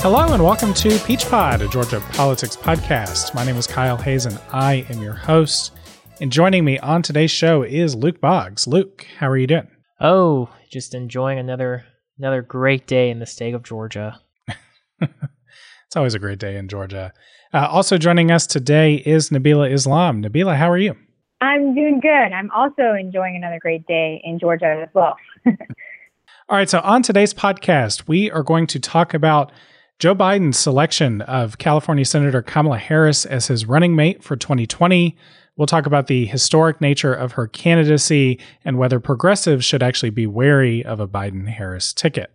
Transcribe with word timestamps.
Hello 0.00 0.32
and 0.32 0.44
welcome 0.44 0.72
to 0.74 0.96
Peach 1.00 1.26
Pod, 1.26 1.60
a 1.60 1.66
Georgia 1.66 2.00
politics 2.12 2.54
podcast. 2.54 3.34
My 3.34 3.44
name 3.44 3.56
is 3.56 3.66
Kyle 3.66 3.96
Hayes 3.96 4.26
and 4.26 4.38
I 4.52 4.86
am 4.90 5.02
your 5.02 5.14
host. 5.14 5.72
And 6.20 6.30
joining 6.30 6.64
me 6.64 6.78
on 6.78 7.02
today's 7.02 7.32
show 7.32 7.64
is 7.64 7.96
Luke 7.96 8.20
Boggs. 8.20 8.68
Luke, 8.68 9.04
how 9.18 9.28
are 9.28 9.36
you 9.36 9.48
doing? 9.48 9.66
Oh, 10.00 10.50
just 10.70 10.94
enjoying 10.94 11.40
another 11.40 11.84
another 12.16 12.42
great 12.42 12.86
day 12.86 13.10
in 13.10 13.18
the 13.18 13.26
state 13.26 13.54
of 13.54 13.64
Georgia. 13.64 14.20
it's 15.00 15.96
always 15.96 16.14
a 16.14 16.20
great 16.20 16.38
day 16.38 16.56
in 16.56 16.68
Georgia. 16.68 17.12
Uh, 17.52 17.66
also 17.68 17.98
joining 17.98 18.30
us 18.30 18.46
today 18.46 18.94
is 18.94 19.30
Nabila 19.30 19.72
Islam. 19.72 20.22
Nabila, 20.22 20.56
how 20.56 20.70
are 20.70 20.78
you? 20.78 20.94
I'm 21.40 21.74
doing 21.74 21.98
good. 21.98 22.08
I'm 22.32 22.52
also 22.52 22.94
enjoying 22.98 23.34
another 23.34 23.58
great 23.60 23.84
day 23.88 24.20
in 24.22 24.38
Georgia 24.38 24.80
as 24.80 24.94
well. 24.94 25.16
All 25.46 26.56
right, 26.56 26.70
so 26.70 26.78
on 26.80 27.02
today's 27.02 27.34
podcast, 27.34 28.04
we 28.06 28.30
are 28.30 28.44
going 28.44 28.68
to 28.68 28.78
talk 28.78 29.12
about 29.12 29.50
Joe 29.98 30.14
Biden's 30.14 30.56
selection 30.56 31.22
of 31.22 31.58
California 31.58 32.04
Senator 32.04 32.40
Kamala 32.40 32.78
Harris 32.78 33.26
as 33.26 33.48
his 33.48 33.66
running 33.66 33.96
mate 33.96 34.22
for 34.22 34.36
2020. 34.36 35.16
We'll 35.56 35.66
talk 35.66 35.86
about 35.86 36.06
the 36.06 36.24
historic 36.26 36.80
nature 36.80 37.12
of 37.12 37.32
her 37.32 37.48
candidacy 37.48 38.38
and 38.64 38.78
whether 38.78 39.00
progressives 39.00 39.64
should 39.64 39.82
actually 39.82 40.10
be 40.10 40.24
wary 40.24 40.84
of 40.84 41.00
a 41.00 41.08
Biden 41.08 41.48
Harris 41.48 41.92
ticket. 41.92 42.30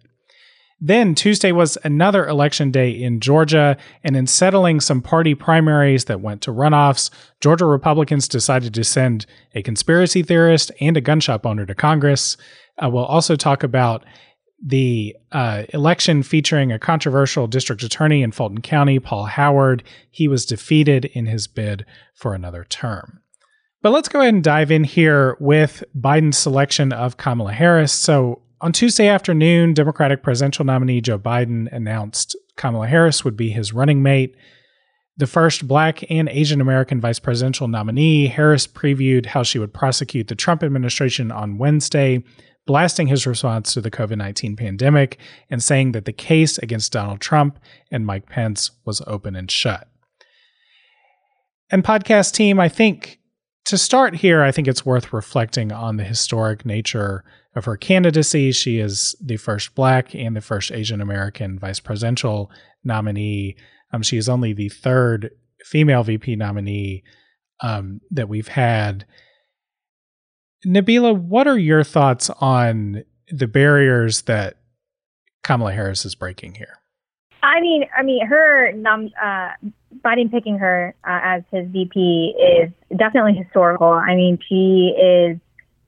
Then 0.81 1.16
Tuesday 1.16 1.54
was 1.54 1.77
another 1.85 2.27
election 2.27 2.70
day 2.70 2.91
in 2.91 3.21
Georgia, 3.21 3.77
and 4.04 4.18
in 4.18 4.27
settling 4.27 4.82
some 4.82 5.02
party 5.02 5.34
primaries 5.34 6.04
that 6.05 6.20
went 6.20 6.41
to 6.41 6.52
runoffs, 6.52 7.09
Georgia 7.40 7.66
Republicans 7.66 8.27
decided 8.27 8.73
to 8.73 8.84
send 8.84 9.26
a 9.55 9.62
conspiracy 9.62 10.21
theorist 10.21 10.70
and 10.82 10.98
a 10.98 11.01
gun 11.01 11.21
shop 11.21 11.45
owner 11.45 11.66
to 11.66 11.73
Congress. 11.73 12.35
Uh, 12.84 12.90
we'll 12.90 13.05
also 13.05 13.38
talk 13.38 13.63
about 13.63 14.04
the 14.66 15.16
uh, 15.34 15.64
election 15.74 16.24
featuring 16.24 16.72
a 16.72 16.80
controversial 16.80 17.48
district 17.48 17.84
attorney 17.84 18.24
in 18.24 18.32
Fulton 18.32 18.62
County, 18.62 18.98
Paul 18.98 19.26
Howard. 19.26 19.84
He 20.10 20.28
was 20.28 20.46
defeated 20.46 21.06
in 21.06 21.26
his 21.26 21.48
bid 21.48 21.86
for 22.16 22.34
another 22.34 22.64
term. 22.64 23.20
But 23.82 23.91
let's 23.91 24.08
go 24.08 24.22
ahead 24.22 24.34
and 24.34 24.44
dive 24.44 24.72
in 24.72 24.86
here 24.86 25.36
with 25.41 25.84
Biden's 26.00 26.38
selection 26.38 26.94
of 26.94 27.18
Kamala 27.18 27.52
Harris. 27.52 27.91
So 27.91 28.41
on 28.62 28.72
Tuesday 28.72 29.10
afternoon, 29.10 29.74
Democratic 29.74 30.24
presidential 30.24 30.64
nominee 30.64 31.02
Joe 31.02 31.20
Biden 31.20 31.72
announced 31.74 32.38
Kamala 32.56 32.88
Harris 32.88 33.26
would 33.26 33.36
be 33.36 33.50
his 33.50 33.74
running 33.74 34.02
mate. 34.02 34.38
The 35.18 35.28
first 35.28 35.68
black 35.68 36.10
and 36.10 36.30
Asian 36.30 36.62
American 36.62 37.02
vice 37.02 37.20
presidential 37.20 37.68
nominee, 37.68 38.28
Harris 38.28 38.66
previewed 38.66 39.26
how 39.26 39.44
she 39.44 39.60
would 39.60 39.74
prosecute 39.74 40.30
the 40.30 40.36
Trump 40.36 40.64
administration 40.64 41.30
on 41.30 41.58
Wednesday 41.58 42.24
blasting 42.66 43.08
his 43.08 43.28
response 43.28 43.74
to 43.74 43.82
the 43.82 43.92
COVID 43.92 44.18
19 44.18 44.56
pandemic 44.56 45.20
and 45.50 45.62
saying 45.62 45.92
that 45.92 46.06
the 46.06 46.14
case 46.14 46.58
against 46.58 46.92
Donald 46.92 47.20
Trump 47.20 47.60
and 47.92 48.06
Mike 48.06 48.28
Pence 48.28 48.72
was 48.86 49.02
open 49.08 49.36
and 49.36 49.50
shut. 49.50 49.88
And, 51.70 51.84
podcast 51.84 52.34
team, 52.34 52.60
I 52.60 52.70
think 52.70 53.20
to 53.66 53.78
start 53.78 54.16
here, 54.16 54.44
I 54.44 54.52
think 54.52 54.68
it's 54.68 54.86
worth 54.86 55.14
reflecting 55.14 55.72
on 55.72 55.98
the 55.98 56.04
historic 56.04 56.66
nature 56.66 57.24
of 57.56 57.66
her 57.66 57.78
candidacy. 57.78 58.52
She 58.52 58.80
is 58.80 59.16
the 59.22 59.38
first 59.38 59.74
Black 59.76 60.14
and 60.14 60.36
the 60.36 60.41
first 60.41 60.72
Asian 60.72 61.02
American 61.02 61.58
vice 61.58 61.80
presidential 61.80 62.52
nominee. 62.84 63.56
Um, 63.91 64.02
she 64.02 64.18
is 64.18 64.28
only 64.28 64.53
the 64.53 64.69
third 64.69 65.31
female 65.64 66.03
VP 66.03 66.36
nominee 66.36 67.03
um, 67.62 68.02
that 68.12 68.30
we've 68.30 68.50
had. 68.50 69.06
Nabila, 70.66 71.18
what 71.18 71.47
are 71.47 71.58
your 71.58 71.84
thoughts 71.84 72.30
on 72.40 73.03
the 73.30 73.47
barriers 73.47 74.24
that 74.24 74.58
Kamala 75.44 75.74
Harris 75.74 76.06
is 76.06 76.16
breaking 76.16 76.56
here? 76.56 76.79
I 77.41 77.59
mean, 77.59 77.85
I 77.97 78.03
mean, 78.03 78.25
her 78.25 78.69
uh, 78.69 79.50
Biden 80.03 80.31
picking 80.31 80.57
her 80.59 80.96
uh, 81.03 81.19
as 81.23 81.44
his 81.52 81.68
VP 81.69 82.35
is 82.40 82.97
definitely 82.97 83.34
historical. 83.34 83.90
I 83.90 84.16
mean, 84.16 84.40
she 84.47 84.96
is 84.97 85.38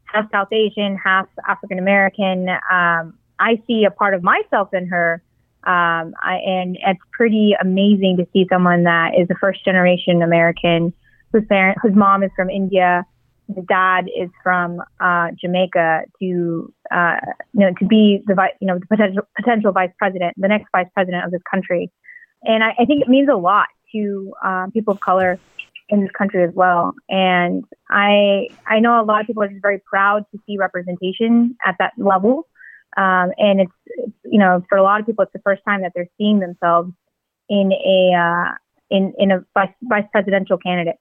half 0.04 0.30
South 0.32 0.52
Asian, 0.52 0.98
half 0.98 1.28
African 1.48 1.80
American. 1.80 2.50
Um, 2.50 3.18
I 3.40 3.62
see 3.68 3.86
a 3.86 3.92
part 3.92 4.14
of 4.14 4.24
myself 4.24 4.74
in 4.74 4.88
her, 4.88 5.22
um, 5.64 6.14
I, 6.22 6.40
and 6.46 6.78
it's 6.86 7.00
pretty 7.12 7.56
amazing 7.60 8.18
to 8.18 8.28
see 8.34 8.46
someone 8.50 8.84
that 8.84 9.12
is 9.18 9.28
a 9.30 9.36
first 9.36 9.64
generation 9.64 10.22
American 10.22 10.94
whose 11.32 11.46
parent, 11.48 11.78
whose 11.82 11.96
mom 11.96 12.24
is 12.24 12.32
from 12.36 12.50
India, 12.50 13.06
his 13.54 13.66
dad 13.66 14.06
is 14.16 14.30
from 14.44 14.82
uh, 15.00 15.30
Jamaica 15.40 16.04
to 16.20 16.74
uh, 16.92 17.18
you 17.54 17.62
know 17.62 17.74
to 17.80 17.86
be 17.86 18.22
the 18.26 18.36
you 18.60 18.68
know 18.68 18.80
the 18.80 18.86
potential 18.88 19.24
potential 19.36 19.72
vice 19.72 19.92
president, 19.98 20.34
the 20.38 20.48
next 20.48 20.68
vice 20.72 20.88
president 20.94 21.26
of 21.26 21.32
this 21.32 21.42
country, 21.50 21.92
and 22.44 22.64
I, 22.64 22.72
I 22.80 22.86
think 22.86 23.02
it 23.02 23.08
means 23.08 23.30
a 23.30 23.36
lot 23.36 23.68
to 23.94 24.34
um, 24.44 24.72
people 24.72 24.94
of 24.94 25.00
color 25.00 25.40
in 25.90 26.02
this 26.02 26.12
country 26.18 26.44
as 26.44 26.54
well. 26.54 26.94
And 27.10 27.64
I 27.90 28.48
I 28.66 28.80
know 28.80 29.02
a 29.02 29.06
lot 29.06 29.22
of 29.22 29.28
people 29.28 29.44
are 29.44 29.48
just 29.48 29.62
very 29.62 29.82
proud 29.86 30.26
to 30.32 30.40
see 30.46 30.58
representation 30.58 31.56
at 31.66 31.76
that 31.80 31.94
level, 31.98 32.48
um, 32.98 33.32
and 33.38 33.62
it's, 33.62 33.72
it's 33.86 34.14
you 34.24 34.40
know 34.40 34.64
for 34.70 34.78
a 34.78 34.84
lot 34.84 35.00
of 35.00 35.06
people 35.06 35.24
it's 35.24 35.34
the 35.34 35.40
first 35.40 35.62
time 35.68 35.82
that 35.82 35.92
they're 35.94 36.10
seeing 36.18 36.40
themselves 36.40 36.92
in 37.50 37.72
a 37.72 38.16
uh, 38.18 38.54
in 38.90 39.14
in 39.18 39.32
a 39.32 39.46
vice, 39.54 39.74
vice 39.84 40.06
presidential 40.12 40.58
candidate. 40.58 40.98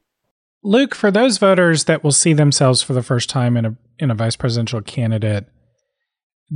Luke, 0.65 0.95
for 0.95 1.11
those 1.11 1.37
voters 1.37 1.85
that 1.85 2.03
will 2.03 2.11
see 2.11 2.33
themselves 2.33 2.83
for 2.83 2.95
the 2.95 3.03
first 3.03 3.29
time 3.29 3.57
in 3.57 3.67
a 3.67 3.77
in 3.99 4.11
a 4.11 4.15
vice 4.15 4.35
presidential 4.35 4.81
candidate, 4.81 5.47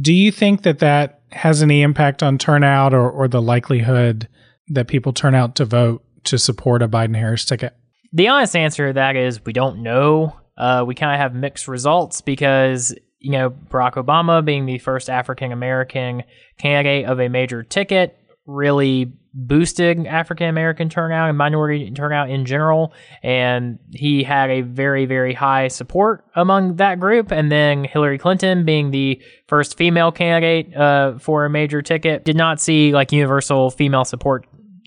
do 0.00 0.12
you 0.12 0.32
think 0.32 0.62
that 0.62 0.80
that 0.80 1.20
has 1.30 1.62
any 1.62 1.82
impact 1.82 2.22
on 2.22 2.38
turnout 2.38 2.94
or, 2.94 3.08
or 3.08 3.28
the 3.28 3.42
likelihood 3.42 4.26
that 4.68 4.88
people 4.88 5.12
turn 5.12 5.34
out 5.34 5.54
to 5.56 5.64
vote 5.64 6.02
to 6.24 6.38
support 6.38 6.82
a 6.82 6.88
Biden 6.88 7.16
Harris 7.16 7.44
ticket? 7.44 7.76
The 8.12 8.28
honest 8.28 8.56
answer 8.56 8.88
to 8.88 8.92
that 8.94 9.14
is 9.14 9.44
we 9.44 9.52
don't 9.52 9.82
know. 9.82 10.34
Uh, 10.56 10.84
we 10.86 10.94
kind 10.94 11.12
of 11.12 11.20
have 11.20 11.34
mixed 11.34 11.68
results 11.68 12.22
because 12.22 12.94
you 13.18 13.32
know 13.32 13.50
Barack 13.50 13.94
Obama 13.94 14.42
being 14.42 14.64
the 14.64 14.78
first 14.78 15.10
African 15.10 15.52
American 15.52 16.24
candidate 16.58 17.04
of 17.04 17.20
a 17.20 17.28
major 17.28 17.62
ticket 17.62 18.18
really 18.46 19.12
boosted 19.46 20.04
African 20.06 20.48
American 20.48 20.88
turnout 20.88 21.28
and 21.28 21.38
minority 21.38 21.90
turnout 21.92 22.28
in 22.28 22.44
general. 22.44 22.92
And 23.22 23.78
he 23.92 24.24
had 24.24 24.50
a 24.50 24.62
very, 24.62 25.06
very 25.06 25.32
high 25.32 25.68
support 25.68 26.24
among 26.34 26.76
that 26.76 26.98
group. 26.98 27.30
And 27.30 27.50
then 27.50 27.84
Hillary 27.84 28.18
Clinton, 28.18 28.64
being 28.64 28.90
the 28.90 29.22
first 29.46 29.78
female 29.78 30.10
candidate 30.10 30.76
uh, 30.76 31.18
for 31.18 31.44
a 31.44 31.50
major 31.50 31.82
ticket, 31.82 32.24
did 32.24 32.36
not 32.36 32.60
see 32.60 32.92
like 32.92 33.12
universal 33.12 33.70
female 33.70 34.04
support. 34.04 34.46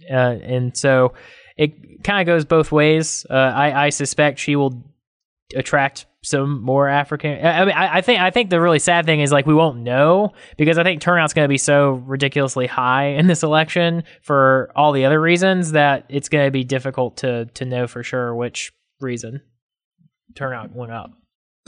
Uh, 0.10 0.38
and 0.44 0.76
so 0.76 1.14
it 1.56 2.04
kind 2.04 2.20
of 2.20 2.32
goes 2.32 2.44
both 2.44 2.72
ways. 2.72 3.26
Uh, 3.30 3.34
I, 3.34 3.86
I 3.86 3.90
suspect 3.90 4.40
she 4.40 4.58
will 4.58 4.84
attract 5.56 6.06
some 6.24 6.62
more 6.62 6.88
African. 6.88 7.44
I 7.46 7.66
mean, 7.66 7.76
I, 7.76 7.98
I, 7.98 8.02
think 8.02 8.20
I 8.20 8.30
think 8.30 8.50
the 8.50 8.62
really 8.62 8.80
sad 8.80 9.06
thing 9.06 9.22
is 9.22 9.32
like 9.32 9.48
we 9.48 9.56
won't 9.56 9.80
know 9.80 10.34
because 10.58 10.78
I 10.78 10.84
think 10.84 11.02
turnout's 11.02 11.34
going 11.34 11.46
to 11.46 11.50
be 11.50 11.58
so 11.58 11.94
ridiculously 12.06 12.68
high 12.68 13.06
in 13.06 13.28
this 13.28 13.42
election 13.44 14.04
for 14.22 14.72
all 14.76 14.92
the 14.92 15.06
other 15.06 15.20
reasons 15.20 15.72
that 15.72 16.06
it's 16.10 16.30
going 16.30 16.46
to 16.46 16.52
be 16.52 16.64
difficult 16.64 17.18
to 17.18 17.46
to 17.46 17.66
know 17.66 17.88
for 17.88 18.04
sure 18.04 18.36
which 18.36 18.72
reason 19.00 19.42
turnout 20.36 20.76
went 20.76 20.92
up. 20.92 21.12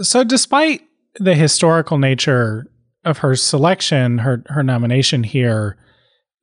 So, 0.02 0.24
despite 0.24 0.81
the 1.16 1.35
historical 1.35 1.97
nature 1.97 2.68
of 3.03 3.20
her 3.20 3.35
selection, 3.35 4.20
her 4.20 4.44
her 4.47 4.64
nomination 4.64 5.24
here, 5.24 5.78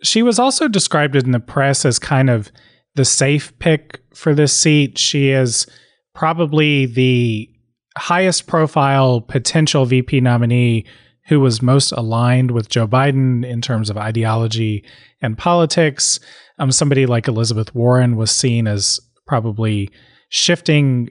she 0.02 0.22
was 0.22 0.38
also 0.38 0.66
described 0.66 1.14
in 1.14 1.30
the 1.30 1.40
press 1.40 1.84
as 1.84 1.98
kind 1.98 2.28
of 2.28 2.50
the 2.96 3.04
safe 3.04 3.56
pick 3.60 4.00
for 4.14 4.34
this 4.34 4.52
seat. 4.52 4.98
She 4.98 5.30
is 5.30 5.66
probably 6.14 6.86
the 6.86 7.49
highest 7.96 8.46
profile 8.46 9.20
potential 9.20 9.84
VP 9.84 10.20
nominee 10.20 10.84
who 11.26 11.40
was 11.40 11.62
most 11.62 11.92
aligned 11.92 12.50
with 12.50 12.68
Joe 12.68 12.88
Biden 12.88 13.44
in 13.44 13.60
terms 13.60 13.90
of 13.90 13.96
ideology 13.96 14.84
and 15.22 15.38
politics. 15.38 16.18
Um, 16.58 16.72
somebody 16.72 17.06
like 17.06 17.28
Elizabeth 17.28 17.74
Warren 17.74 18.16
was 18.16 18.30
seen 18.30 18.66
as 18.66 19.00
probably 19.26 19.90
shifting 20.28 21.10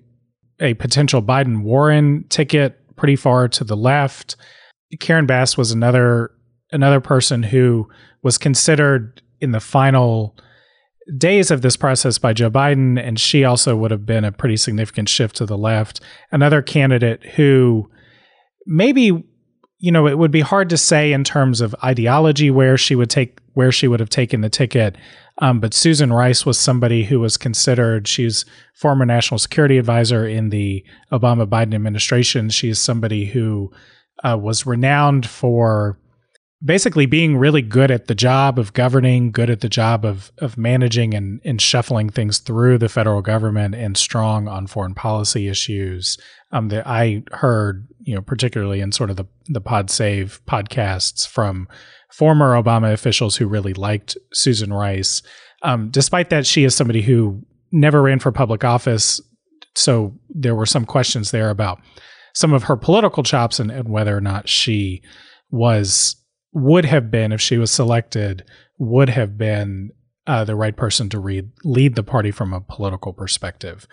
a 0.60 0.74
potential 0.74 1.22
Biden 1.22 1.62
Warren 1.62 2.26
ticket 2.30 2.96
pretty 2.96 3.16
far 3.16 3.48
to 3.48 3.64
the 3.64 3.78
left. 3.78 4.36
Karen 5.00 5.26
Bass 5.26 5.58
was 5.58 5.72
another 5.72 6.32
another 6.72 7.00
person 7.00 7.42
who 7.42 7.88
was 8.22 8.38
considered 8.38 9.22
in 9.40 9.52
the 9.52 9.60
final 9.60 10.36
days 11.18 11.52
of 11.52 11.62
this 11.62 11.78
process 11.78 12.18
by 12.18 12.34
Joe 12.34 12.50
Biden, 12.50 13.02
and 13.02 13.20
she 13.20 13.44
also 13.44 13.76
would 13.76 13.92
have 13.92 14.06
been 14.06 14.24
a 14.24 14.32
pretty 14.32 14.58
significant 14.58 15.10
shift 15.10 15.36
to 15.38 15.46
the 15.46 15.58
left. 15.58 16.00
Another 16.32 16.62
candidate 16.62 17.24
who 17.36 17.90
maybe 18.66 19.24
you 19.78 19.92
know 19.92 20.08
it 20.08 20.18
would 20.18 20.32
be 20.32 20.42
hard 20.42 20.70
to 20.70 20.78
say 20.78 21.12
in 21.14 21.24
terms 21.24 21.62
of 21.62 21.76
ideology 21.84 22.52
where 22.52 22.78
she 22.78 22.96
would 22.96 23.10
take 23.10 23.40
where 23.54 23.72
she 23.72 23.88
would 23.88 24.00
have 24.00 24.10
taken 24.10 24.42
the 24.42 24.50
ticket. 24.50 24.96
Um, 25.42 25.60
but 25.60 25.74
Susan 25.74 26.12
Rice 26.12 26.46
was 26.46 26.60
somebody 26.60 27.06
who 27.06 27.20
was 27.20 27.38
considered. 27.38 28.08
She's 28.08 28.46
former 28.74 29.06
national 29.06 29.40
security 29.40 29.78
advisor 29.78 30.28
in 30.28 30.50
the 30.50 30.84
Obama 31.12 31.48
Biden 31.48 31.74
administration. 31.74 32.50
She 32.50 32.70
is 32.70 32.80
somebody 32.80 33.26
who 33.26 33.72
uh, 34.24 34.38
was 34.40 34.66
renowned 34.66 35.26
for 35.26 35.98
basically 36.64 37.06
being 37.06 37.38
really 37.38 37.62
good 37.62 37.90
at 37.90 38.08
the 38.08 38.16
job 38.16 38.60
of 38.60 38.74
governing, 38.74 39.32
good 39.32 39.50
at 39.50 39.62
the 39.62 39.70
job 39.70 40.06
of 40.06 40.32
of 40.40 40.58
managing 40.58 41.14
and, 41.14 41.40
and 41.44 41.62
shuffling 41.62 42.10
things 42.10 42.40
through 42.40 42.78
the 42.78 42.90
federal 42.90 43.22
government, 43.22 43.76
and 43.76 43.98
strong 43.98 44.48
on 44.48 44.68
foreign 44.68 44.94
policy 44.94 45.48
issues. 45.48 46.18
Um, 46.52 46.70
that 46.70 46.88
I 46.88 47.24
heard, 47.32 47.88
you 48.00 48.16
know, 48.16 48.22
particularly 48.22 48.82
in 48.82 48.92
sort 48.92 49.10
of 49.10 49.16
the 49.16 49.26
the 49.48 49.62
Pod 49.62 49.90
Save 49.90 50.42
podcasts 50.46 51.28
from 51.28 51.68
former 52.12 52.62
Obama 52.62 52.92
officials 52.92 53.36
who 53.36 53.48
really 53.48 53.74
liked 53.74 54.18
Susan 54.34 54.74
Rice. 54.74 55.22
Um, 55.62 55.90
despite 55.92 56.30
that, 56.30 56.46
she 56.46 56.64
is 56.64 56.76
somebody 56.76 57.02
who 57.02 57.44
never 57.72 58.02
ran 58.02 58.20
for 58.20 58.32
public 58.32 58.64
office, 58.64 59.22
so 59.76 60.18
there 60.30 60.56
were 60.56 60.66
some 60.66 60.86
questions 60.86 61.32
there 61.32 61.50
about 61.50 61.80
some 62.34 62.54
of 62.54 62.64
her 62.64 62.76
political 62.76 63.24
chops 63.24 63.60
and, 63.60 63.70
and 63.72 63.90
whether 63.90 64.16
or 64.16 64.22
not 64.22 64.48
she 64.48 65.02
was 65.52 66.16
would 66.52 66.86
have 66.86 67.12
been 67.12 67.32
if 67.32 67.42
she 67.42 67.58
was 67.58 67.72
selected 67.72 68.44
would 68.78 69.10
have 69.10 69.38
been 69.38 69.92
uh, 70.28 70.44
the 70.44 70.56
right 70.56 70.76
person 70.76 71.10
to 71.10 71.20
read, 71.20 71.50
lead 71.64 71.96
the 71.96 72.04
party 72.04 72.32
from 72.32 72.54
a 72.54 72.62
political 72.62 73.14
perspective. 73.14 73.88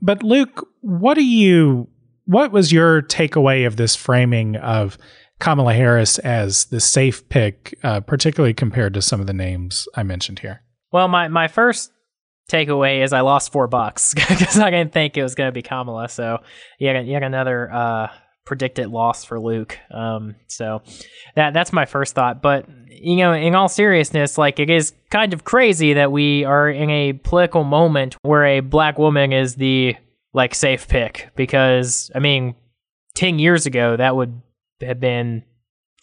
But 0.00 0.22
Luke, 0.22 0.66
what 0.80 1.14
do 1.14 1.24
you? 1.24 1.88
What 2.26 2.52
was 2.52 2.72
your 2.72 3.02
takeaway 3.02 3.66
of 3.66 3.76
this 3.76 3.96
framing 3.96 4.56
of 4.56 4.96
Kamala 5.40 5.74
Harris 5.74 6.18
as 6.20 6.66
the 6.66 6.78
safe 6.78 7.28
pick, 7.28 7.76
uh, 7.82 8.00
particularly 8.00 8.54
compared 8.54 8.94
to 8.94 9.02
some 9.02 9.20
of 9.20 9.26
the 9.26 9.32
names 9.32 9.88
I 9.96 10.04
mentioned 10.04 10.38
here? 10.38 10.62
Well, 10.92 11.08
my 11.08 11.28
my 11.28 11.48
first 11.48 11.90
takeaway 12.50 13.02
is 13.02 13.12
I 13.12 13.20
lost 13.20 13.52
four 13.52 13.66
bucks 13.66 14.14
because 14.28 14.58
I 14.58 14.70
didn't 14.70 14.92
think 14.92 15.16
it 15.16 15.22
was 15.22 15.34
going 15.34 15.48
to 15.48 15.52
be 15.52 15.62
Kamala. 15.62 16.08
So 16.08 16.38
yet, 16.78 17.04
yet 17.06 17.22
another 17.22 17.72
uh, 17.72 18.08
predicted 18.44 18.88
loss 18.88 19.24
for 19.24 19.38
Luke. 19.38 19.78
Um, 19.90 20.36
so 20.46 20.82
that 21.36 21.54
that's 21.54 21.72
my 21.72 21.86
first 21.86 22.14
thought. 22.14 22.42
But 22.42 22.66
you 22.88 23.16
know, 23.16 23.32
in 23.32 23.54
all 23.54 23.68
seriousness, 23.68 24.36
like 24.36 24.58
it 24.58 24.70
is 24.70 24.92
kind 25.10 25.32
of 25.32 25.44
crazy 25.44 25.94
that 25.94 26.12
we 26.12 26.44
are 26.44 26.68
in 26.68 26.90
a 26.90 27.12
political 27.14 27.64
moment 27.64 28.16
where 28.22 28.44
a 28.44 28.60
black 28.60 28.98
woman 28.98 29.32
is 29.32 29.54
the 29.56 29.96
like 30.32 30.54
safe 30.54 30.88
pick 30.88 31.30
because 31.36 32.10
I 32.14 32.18
mean, 32.18 32.54
ten 33.14 33.38
years 33.38 33.66
ago 33.66 33.96
that 33.96 34.16
would 34.16 34.40
have 34.80 35.00
been 35.00 35.44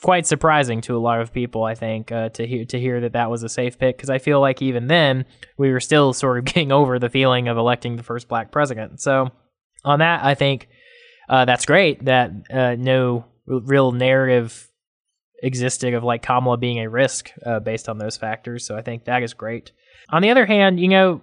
quite 0.01 0.27
surprising 0.27 0.81
to 0.81 0.95
a 0.95 0.99
lot 0.99 1.21
of 1.21 1.33
people. 1.33 1.63
I 1.63 1.75
think 1.75 2.11
uh, 2.11 2.29
to 2.29 2.45
hear 2.45 2.65
to 2.65 2.79
hear 2.79 3.01
that 3.01 3.13
that 3.13 3.29
was 3.29 3.43
a 3.43 3.49
safe 3.49 3.77
pick 3.77 3.97
because 3.97 4.09
I 4.09 4.19
feel 4.19 4.39
like 4.39 4.61
even 4.61 4.87
then 4.87 5.25
we 5.57 5.71
were 5.71 5.79
still 5.79 6.13
sort 6.13 6.37
of 6.37 6.45
getting 6.45 6.71
over 6.71 6.99
the 6.99 7.09
feeling 7.09 7.47
of 7.47 7.57
electing 7.57 7.95
the 7.95 8.03
first 8.03 8.27
black 8.27 8.51
president. 8.51 9.01
So 9.01 9.31
on 9.83 9.99
that, 9.99 10.23
I 10.23 10.35
think 10.35 10.67
uh, 11.29 11.45
that's 11.45 11.65
great 11.65 12.05
that 12.05 12.31
uh, 12.51 12.75
no 12.77 13.25
real 13.45 13.91
narrative 13.91 14.69
existed 15.43 15.93
of 15.93 16.03
like 16.03 16.21
Kamala 16.23 16.57
being 16.57 16.79
a 16.79 16.89
risk 16.89 17.31
uh, 17.45 17.59
based 17.59 17.89
on 17.89 17.97
those 17.97 18.17
factors. 18.17 18.65
So 18.65 18.75
I 18.75 18.81
think 18.81 19.05
that 19.05 19.23
is 19.23 19.33
great. 19.33 19.71
On 20.09 20.21
the 20.21 20.29
other 20.29 20.45
hand, 20.45 20.79
you 20.79 20.87
know, 20.87 21.21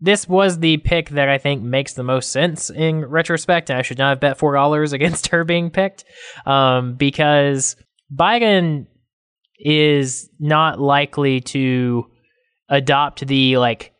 this 0.00 0.28
was 0.28 0.58
the 0.58 0.78
pick 0.78 1.10
that 1.10 1.28
I 1.28 1.38
think 1.38 1.62
makes 1.62 1.94
the 1.94 2.02
most 2.02 2.32
sense 2.32 2.70
in 2.70 3.04
retrospect, 3.04 3.70
and 3.70 3.78
I 3.78 3.82
should 3.82 3.98
not 3.98 4.10
have 4.10 4.20
bet 4.20 4.38
four 4.38 4.54
dollars 4.54 4.92
against 4.92 5.28
her 5.28 5.44
being 5.44 5.70
picked 5.70 6.04
um, 6.44 6.94
because 6.94 7.76
Biden 8.14 8.86
is 9.58 10.28
not 10.40 10.80
likely 10.80 11.40
to 11.40 12.06
adopt 12.68 13.26
the 13.26 13.58
like 13.58 13.92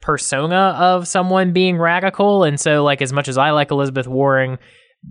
persona 0.00 0.76
of 0.76 1.06
someone 1.06 1.52
being 1.52 1.78
radical, 1.78 2.42
and 2.42 2.58
so 2.58 2.82
like 2.82 3.00
as 3.00 3.12
much 3.12 3.28
as 3.28 3.38
I 3.38 3.50
like 3.50 3.70
Elizabeth 3.70 4.08
Warren 4.08 4.58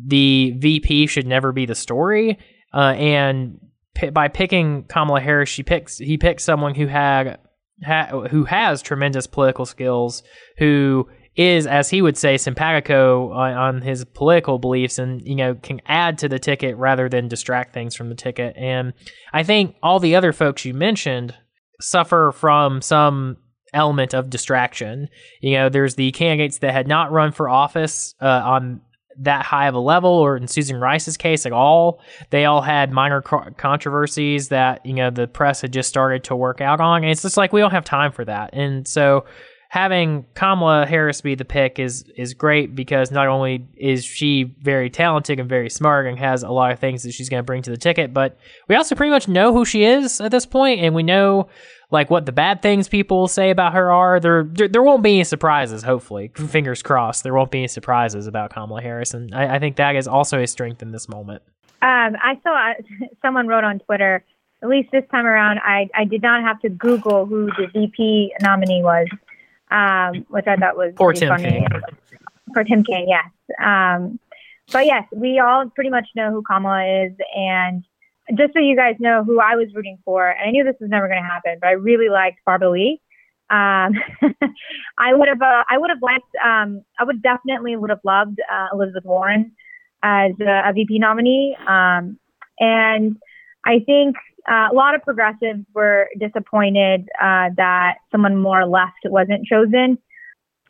the 0.05 0.53
VP 0.57 1.07
should 1.07 1.27
never 1.27 1.51
be 1.51 1.65
the 1.65 1.75
story. 1.75 2.39
Uh, 2.73 2.93
and 2.97 3.59
p- 3.93 4.09
by 4.09 4.27
picking 4.27 4.83
Kamala 4.83 5.21
Harris, 5.21 5.49
she 5.49 5.63
picks 5.63 5.97
he 5.97 6.17
picks 6.17 6.43
someone 6.43 6.75
who 6.75 6.87
had 6.87 7.39
ha- 7.83 8.27
who 8.29 8.45
has 8.45 8.81
tremendous 8.81 9.27
political 9.27 9.65
skills, 9.65 10.23
who 10.57 11.07
is, 11.35 11.65
as 11.65 11.89
he 11.89 12.01
would 12.01 12.17
say, 12.17 12.37
simpatico 12.37 13.31
on, 13.31 13.53
on, 13.53 13.81
his 13.81 14.05
political 14.05 14.59
beliefs, 14.59 14.99
and 14.99 15.21
you 15.27 15.35
know 15.35 15.55
can 15.55 15.81
add 15.85 16.17
to 16.19 16.29
the 16.29 16.39
ticket 16.39 16.75
rather 16.77 17.09
than 17.09 17.27
distract 17.27 17.73
things 17.73 17.95
from 17.95 18.09
the 18.09 18.15
ticket. 18.15 18.55
And 18.57 18.93
I 19.31 19.43
think 19.43 19.75
all 19.81 19.99
the 19.99 20.15
other 20.15 20.33
folks 20.33 20.65
you 20.65 20.73
mentioned 20.73 21.35
suffer 21.79 22.31
from 22.33 22.81
some 22.81 23.37
element 23.73 24.13
of 24.13 24.29
distraction. 24.29 25.09
You 25.41 25.57
know, 25.57 25.69
there's 25.69 25.95
the 25.95 26.11
candidates 26.11 26.59
that 26.59 26.73
had 26.73 26.87
not 26.87 27.11
run 27.11 27.31
for 27.31 27.49
office 27.49 28.13
uh, 28.21 28.41
on 28.45 28.81
that 29.19 29.45
high 29.45 29.67
of 29.67 29.75
a 29.75 29.79
level, 29.79 30.11
or 30.11 30.37
in 30.37 30.47
Susan 30.47 30.79
Rice's 30.79 31.17
case, 31.17 31.45
like 31.45 31.53
all 31.53 32.01
they 32.29 32.45
all 32.45 32.61
had 32.61 32.91
minor 32.91 33.21
co- 33.21 33.51
controversies 33.57 34.49
that 34.49 34.85
you 34.85 34.93
know 34.93 35.09
the 35.09 35.27
press 35.27 35.61
had 35.61 35.73
just 35.73 35.89
started 35.89 36.23
to 36.25 36.35
work 36.35 36.61
out 36.61 36.79
on. 36.79 37.03
And 37.03 37.11
it's 37.11 37.21
just 37.21 37.37
like 37.37 37.53
we 37.53 37.61
don't 37.61 37.71
have 37.71 37.85
time 37.85 38.11
for 38.11 38.25
that, 38.25 38.53
and 38.53 38.87
so 38.87 39.25
having 39.73 40.23
Kamala 40.35 40.85
Harris 40.85 41.21
be 41.21 41.33
the 41.33 41.45
pick 41.45 41.79
is 41.79 42.05
is 42.15 42.35
great 42.35 42.75
because 42.75 43.09
not 43.09 43.27
only 43.27 43.65
is 43.75 44.05
she 44.05 44.53
very 44.61 44.87
talented 44.87 45.39
and 45.39 45.49
very 45.49 45.67
smart 45.67 46.05
and 46.05 46.19
has 46.19 46.43
a 46.43 46.51
lot 46.51 46.71
of 46.71 46.77
things 46.77 47.01
that 47.01 47.11
she's 47.11 47.27
going 47.27 47.39
to 47.39 47.45
bring 47.45 47.63
to 47.63 47.71
the 47.71 47.77
ticket, 47.77 48.13
but 48.13 48.37
we 48.67 48.75
also 48.75 48.93
pretty 48.93 49.09
much 49.09 49.27
know 49.27 49.51
who 49.51 49.65
she 49.65 49.83
is 49.83 50.21
at 50.21 50.29
this 50.29 50.45
point, 50.45 50.79
and 50.81 50.93
we 50.93 51.01
know 51.01 51.47
like 51.93 52.09
what 52.09 52.25
the 52.25 52.31
bad 52.31 52.61
things 52.61 52.89
people 52.89 53.27
say 53.27 53.51
about 53.51 53.73
her 53.73 53.91
are. 53.91 54.19
There, 54.19 54.43
there, 54.43 54.67
there 54.67 54.83
won't 54.83 55.03
be 55.03 55.13
any 55.13 55.23
surprises. 55.23 55.83
Hopefully, 55.83 56.31
fingers 56.33 56.81
crossed, 56.81 57.23
there 57.23 57.33
won't 57.33 57.51
be 57.51 57.59
any 57.59 57.67
surprises 57.67 58.27
about 58.27 58.51
Kamala 58.51 58.81
Harris, 58.81 59.13
and 59.13 59.33
I, 59.33 59.55
I 59.55 59.59
think 59.59 59.77
that 59.77 59.95
is 59.95 60.07
also 60.07 60.41
a 60.41 60.47
strength 60.47 60.81
in 60.81 60.91
this 60.91 61.07
moment. 61.07 61.43
Um, 61.83 62.17
I 62.21 62.39
saw 62.43 62.71
uh, 62.71 62.73
someone 63.21 63.47
wrote 63.47 63.63
on 63.63 63.79
Twitter. 63.79 64.25
At 64.61 64.69
least 64.69 64.89
this 64.91 65.03
time 65.11 65.25
around, 65.25 65.59
I 65.63 65.87
I 65.93 66.05
did 66.05 66.21
not 66.21 66.41
have 66.43 66.59
to 66.61 66.69
Google 66.69 67.25
who 67.25 67.47
the 67.57 67.67
VP 67.71 68.33
nominee 68.41 68.81
was, 68.81 69.07
um, 69.69 70.25
which 70.29 70.47
I 70.47 70.55
thought 70.55 70.75
was 70.75 70.93
for 70.97 71.13
Tim 71.13 71.29
funny. 71.29 71.43
Kaine. 71.43 71.67
For 72.53 72.63
Tim 72.63 72.83
Kaine, 72.83 73.07
yes. 73.07 73.29
Um, 73.63 74.19
but 74.71 74.85
yes, 74.85 75.03
we 75.13 75.39
all 75.39 75.69
pretty 75.69 75.89
much 75.89 76.07
know 76.15 76.31
who 76.31 76.41
Kamala 76.41 77.05
is, 77.05 77.13
and 77.35 77.83
just 78.29 78.53
so 78.53 78.59
you 78.59 78.75
guys 78.75 78.95
know 78.99 79.23
who 79.23 79.39
I 79.39 79.55
was 79.55 79.67
rooting 79.73 79.97
for, 80.05 80.27
and 80.29 80.47
I 80.47 80.51
knew 80.51 80.63
this 80.63 80.75
was 80.79 80.89
never 80.89 81.07
going 81.07 81.21
to 81.21 81.27
happen, 81.27 81.57
but 81.59 81.67
I 81.67 81.71
really 81.71 82.09
liked 82.09 82.39
Barbara 82.45 82.69
Lee. 82.69 83.01
Um, 83.49 83.93
I 84.97 85.13
would 85.13 85.27
have, 85.27 85.41
uh, 85.41 85.63
I 85.69 85.77
would 85.77 85.89
have 85.89 86.01
liked, 86.01 86.35
um, 86.43 86.83
I 86.99 87.03
would 87.03 87.21
definitely 87.21 87.75
would 87.75 87.89
have 87.89 87.99
loved 88.03 88.39
uh, 88.51 88.67
Elizabeth 88.73 89.03
Warren 89.05 89.51
as 90.01 90.31
a, 90.41 90.69
a 90.69 90.73
VP 90.73 90.99
nominee. 90.99 91.55
Um, 91.67 92.17
and 92.59 93.17
I 93.65 93.79
think 93.85 94.15
uh, 94.49 94.69
a 94.71 94.73
lot 94.73 94.95
of 94.95 95.01
progressives 95.03 95.65
were 95.73 96.09
disappointed 96.19 97.07
uh, 97.21 97.49
that 97.57 97.95
someone 98.11 98.37
more 98.37 98.65
left 98.65 98.99
wasn't 99.05 99.45
chosen. 99.45 99.97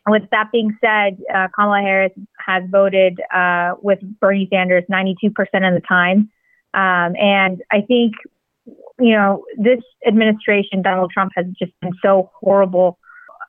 With 0.06 0.22
that 0.32 0.52
being 0.52 0.76
said, 0.80 1.18
uh, 1.34 1.48
Kamala 1.54 1.80
Harris 1.80 2.12
has 2.38 2.62
voted 2.70 3.18
uh, 3.34 3.74
with 3.80 3.98
Bernie 4.20 4.48
Sanders 4.52 4.84
92% 4.90 5.30
of 5.30 5.74
the 5.74 5.82
time. 5.88 6.30
Um, 6.74 7.14
and 7.16 7.62
I 7.70 7.82
think, 7.82 8.14
you 8.98 9.12
know, 9.12 9.44
this 9.56 9.80
administration, 10.06 10.82
Donald 10.82 11.10
Trump, 11.12 11.32
has 11.36 11.46
just 11.58 11.72
been 11.80 11.92
so 12.02 12.30
horrible. 12.40 12.98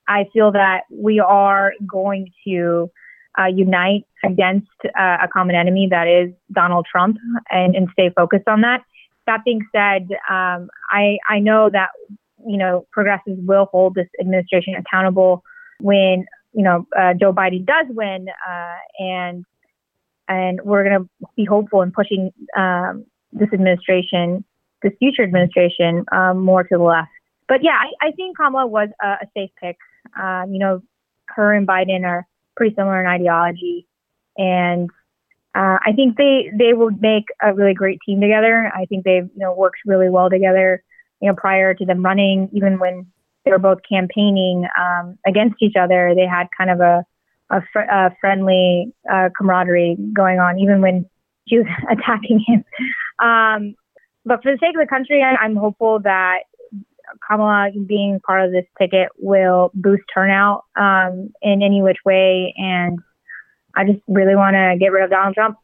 I 0.07 0.25
feel 0.31 0.51
that 0.51 0.81
we 0.91 1.19
are 1.19 1.73
going 1.87 2.31
to 2.45 2.91
uh, 3.37 3.47
unite 3.47 4.05
against 4.23 4.67
uh, 4.85 5.17
a 5.23 5.27
common 5.27 5.55
enemy 5.55 5.87
that 5.89 6.07
is 6.07 6.31
Donald 6.51 6.85
Trump 6.89 7.17
and, 7.49 7.75
and 7.75 7.89
stay 7.93 8.11
focused 8.15 8.47
on 8.47 8.61
that. 8.61 8.81
That 9.25 9.43
being 9.43 9.65
said, 9.75 10.07
um, 10.29 10.69
I, 10.91 11.17
I 11.27 11.39
know 11.39 11.69
that, 11.71 11.89
you 12.47 12.57
know, 12.57 12.85
progressives 12.91 13.39
will 13.41 13.65
hold 13.65 13.95
this 13.95 14.07
administration 14.19 14.75
accountable 14.75 15.43
when, 15.79 16.25
you 16.53 16.63
know, 16.63 16.87
uh, 16.95 17.15
Joe 17.15 17.33
Biden 17.33 17.65
does 17.65 17.87
win. 17.89 18.27
Uh, 18.47 18.75
and 18.99 19.45
and 20.27 20.59
we're 20.63 20.83
going 20.83 21.03
to 21.03 21.27
be 21.35 21.45
hopeful 21.45 21.81
in 21.81 21.91
pushing 21.91 22.31
um, 22.57 23.05
this 23.35 23.49
administration, 23.53 24.43
this 24.81 24.93
future 24.99 25.23
administration, 25.23 26.05
um, 26.11 26.39
more 26.39 26.63
to 26.63 26.77
the 26.77 26.83
left. 26.83 27.09
But 27.47 27.63
yeah, 27.63 27.77
I, 27.79 28.07
I 28.07 28.11
think 28.11 28.37
Kamala 28.37 28.65
was 28.65 28.89
a, 29.01 29.07
a 29.07 29.27
safe 29.35 29.51
pick. 29.61 29.77
Um, 30.19 30.51
you 30.51 30.59
know, 30.59 30.81
her 31.27 31.53
and 31.53 31.67
Biden 31.67 32.03
are 32.05 32.27
pretty 32.55 32.75
similar 32.75 32.99
in 32.99 33.07
ideology, 33.07 33.87
and 34.37 34.89
uh, 35.53 35.77
I 35.85 35.93
think 35.95 36.17
they 36.17 36.51
they 36.57 36.73
will 36.73 36.91
make 36.91 37.25
a 37.41 37.53
really 37.53 37.73
great 37.73 37.99
team 38.05 38.21
together. 38.21 38.71
I 38.75 38.85
think 38.85 39.03
they've 39.03 39.25
you 39.25 39.39
know 39.39 39.53
worked 39.53 39.79
really 39.85 40.09
well 40.09 40.29
together. 40.29 40.83
You 41.21 41.29
know, 41.29 41.35
prior 41.35 41.73
to 41.73 41.85
them 41.85 42.03
running, 42.03 42.49
even 42.53 42.79
when 42.79 43.07
they 43.43 43.51
were 43.51 43.59
both 43.59 43.79
campaigning 43.87 44.67
um, 44.79 45.17
against 45.25 45.61
each 45.61 45.75
other, 45.79 46.13
they 46.15 46.25
had 46.25 46.47
kind 46.57 46.69
of 46.69 46.79
a 46.79 47.05
a, 47.51 47.61
fr- 47.71 47.79
a 47.79 48.15
friendly 48.19 48.93
uh, 49.11 49.29
camaraderie 49.37 49.97
going 50.13 50.39
on, 50.39 50.59
even 50.59 50.81
when 50.81 51.05
she 51.47 51.57
was 51.59 51.67
attacking 51.91 52.43
him. 52.47 52.63
Um, 53.19 53.75
but 54.25 54.41
for 54.41 54.51
the 54.51 54.57
sake 54.59 54.75
of 54.75 54.81
the 54.81 54.87
country, 54.89 55.21
I'm 55.21 55.55
hopeful 55.55 55.99
that 56.03 56.39
Kamala 57.27 57.69
being 57.85 58.19
part 58.25 58.45
of 58.45 58.51
this 58.51 58.65
ticket 58.79 59.09
will 59.17 59.71
boost 59.73 60.03
turnout 60.13 60.65
um, 60.75 61.31
in 61.41 61.61
any 61.61 61.81
which 61.81 61.97
way. 62.05 62.53
And 62.57 62.99
I 63.75 63.85
just 63.85 63.99
really 64.07 64.35
want 64.35 64.55
to 64.55 64.75
get 64.79 64.91
rid 64.91 65.03
of 65.03 65.09
Donald 65.09 65.35
Trump. 65.35 65.57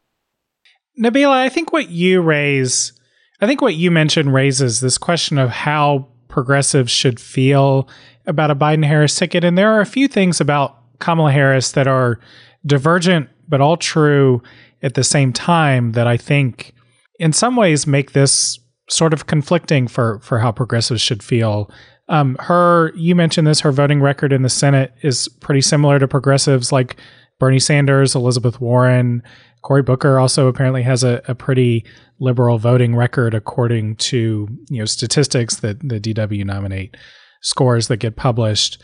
Nabila, 0.99 1.31
I 1.31 1.49
think 1.49 1.71
what 1.71 1.89
you 1.89 2.21
raise, 2.21 2.93
I 3.39 3.47
think 3.47 3.61
what 3.61 3.75
you 3.75 3.89
mentioned 3.89 4.33
raises 4.33 4.81
this 4.81 4.97
question 4.97 5.37
of 5.37 5.49
how 5.49 6.07
progressives 6.27 6.91
should 6.91 7.19
feel 7.19 7.87
about 8.27 8.51
a 8.51 8.55
Biden 8.55 8.85
Harris 8.85 9.15
ticket. 9.15 9.43
And 9.43 9.57
there 9.57 9.71
are 9.71 9.81
a 9.81 9.85
few 9.85 10.07
things 10.07 10.39
about 10.39 10.77
Kamala 10.99 11.31
Harris 11.31 11.71
that 11.71 11.87
are 11.87 12.19
divergent, 12.65 13.29
but 13.49 13.61
all 13.61 13.77
true 13.77 14.43
at 14.83 14.93
the 14.93 15.03
same 15.03 15.33
time 15.33 15.93
that 15.93 16.07
I 16.07 16.17
think 16.17 16.73
in 17.21 17.31
some 17.31 17.55
ways 17.55 17.85
make 17.85 18.13
this 18.13 18.59
sort 18.89 19.13
of 19.13 19.27
conflicting 19.27 19.87
for, 19.87 20.19
for 20.19 20.39
how 20.39 20.51
progressives 20.51 21.01
should 21.01 21.21
feel. 21.23 21.71
Um, 22.09 22.35
her, 22.39 22.91
you 22.95 23.15
mentioned 23.15 23.47
this, 23.47 23.61
her 23.61 23.71
voting 23.71 24.01
record 24.01 24.33
in 24.33 24.41
the 24.41 24.49
Senate 24.49 24.93
is 25.03 25.27
pretty 25.39 25.61
similar 25.61 25.99
to 25.99 26.07
progressives 26.07 26.71
like 26.71 26.97
Bernie 27.39 27.59
Sanders, 27.59 28.15
Elizabeth 28.15 28.59
Warren, 28.59 29.21
Cory 29.61 29.83
Booker 29.83 30.17
also 30.17 30.47
apparently 30.47 30.81
has 30.81 31.03
a, 31.03 31.21
a 31.27 31.35
pretty 31.35 31.85
liberal 32.19 32.57
voting 32.57 32.95
record 32.95 33.33
according 33.35 33.95
to 33.97 34.47
you 34.69 34.79
know 34.79 34.85
statistics 34.85 35.57
that 35.57 35.79
the 35.87 35.99
DW 35.99 36.43
nominate 36.45 36.97
scores 37.41 37.87
that 37.87 37.97
get 37.97 38.15
published. 38.15 38.81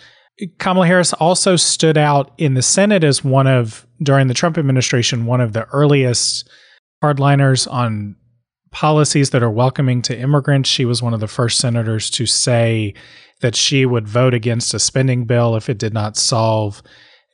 Kamala 0.60 0.86
Harris 0.86 1.14
also 1.14 1.56
stood 1.56 1.98
out 1.98 2.32
in 2.38 2.54
the 2.54 2.62
Senate 2.62 3.04
as 3.04 3.24
one 3.24 3.48
of 3.48 3.88
during 4.04 4.28
the 4.28 4.36
Trump 4.36 4.58
administration 4.58 5.26
one 5.26 5.42
of 5.42 5.54
the 5.54 5.66
earliest 5.70 6.48
hardliners 7.04 7.72
on 7.72 8.16
policies 8.78 9.32
that 9.32 9.42
are 9.42 9.50
welcoming 9.50 10.04
to 10.04 10.16
immigrants. 10.16 10.70
She 10.70 10.86
was 10.86 11.02
one 11.02 11.16
of 11.16 11.20
the 11.20 11.28
first 11.28 11.58
senators 11.58 12.12
to 12.12 12.28
say 12.28 12.94
that 13.42 13.56
she 13.56 13.88
would 13.88 14.08
vote 14.08 14.36
against 14.36 14.72
a 14.72 14.78
spending 14.78 15.26
bill 15.26 15.56
if 15.56 15.68
it 15.68 15.80
did 15.80 15.96
not 15.96 16.16
solve 16.16 16.84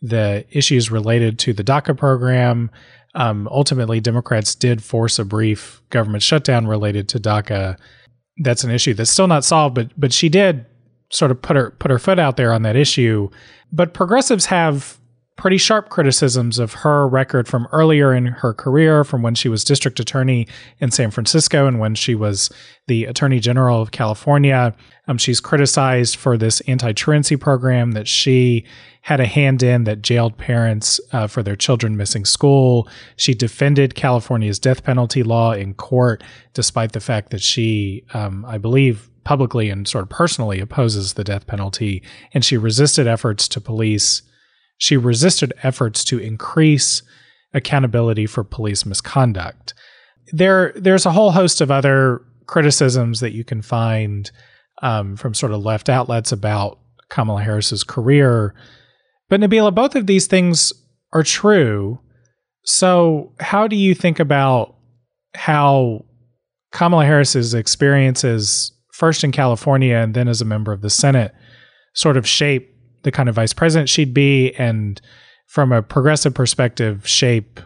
the 0.02 0.46
issues 0.52 0.90
related 0.90 1.38
to 1.40 1.52
the 1.52 1.64
DACA 1.64 1.98
program. 1.98 2.72
Um, 3.16 3.50
ultimately, 3.52 4.00
Democrats 4.00 4.56
did 4.56 4.82
force 4.82 5.20
a 5.20 5.26
brief 5.26 5.82
government 5.90 6.24
shutdown 6.24 6.66
related 6.66 7.10
to 7.10 7.20
DACA. 7.20 7.78
That's 8.38 8.64
an 8.64 8.72
issue 8.72 8.94
that's 8.94 9.12
still 9.12 9.28
not 9.28 9.44
solved, 9.44 9.76
but 9.76 9.90
but 9.98 10.14
she 10.14 10.30
did 10.30 10.66
sort 11.10 11.30
of 11.30 11.42
put 11.42 11.58
her 11.58 11.72
put 11.72 11.92
her 11.92 12.00
foot 12.00 12.20
out 12.20 12.38
there 12.38 12.54
on 12.54 12.62
that 12.62 12.78
issue. 12.78 13.30
But 13.70 13.94
progressives 13.94 14.46
have 14.46 14.98
pretty 15.44 15.58
sharp 15.58 15.90
criticisms 15.90 16.58
of 16.58 16.72
her 16.72 17.06
record 17.06 17.50
from 17.50 17.68
earlier 17.74 18.14
in 18.14 18.28
her 18.28 18.54
career, 18.54 19.04
from 19.04 19.22
when 19.22 19.36
she 19.36 19.50
was 19.50 19.66
district 19.66 20.00
attorney 20.00 20.48
in 20.80 20.90
San 20.90 21.12
Francisco 21.12 21.68
and 21.68 21.82
when 21.82 21.94
she 21.94 22.16
was 22.16 22.50
the 22.88 23.04
attorney 23.04 23.42
general 23.42 23.82
of 23.82 23.92
California. 23.92 24.74
Um, 25.10 25.18
she's 25.18 25.42
criticized 25.42 26.16
for 26.16 26.38
this 26.38 26.62
anti 26.62 26.94
truancy 26.94 27.36
program 27.36 27.92
that 27.92 28.08
she 28.08 28.64
had 29.02 29.20
a 29.20 29.26
hand 29.26 29.62
in 29.62 29.84
that 29.84 30.02
jailed 30.02 30.38
parents 30.38 31.02
uh, 31.12 31.28
for 31.28 31.44
their 31.44 31.58
children 31.58 31.98
missing 31.98 32.24
school. 32.24 32.88
She 33.18 33.34
defended 33.34 33.96
California's 33.96 34.60
death 34.60 34.86
penalty 34.86 35.24
law 35.24 35.52
in 35.52 35.74
court, 35.74 36.24
despite 36.54 36.94
the 36.94 37.02
fact 37.02 37.32
that 37.32 37.42
she, 37.42 38.06
um, 38.14 38.46
I 38.46 38.58
believe, 38.58 39.10
publicly 39.26 39.70
and 39.70 39.90
sort 39.90 40.04
of 40.04 40.10
personally 40.10 40.62
opposes 40.62 41.16
the 41.16 41.26
death 41.26 41.48
penalty. 41.48 42.02
And 42.34 42.46
she 42.46 42.56
resisted 42.56 43.08
efforts 43.08 43.50
to 43.50 43.60
police 43.60 44.22
she 44.84 44.98
resisted 44.98 45.54
efforts 45.64 46.04
to 46.04 46.20
increase 46.20 47.04
accountability 47.54 48.26
for 48.26 48.44
police 48.44 48.86
misconduct. 48.86 49.74
There, 50.34 50.74
there's 50.76 51.06
a 51.06 51.12
whole 51.12 51.32
host 51.32 51.62
of 51.62 51.72
other 51.72 52.22
criticisms 52.48 53.22
that 53.22 53.32
you 53.32 53.46
can 53.46 53.62
find 53.62 54.30
um, 54.82 55.16
from 55.16 55.34
sort 55.34 55.54
of 55.54 55.64
left 55.64 55.88
outlets 55.88 56.34
about 56.34 56.80
Kamala 57.08 57.42
Harris's 57.42 57.86
career. 57.86 58.54
But 59.30 59.40
Nabila, 59.40 59.74
both 59.74 59.96
of 59.96 60.06
these 60.06 60.28
things 60.28 60.74
are 61.14 61.24
true. 61.24 62.02
So, 62.66 63.32
how 63.40 63.70
do 63.70 63.78
you 63.78 63.96
think 63.96 64.20
about 64.20 64.76
how 65.34 66.04
Kamala 66.74 67.06
Harris's 67.06 67.54
experiences, 67.54 68.74
first 68.92 69.24
in 69.24 69.32
California 69.32 69.96
and 69.96 70.14
then 70.14 70.28
as 70.28 70.42
a 70.42 70.46
member 70.46 70.74
of 70.74 70.82
the 70.82 70.90
Senate, 70.90 71.34
sort 71.94 72.18
of 72.18 72.28
shape 72.28 72.73
the 73.04 73.12
kind 73.12 73.30
of 73.30 73.36
vice 73.36 73.54
president 73.54 73.90
she'd 73.90 74.14
be 74.14 74.54
and 74.56 75.00
from 75.46 75.72
a 75.72 75.82
progressive 75.82 76.34
perspective 76.34 77.08
shape 77.08 77.60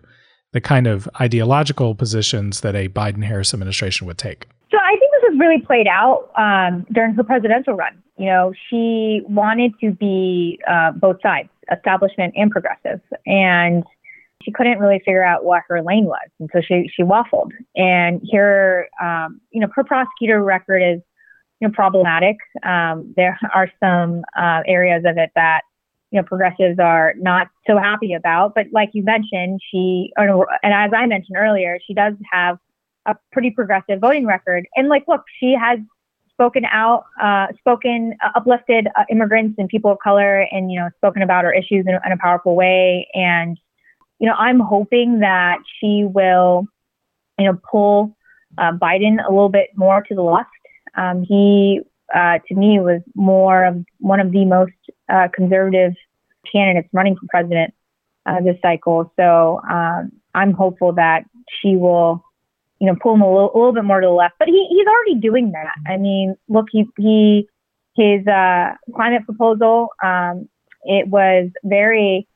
the 0.53 0.62
kind 0.62 0.88
of 0.88 1.08
ideological 1.22 1.96
positions 1.96 2.62
that 2.62 2.75
a 2.75 2.89
Biden 2.89 3.24
Harris 3.24 3.53
administration 3.53 4.08
would 4.08 4.17
take? 4.17 4.48
So 4.72 4.77
I 4.77 4.98
think 4.98 5.12
this 5.12 5.32
has 5.32 5.39
really 5.39 5.62
played 5.62 5.88
out 5.88 6.29
um, 6.38 6.86
during 6.91 7.13
her 7.13 7.24
presidential 7.24 7.74
run. 7.74 8.01
You 8.17 8.25
know, 8.25 8.53
she 8.70 9.22
wanted 9.27 9.74
to 9.82 9.91
be 9.91 10.60
uh, 10.67 10.91
both 10.91 11.22
sides, 11.22 11.50
establishment 11.72 12.34
and 12.36 12.50
progressive, 12.50 13.00
and 13.25 13.84
she 14.44 14.51
couldn't 14.51 14.79
really 14.79 15.00
figure 15.00 15.24
out 15.24 15.46
what 15.46 15.63
her 15.67 15.82
lane 15.82 16.06
was, 16.06 16.27
and 16.39 16.50
so 16.51 16.62
she 16.62 16.89
she 16.94 17.03
waffled. 17.03 17.51
And 17.75 18.22
here, 18.24 18.88
um, 19.01 19.39
you 19.51 19.62
know, 19.62 19.67
her 19.75 19.84
prosecutor 19.84 20.44
record 20.44 20.79
is 20.79 21.01
you 21.59 21.67
know, 21.67 21.73
problematic. 21.73 22.37
Um, 22.63 23.13
there 23.15 23.37
are 23.53 23.71
some 23.79 24.23
uh, 24.37 24.61
areas 24.65 25.03
of 25.05 25.17
it 25.17 25.31
that 25.35 25.61
you 26.11 26.19
know 26.19 26.23
progressives 26.23 26.79
are 26.79 27.13
not 27.17 27.47
so 27.65 27.77
happy 27.77 28.13
about. 28.13 28.53
But 28.55 28.67
like 28.71 28.89
you 28.93 29.03
mentioned, 29.03 29.61
she 29.71 30.11
and 30.17 30.45
as 30.63 30.91
I 30.95 31.05
mentioned 31.05 31.37
earlier, 31.37 31.79
she 31.85 31.93
does 31.93 32.13
have 32.31 32.57
a 33.05 33.15
pretty 33.31 33.51
progressive 33.51 33.99
voting 33.99 34.25
record. 34.25 34.67
And 34.75 34.89
like, 34.89 35.05
look, 35.07 35.23
she 35.39 35.55
has 35.59 35.79
spoken 36.31 36.65
out, 36.65 37.05
uh, 37.21 37.47
spoken, 37.57 38.15
uh, 38.23 38.29
uplifted 38.35 38.87
uh, 38.95 39.05
immigrants 39.09 39.55
and 39.57 39.67
people 39.67 39.91
of 39.91 39.97
color, 40.03 40.45
and 40.51 40.71
you 40.71 40.79
know, 40.79 40.89
spoken 40.97 41.21
about 41.21 41.43
her 41.43 41.53
issues 41.53 41.85
in, 41.87 41.97
in 42.05 42.11
a 42.11 42.17
powerful 42.17 42.55
way. 42.55 43.07
And 43.13 43.57
you 44.19 44.27
know, 44.27 44.35
I'm 44.37 44.59
hoping 44.59 45.19
that 45.19 45.59
she 45.79 46.05
will, 46.07 46.65
you 47.39 47.45
know, 47.45 47.59
pull 47.69 48.15
uh, 48.57 48.71
Biden 48.71 49.17
a 49.25 49.29
little 49.29 49.49
bit 49.49 49.69
more 49.75 50.01
to 50.01 50.15
the 50.15 50.21
left 50.21 50.49
um, 50.98 51.24
he, 51.24 51.82
uh, 52.13 52.39
to 52.48 52.56
me, 52.56 52.80
was 52.80 53.01
more 53.16 53.66
of 53.66 53.86
one 54.00 54.20
of 54.20 54.32
the 54.32 54.46
most 54.46 54.74
uh, 55.10 55.27
conservative 55.34 55.94
candidates 56.51 56.89
running 56.94 57.16
for 57.16 57.27
president 57.30 57.74
uh, 58.25 58.42
this 58.42 58.58
cycle. 58.62 59.12
So 59.16 59.62
um, 59.70 60.12
I'm 60.34 60.54
hopeful 60.54 60.94
that 60.94 61.24
she 61.62 61.75
will, 61.75 62.24
you 62.80 62.88
know, 62.88 62.98
pull 63.01 63.13
him 63.13 63.22
a 63.22 63.32
little, 63.32 63.51
a 63.54 63.58
little, 63.58 63.74
bit 63.74 63.86
more 63.86 64.01
to 64.01 64.08
the 64.08 64.12
left. 64.12 64.36
But 64.39 64.50
he, 64.50 64.68
he's 64.70 64.88
already 64.88 65.20
doing 65.22 65.51
that. 65.51 65.74
I 65.88 65.98
mean, 65.98 66.36
look, 66.50 66.66
he, 66.72 66.86
he 66.98 67.48
his 67.98 68.25
uh, 68.27 68.74
climate 68.96 69.25
proposal, 69.25 69.89
um, 70.04 70.48
it 70.84 71.08
was 71.08 71.50
very 71.63 72.27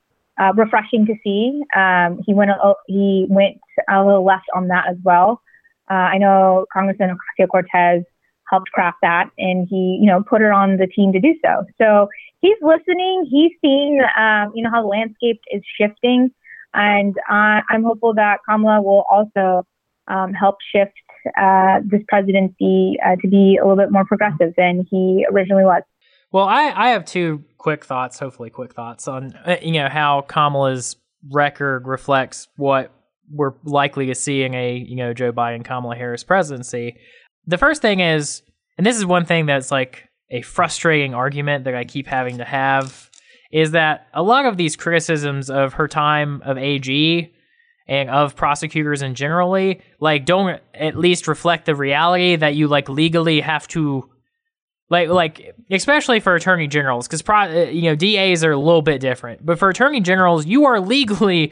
uh, 0.42 0.52
refreshing 0.56 1.06
to 1.06 1.14
see. 1.24 1.62
Um, 1.76 2.20
he 2.26 2.34
went 2.34 2.50
a, 2.50 2.74
he 2.88 3.28
went 3.30 3.58
a 3.90 4.04
little 4.04 4.26
left 4.26 4.46
on 4.56 4.68
that 4.70 4.86
as 4.90 4.98
well. 5.04 5.42
Uh, 5.90 5.94
I 5.94 6.18
know 6.18 6.66
Congressman 6.74 7.16
Ocasio 7.16 7.48
Cortez 7.48 8.04
helped 8.52 8.70
craft 8.72 8.98
that 9.02 9.30
and 9.38 9.68
he, 9.70 9.98
you 10.02 10.08
know, 10.08 10.22
put 10.22 10.42
her 10.42 10.52
on 10.52 10.78
the 10.78 10.88
team 10.88 11.14
to 11.14 11.20
do 11.20 11.34
so. 11.44 11.66
So 11.82 12.08
he's 12.42 12.58
listening. 12.62 13.28
He's 13.32 13.52
seeing, 13.62 14.02
um, 14.18 14.52
you 14.54 14.64
know, 14.64 14.70
how 14.70 14.82
the 14.82 14.88
landscape 14.88 15.40
is 15.52 15.62
shifting. 15.80 16.30
And 16.74 17.16
uh, 17.30 17.62
I'm 17.70 17.84
hopeful 17.84 18.14
that 18.16 18.40
Kamala 18.48 18.82
will 18.82 19.06
also 19.10 19.66
um, 20.08 20.34
help 20.34 20.58
shift 20.74 20.94
uh, 21.40 21.80
this 21.86 22.02
presidency 22.08 22.98
uh, 23.06 23.16
to 23.22 23.28
be 23.28 23.58
a 23.58 23.66
little 23.66 23.78
bit 23.78 23.92
more 23.92 24.06
progressive 24.06 24.54
than 24.58 24.86
he 24.90 25.26
originally 25.32 25.64
was. 25.64 25.84
Well, 26.32 26.46
I, 26.46 26.72
I 26.76 26.90
have 26.90 27.06
two 27.06 27.44
quick 27.58 27.86
thoughts, 27.86 28.20
hopefully 28.20 28.50
quick 28.50 28.74
thoughts 28.74 29.08
on, 29.08 29.34
uh, 29.46 29.58
you 29.62 29.74
know, 29.74 29.90
how 29.90 30.22
Kamala's 30.22 30.96
record 31.30 31.88
reflects 31.88 32.48
what 32.56 32.92
we're 33.30 33.54
likely 33.64 34.08
to 34.08 34.16
see 34.16 34.44
in 34.44 34.54
a, 34.54 34.76
you 34.76 34.96
know, 34.96 35.14
Joe 35.14 35.32
Biden, 35.32 35.64
Kamala 35.64 35.96
Harris 35.96 36.24
presidency 36.24 36.98
the 37.48 37.58
first 37.58 37.82
thing 37.82 38.00
is, 38.00 38.44
and 38.78 38.86
this 38.86 38.98
is 38.98 39.06
one 39.06 39.26
thing 39.26 39.46
that's 39.46 39.72
like 39.72 40.10
a 40.30 40.42
frustrating 40.42 41.14
argument 41.14 41.66
that 41.66 41.76
I 41.76 41.84
keep 41.84 42.08
having 42.08 42.38
to 42.38 42.46
have, 42.46 43.10
is 43.52 43.72
that 43.72 44.08
a 44.14 44.24
lot 44.24 44.46
of 44.46 44.58
these 44.58 44.76
criticisms 44.76 45.50
of 45.50 45.74
her 45.74 45.88
time 45.88 46.42
of 46.44 46.58
AG 46.58 47.34
and 47.88 48.10
of 48.10 48.36
prosecutors 48.36 49.02
in 49.02 49.16
generally 49.16 49.82
like 50.00 50.26
don't 50.26 50.62
at 50.74 50.96
least 50.96 51.28
reflect 51.28 51.66
the 51.66 51.76
reality 51.76 52.36
that 52.36 52.56
you 52.56 52.68
like 52.68 52.88
legally 52.88 53.42
have 53.42 53.68
to 53.68 54.10
like 54.90 55.10
like 55.10 55.56
especially 55.70 56.20
for 56.20 56.36
attorney 56.36 56.68
generals 56.68 57.08
because 57.08 57.22
pro, 57.22 57.42
uh, 57.42 57.70
you 57.70 57.84
know 57.84 57.96
DAs 57.96 58.44
are 58.44 58.52
a 58.52 58.58
little 58.58 58.82
bit 58.82 59.02
different. 59.02 59.46
But 59.46 59.60
for 59.60 59.70
attorney 59.70 60.00
generals 60.00 60.46
you 60.46 60.66
are 60.66 60.80
legally 60.80 61.52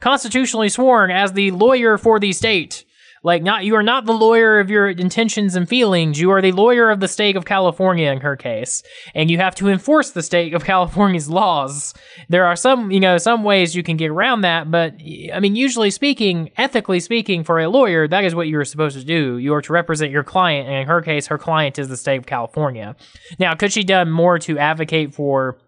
constitutionally 0.00 0.68
sworn 0.68 1.10
as 1.10 1.32
the 1.32 1.50
lawyer 1.52 1.96
for 1.96 2.20
the 2.20 2.32
state 2.32 2.84
like 3.22 3.42
not 3.42 3.64
you 3.64 3.74
are 3.74 3.82
not 3.82 4.04
the 4.04 4.12
lawyer 4.12 4.60
of 4.60 4.70
your 4.70 4.88
intentions 4.88 5.56
and 5.56 5.68
feelings. 5.68 6.20
You 6.20 6.30
are 6.30 6.42
the 6.42 6.52
lawyer 6.52 6.90
of 6.90 7.00
the 7.00 7.08
state 7.08 7.36
of 7.36 7.44
California 7.44 8.10
in 8.10 8.20
her 8.20 8.36
case. 8.36 8.82
And 9.14 9.30
you 9.30 9.38
have 9.38 9.54
to 9.56 9.68
enforce 9.68 10.10
the 10.10 10.22
state 10.22 10.54
of 10.54 10.64
California's 10.72 11.28
laws. 11.28 11.94
There 12.28 12.46
are 12.46 12.56
some, 12.56 12.90
you 12.90 13.00
know, 13.00 13.18
some 13.18 13.44
ways 13.44 13.74
you 13.74 13.82
can 13.82 13.96
get 13.96 14.10
around 14.10 14.42
that, 14.42 14.70
but 14.70 14.94
I 15.32 15.40
mean 15.40 15.56
usually 15.56 15.90
speaking, 15.90 16.50
ethically 16.56 17.00
speaking 17.00 17.44
for 17.44 17.58
a 17.58 17.68
lawyer, 17.68 18.08
that 18.08 18.24
is 18.24 18.34
what 18.34 18.48
you 18.48 18.58
are 18.58 18.64
supposed 18.64 18.98
to 18.98 19.04
do. 19.04 19.38
You 19.38 19.54
are 19.54 19.62
to 19.62 19.72
represent 19.72 20.10
your 20.10 20.24
client, 20.24 20.68
and 20.68 20.76
in 20.76 20.86
her 20.86 21.00
case 21.02 21.26
her 21.26 21.38
client 21.38 21.78
is 21.78 21.88
the 21.88 21.96
state 21.96 22.18
of 22.18 22.26
California. 22.26 22.96
Now, 23.38 23.54
could 23.54 23.72
she 23.72 23.84
done 23.84 24.10
more 24.10 24.38
to 24.40 24.58
advocate 24.58 25.14
for 25.14 25.58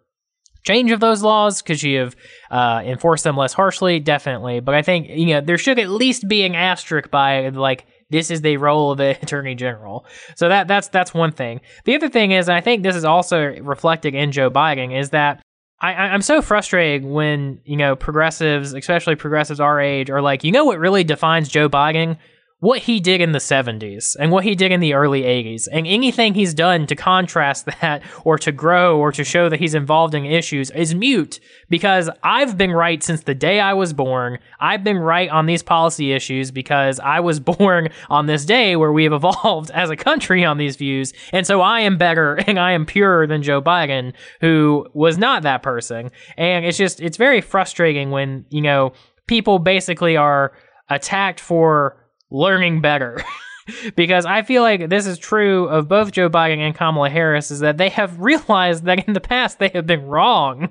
change 0.62 0.90
of 0.90 1.00
those 1.00 1.22
laws? 1.22 1.62
Could 1.62 1.78
she 1.78 1.94
have 1.94 2.16
uh, 2.50 2.82
enforced 2.84 3.24
them 3.24 3.36
less 3.36 3.52
harshly? 3.52 4.00
Definitely. 4.00 4.60
But 4.60 4.74
I 4.74 4.82
think, 4.82 5.08
you 5.08 5.26
know, 5.26 5.40
there 5.40 5.58
should 5.58 5.78
at 5.78 5.90
least 5.90 6.28
be 6.28 6.42
an 6.44 6.54
asterisk 6.54 7.10
by, 7.10 7.48
like, 7.48 7.86
this 8.10 8.30
is 8.30 8.42
the 8.42 8.56
role 8.56 8.92
of 8.92 8.98
the 8.98 9.10
attorney 9.22 9.54
general. 9.54 10.04
So 10.36 10.48
that 10.48 10.68
that's 10.68 10.88
that's 10.88 11.14
one 11.14 11.32
thing. 11.32 11.60
The 11.84 11.94
other 11.94 12.08
thing 12.08 12.32
is, 12.32 12.48
I 12.48 12.60
think 12.60 12.82
this 12.82 12.96
is 12.96 13.04
also 13.04 13.40
reflected 13.60 14.14
in 14.14 14.32
Joe 14.32 14.50
Biden, 14.50 14.98
is 14.98 15.10
that 15.10 15.42
I, 15.80 15.92
I'm 15.94 16.22
so 16.22 16.42
frustrated 16.42 17.08
when 17.08 17.60
you 17.64 17.76
know 17.76 17.96
progressives, 17.96 18.74
especially 18.74 19.14
progressives 19.14 19.60
our 19.60 19.80
age, 19.80 20.10
are 20.10 20.20
like, 20.20 20.44
you 20.44 20.52
know 20.52 20.64
what 20.64 20.78
really 20.78 21.04
defines 21.04 21.48
Joe 21.48 21.68
Biden? 21.68 22.18
What 22.60 22.82
he 22.82 23.00
did 23.00 23.22
in 23.22 23.32
the 23.32 23.38
70s 23.38 24.14
and 24.20 24.30
what 24.30 24.44
he 24.44 24.54
did 24.54 24.70
in 24.70 24.80
the 24.80 24.92
early 24.92 25.22
80s 25.22 25.66
and 25.72 25.86
anything 25.86 26.34
he's 26.34 26.52
done 26.52 26.86
to 26.86 26.94
contrast 26.94 27.66
that 27.80 28.02
or 28.24 28.38
to 28.38 28.52
grow 28.52 28.98
or 28.98 29.10
to 29.12 29.24
show 29.24 29.48
that 29.48 29.58
he's 29.58 29.74
involved 29.74 30.14
in 30.14 30.26
issues 30.26 30.70
is 30.70 30.94
mute 30.94 31.40
because 31.70 32.10
I've 32.22 32.58
been 32.58 32.72
right 32.72 33.02
since 33.02 33.22
the 33.22 33.34
day 33.34 33.60
I 33.60 33.72
was 33.72 33.94
born. 33.94 34.38
I've 34.60 34.84
been 34.84 34.98
right 34.98 35.30
on 35.30 35.46
these 35.46 35.62
policy 35.62 36.12
issues 36.12 36.50
because 36.50 37.00
I 37.00 37.20
was 37.20 37.40
born 37.50 37.88
on 38.10 38.26
this 38.26 38.44
day 38.44 38.76
where 38.76 38.92
we 38.92 39.04
have 39.04 39.12
evolved 39.14 39.70
as 39.74 39.88
a 39.88 39.96
country 39.96 40.44
on 40.44 40.58
these 40.58 40.76
views. 40.76 41.14
And 41.32 41.46
so 41.46 41.62
I 41.62 41.80
am 41.80 41.96
better 41.96 42.34
and 42.46 42.58
I 42.58 42.72
am 42.72 42.84
purer 42.84 43.26
than 43.26 43.42
Joe 43.42 43.62
Biden, 43.62 44.12
who 44.40 44.86
was 44.92 45.16
not 45.16 45.42
that 45.44 45.62
person. 45.62 46.10
And 46.36 46.66
it's 46.66 46.76
just, 46.76 47.00
it's 47.00 47.16
very 47.16 47.40
frustrating 47.40 48.10
when, 48.10 48.44
you 48.50 48.60
know, 48.60 48.92
people 49.26 49.58
basically 49.58 50.16
are 50.16 50.52
attacked 50.90 51.40
for 51.40 51.96
learning 52.30 52.80
better. 52.80 53.22
because 53.96 54.26
I 54.26 54.42
feel 54.42 54.62
like 54.62 54.88
this 54.88 55.06
is 55.06 55.18
true 55.18 55.68
of 55.68 55.88
both 55.88 56.12
Joe 56.12 56.28
Biden 56.28 56.58
and 56.58 56.74
Kamala 56.74 57.10
Harris 57.10 57.50
is 57.50 57.60
that 57.60 57.76
they 57.78 57.88
have 57.90 58.18
realized 58.20 58.84
that 58.84 59.06
in 59.06 59.14
the 59.14 59.20
past 59.20 59.58
they 59.58 59.68
have 59.68 59.86
been 59.86 60.06
wrong 60.06 60.70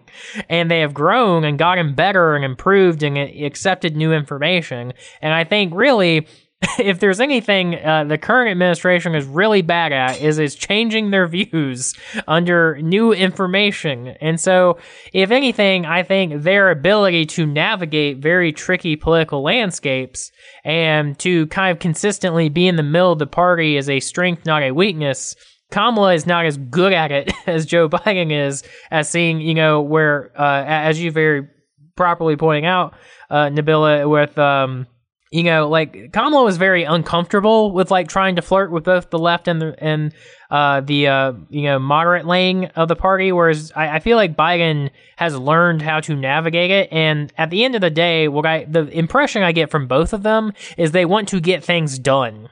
and 0.50 0.70
they 0.70 0.80
have 0.80 0.94
grown 0.94 1.44
and 1.44 1.58
gotten 1.60 1.96
better 1.96 2.36
and 2.36 2.44
improved 2.44 3.04
and 3.04 3.18
accepted 3.18 3.96
new 3.96 4.14
information. 4.14 4.94
And 5.22 5.34
I 5.34 5.44
think 5.44 5.74
really 5.74 6.28
if 6.80 7.00
there's 7.00 7.20
anything 7.22 7.76
uh, 7.76 8.04
the 8.04 8.18
current 8.18 8.52
administration 8.52 9.16
is 9.16 9.26
really 9.26 9.62
bad 9.62 9.94
at 9.94 10.20
is 10.20 10.40
is 10.40 10.56
changing 10.56 11.12
their 11.12 11.28
views 11.28 11.94
under 12.28 12.82
new 12.82 13.14
information. 13.14 14.08
And 14.20 14.40
so 14.40 14.78
if 15.14 15.32
anything 15.32 15.86
i 15.86 16.04
think 16.04 16.44
their 16.44 16.70
ability 16.70 17.26
to 17.26 17.46
navigate 17.46 18.18
very 18.18 18.52
tricky 18.52 18.96
political 18.96 19.42
landscapes 19.42 20.32
and 20.66 21.18
to 21.20 21.48
kind 21.48 21.72
of 21.72 21.80
consistently 21.80 22.50
be 22.50 22.68
in 22.68 22.76
the 22.76 22.84
middle 22.84 23.12
of 23.12 23.20
the 23.20 23.28
party 23.28 23.78
is 23.78 23.90
a 23.90 24.00
strength 24.00 24.46
not 24.46 24.64
a 24.64 24.72
weakness. 24.72 25.36
Kamala 25.72 26.16
is 26.16 26.26
not 26.26 26.46
as 26.46 26.58
good 26.58 26.94
at 26.94 27.12
it 27.12 27.32
as 27.48 27.66
Joe 27.66 27.88
Biden 27.88 28.32
is, 28.32 28.64
as 28.92 29.10
seeing, 29.10 29.40
you 29.40 29.54
know, 29.54 29.82
where, 29.82 30.32
uh, 30.40 30.64
as 30.66 31.00
you 31.00 31.12
very 31.12 31.48
properly 31.96 32.36
pointing 32.36 32.66
out, 32.66 32.96
uh, 33.30 33.50
Nabila, 33.50 34.10
with, 34.10 34.38
um, 34.40 34.88
you 35.32 35.44
know, 35.44 35.70
like 35.70 36.12
Kamala 36.12 36.44
was 36.44 36.58
very 36.58 36.86
uncomfortable 36.86 37.72
with 37.72 37.92
like 37.92 38.08
trying 38.08 38.38
to 38.38 38.42
flirt 38.42 38.72
with 38.72 38.84
both 38.84 39.12
the 39.12 39.20
left 39.20 39.48
and 39.48 39.62
the 39.62 39.76
and 39.78 40.12
uh, 40.50 40.82
the 40.82 41.08
uh, 41.08 41.34
you 41.50 41.64
know 41.64 41.78
moderate 41.78 42.26
lane 42.26 42.66
of 42.76 42.88
the 42.88 42.96
party, 42.96 43.32
whereas 43.32 43.72
I, 43.76 43.98
I, 43.98 44.00
feel 44.00 44.18
like 44.18 44.36
Biden 44.36 44.90
has 45.18 45.38
learned 45.38 45.84
how 45.84 46.00
to 46.00 46.16
navigate 46.16 46.72
it. 46.72 46.90
And 46.92 47.32
at 47.38 47.52
the 47.52 47.64
end 47.64 47.76
of 47.76 47.82
the 47.82 47.92
day, 47.92 48.28
what 48.28 48.48
I 48.48 48.66
the 48.66 48.88
impression 48.88 49.44
I 49.44 49.52
get 49.52 49.70
from 49.70 49.88
both 49.88 50.14
of 50.14 50.24
them 50.24 50.54
is 50.78 50.92
they 50.92 51.06
want 51.06 51.28
to 51.30 51.40
get 51.40 51.64
things 51.64 52.00
done. 52.00 52.50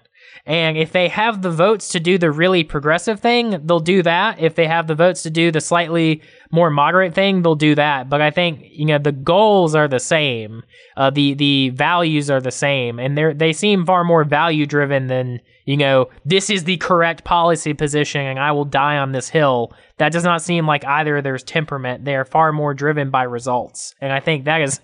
And 0.48 0.78
if 0.78 0.94
they 0.94 1.10
have 1.10 1.42
the 1.42 1.52
votes 1.52 1.90
to 1.90 2.00
do 2.00 2.18
the 2.18 2.32
really 2.32 2.64
progressive 2.64 3.20
thing, 3.20 3.60
they'll 3.66 3.82
do 3.82 4.02
that. 4.04 4.40
If 4.40 4.56
they 4.56 4.66
have 4.66 4.88
the 4.88 4.96
votes 4.96 5.22
to 5.24 5.30
do 5.30 5.52
the 5.52 5.60
slightly 5.60 6.22
more 6.52 6.70
moderate 6.70 7.14
thing, 7.14 7.42
they'll 7.42 7.56
do 7.56 7.76
that. 7.76 8.10
But 8.10 8.22
I 8.22 8.32
think 8.32 8.64
you 8.64 8.86
know 8.86 8.98
the 8.98 9.12
goals 9.12 9.76
are 9.76 9.90
the 9.90 10.00
same, 10.00 10.64
uh, 10.96 11.10
the 11.10 11.34
the 11.34 11.70
values 11.72 12.32
are 12.32 12.40
the 12.40 12.52
same, 12.52 12.98
and 12.98 13.18
they 13.18 13.34
they 13.34 13.52
seem 13.52 13.86
far 13.86 14.06
more 14.06 14.24
value 14.24 14.66
driven 14.66 15.08
than 15.08 15.42
you 15.66 15.76
know 15.76 16.10
this 16.24 16.50
is 16.50 16.64
the 16.64 16.78
correct 16.78 17.26
policy 17.26 17.74
position, 17.74 18.22
and 18.22 18.40
I 18.40 18.54
will 18.54 18.64
die 18.64 18.98
on 18.98 19.12
this 19.12 19.28
hill. 19.28 19.74
That 19.98 20.14
does 20.14 20.24
not 20.24 20.42
seem 20.42 20.66
like 20.66 20.86
either 20.86 21.18
of 21.18 21.26
their 21.26 21.38
temperament. 21.38 22.06
They 22.06 22.16
are 22.16 22.24
far 22.24 22.54
more 22.54 22.74
driven 22.74 23.10
by 23.10 23.24
results, 23.24 23.96
and 24.00 24.14
I 24.14 24.22
think 24.22 24.46
that 24.46 24.62
is 24.62 24.80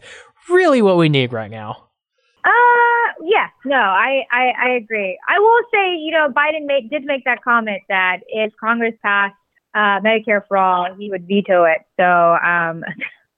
really 0.50 0.82
what 0.82 0.98
we 0.98 1.08
need 1.08 1.32
right 1.32 1.50
now. 1.50 1.88
Yes, 3.26 3.52
no, 3.64 3.78
I, 3.78 4.24
I, 4.32 4.52
I 4.62 4.70
agree. 4.72 5.18
I 5.30 5.40
will 5.40 5.62
say, 5.74 5.96
you 5.96 6.12
know, 6.12 6.28
Biden 6.30 6.66
made, 6.66 6.90
did 6.90 7.06
make 7.06 7.24
that 7.24 7.42
comment 7.42 7.82
that 7.88 8.18
if 8.28 8.52
Congress 8.60 8.96
passed 9.02 9.36
uh, 9.74 10.02
Medicare 10.02 10.46
for 10.48 10.58
all, 10.58 10.94
he 10.96 11.10
would 11.10 11.26
veto 11.26 11.64
it. 11.64 11.80
So 11.98 12.04
um, 12.04 12.84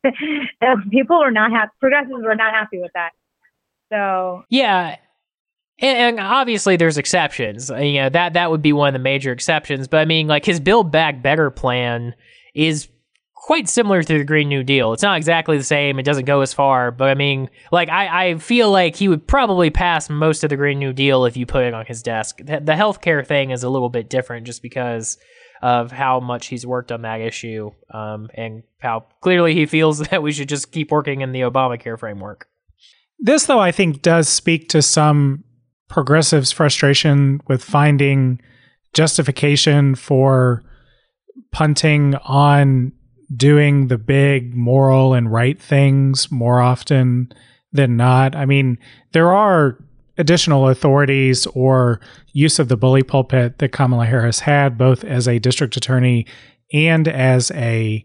people 0.92 1.20
were 1.20 1.30
not 1.30 1.52
happy. 1.52 1.72
Progressives 1.80 2.24
were 2.24 2.36
not 2.36 2.52
happy 2.52 2.80
with 2.80 2.92
that. 2.96 3.12
So 3.92 4.44
yeah, 4.50 4.98
and, 5.80 6.18
and, 6.18 6.20
obviously 6.20 6.76
there's 6.78 6.98
exceptions. 6.98 7.70
You 7.70 8.02
know 8.02 8.10
that 8.10 8.34
that 8.34 8.50
would 8.50 8.64
be 8.64 8.74
one 8.74 8.88
of 8.88 8.94
the 8.94 9.00
major 9.00 9.32
exceptions. 9.32 9.88
But 9.88 10.00
I 10.00 10.06
mean, 10.06 10.28
like 10.28 10.46
his 10.46 10.60
Build 10.60 10.92
Back 10.92 11.22
Better 11.22 11.52
plan 11.52 12.16
is 12.56 12.88
quite 13.46 13.70
similar 13.70 14.02
to 14.02 14.18
the 14.18 14.24
Green 14.24 14.50
New 14.50 14.64
Deal. 14.64 14.92
It's 14.92 15.04
not 15.04 15.18
exactly 15.18 15.56
the 15.56 15.64
same. 15.64 16.00
It 16.00 16.04
doesn't 16.04 16.26
go 16.26 16.42
as 16.42 16.52
far, 16.52 16.90
but 16.90 17.10
I 17.10 17.14
mean, 17.14 17.48
like 17.72 17.90
I, 17.90 18.30
I 18.30 18.38
feel 18.40 18.72
like 18.72 18.96
he 18.96 19.08
would 19.08 19.28
probably 19.28 19.70
pass 19.70 20.10
most 20.10 20.44
of 20.44 20.50
the 20.50 20.58
Green 20.58 20.80
New 20.80 20.94
Deal 20.94 21.26
if 21.26 21.38
you 21.38 21.46
put 21.46 21.64
it 21.64 21.76
on 21.76 21.86
his 21.86 22.02
desk. 22.02 22.40
The, 22.40 22.60
the 22.60 22.72
healthcare 22.72 23.24
thing 23.24 23.52
is 23.52 23.62
a 23.62 23.70
little 23.70 23.90
bit 23.90 24.10
different, 24.10 24.48
just 24.48 24.64
because 24.64 25.20
of 25.62 25.92
how 25.92 26.20
much 26.20 26.48
he's 26.48 26.66
worked 26.66 26.92
on 26.92 27.04
that 27.04 27.22
issue, 27.22 27.70
um, 27.94 28.32
and 28.34 28.64
how 28.80 29.06
clearly 29.22 29.54
he 29.54 29.68
feels 29.68 30.00
that 30.10 30.24
we 30.24 30.32
should 30.32 30.50
just 30.50 30.72
keep 30.72 30.90
working 30.90 31.22
in 31.22 31.32
the 31.32 31.42
Obamacare 31.42 32.00
framework. 32.00 32.48
This, 33.20 33.46
though, 33.46 33.60
I 33.60 33.72
think 33.72 34.02
does 34.02 34.28
speak 34.28 34.70
to 34.70 34.82
some 34.82 35.44
progressives' 35.88 36.52
frustration 36.52 37.42
with 37.48 37.64
finding 37.64 38.42
justification 38.94 39.94
for 39.94 40.64
punting 41.52 42.16
on 42.24 42.92
doing 43.36 43.88
the 43.88 43.98
big 43.98 44.54
moral 44.56 45.14
and 45.14 45.32
right 45.32 45.60
things 45.60 46.32
more 46.32 46.60
often 46.60 47.32
than 47.72 47.98
not. 47.98 48.36
I 48.36 48.46
mean, 48.46 48.78
there 49.12 49.34
are 49.34 49.78
additional 50.18 50.70
authorities 50.70 51.46
or 51.48 52.00
use 52.34 52.60
of 52.60 52.70
the 52.70 52.78
bully 52.78 53.04
pulpit 53.04 53.60
that 53.60 53.72
Kamala 53.72 54.06
Harris 54.06 54.40
had 54.40 54.78
both 54.78 55.04
as 55.04 55.28
a 55.28 55.40
district 55.40 55.76
attorney 55.76 56.26
and 56.74 57.08
as 57.08 57.52
a 57.52 58.04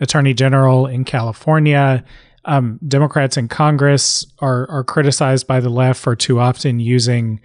attorney 0.00 0.34
general 0.34 0.86
in 0.86 1.04
California. 1.04 2.04
Um, 2.46 2.80
Democrats 2.86 3.36
in 3.36 3.48
Congress 3.48 4.24
are 4.40 4.68
are 4.70 4.84
criticized 4.84 5.46
by 5.46 5.60
the 5.60 5.68
left 5.68 6.00
for 6.00 6.16
too 6.16 6.40
often 6.40 6.80
using 6.80 7.40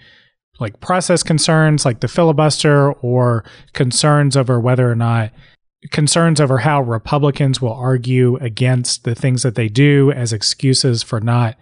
like 0.59 0.79
process 0.79 1.21
concerns 1.21 1.83
like 1.83 1.99
the 1.99 2.07
filibuster 2.07 2.93
or 2.93 3.43
concerns 3.73 4.38
over 4.38 4.57
whether 4.59 4.89
or 4.89 4.95
not 4.95 5.31
concerns 5.91 6.39
over 6.41 6.59
how 6.59 6.81
Republicans 6.81 7.61
will 7.61 7.73
argue 7.73 8.37
against 8.37 9.03
the 9.03 9.15
things 9.15 9.43
that 9.43 9.55
they 9.55 9.67
do 9.67 10.11
as 10.11 10.33
excuses 10.33 11.03
for 11.03 11.19
not 11.19 11.57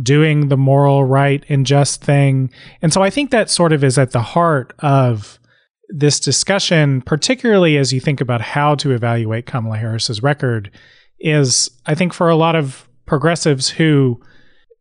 doing 0.00 0.48
the 0.48 0.56
moral, 0.56 1.04
right, 1.04 1.44
and 1.48 1.66
just 1.66 2.02
thing. 2.02 2.50
And 2.82 2.92
so 2.92 3.02
I 3.02 3.10
think 3.10 3.30
that 3.30 3.50
sort 3.50 3.72
of 3.72 3.82
is 3.82 3.98
at 3.98 4.12
the 4.12 4.22
heart 4.22 4.72
of 4.78 5.38
this 5.88 6.20
discussion, 6.20 7.02
particularly 7.02 7.76
as 7.76 7.92
you 7.92 8.00
think 8.00 8.20
about 8.20 8.40
how 8.40 8.74
to 8.76 8.92
evaluate 8.92 9.46
Kamala 9.46 9.78
Harris's 9.78 10.22
record, 10.22 10.70
is 11.18 11.70
I 11.86 11.94
think 11.94 12.12
for 12.12 12.28
a 12.28 12.36
lot 12.36 12.54
of 12.54 12.88
progressives 13.06 13.70
who 13.70 14.20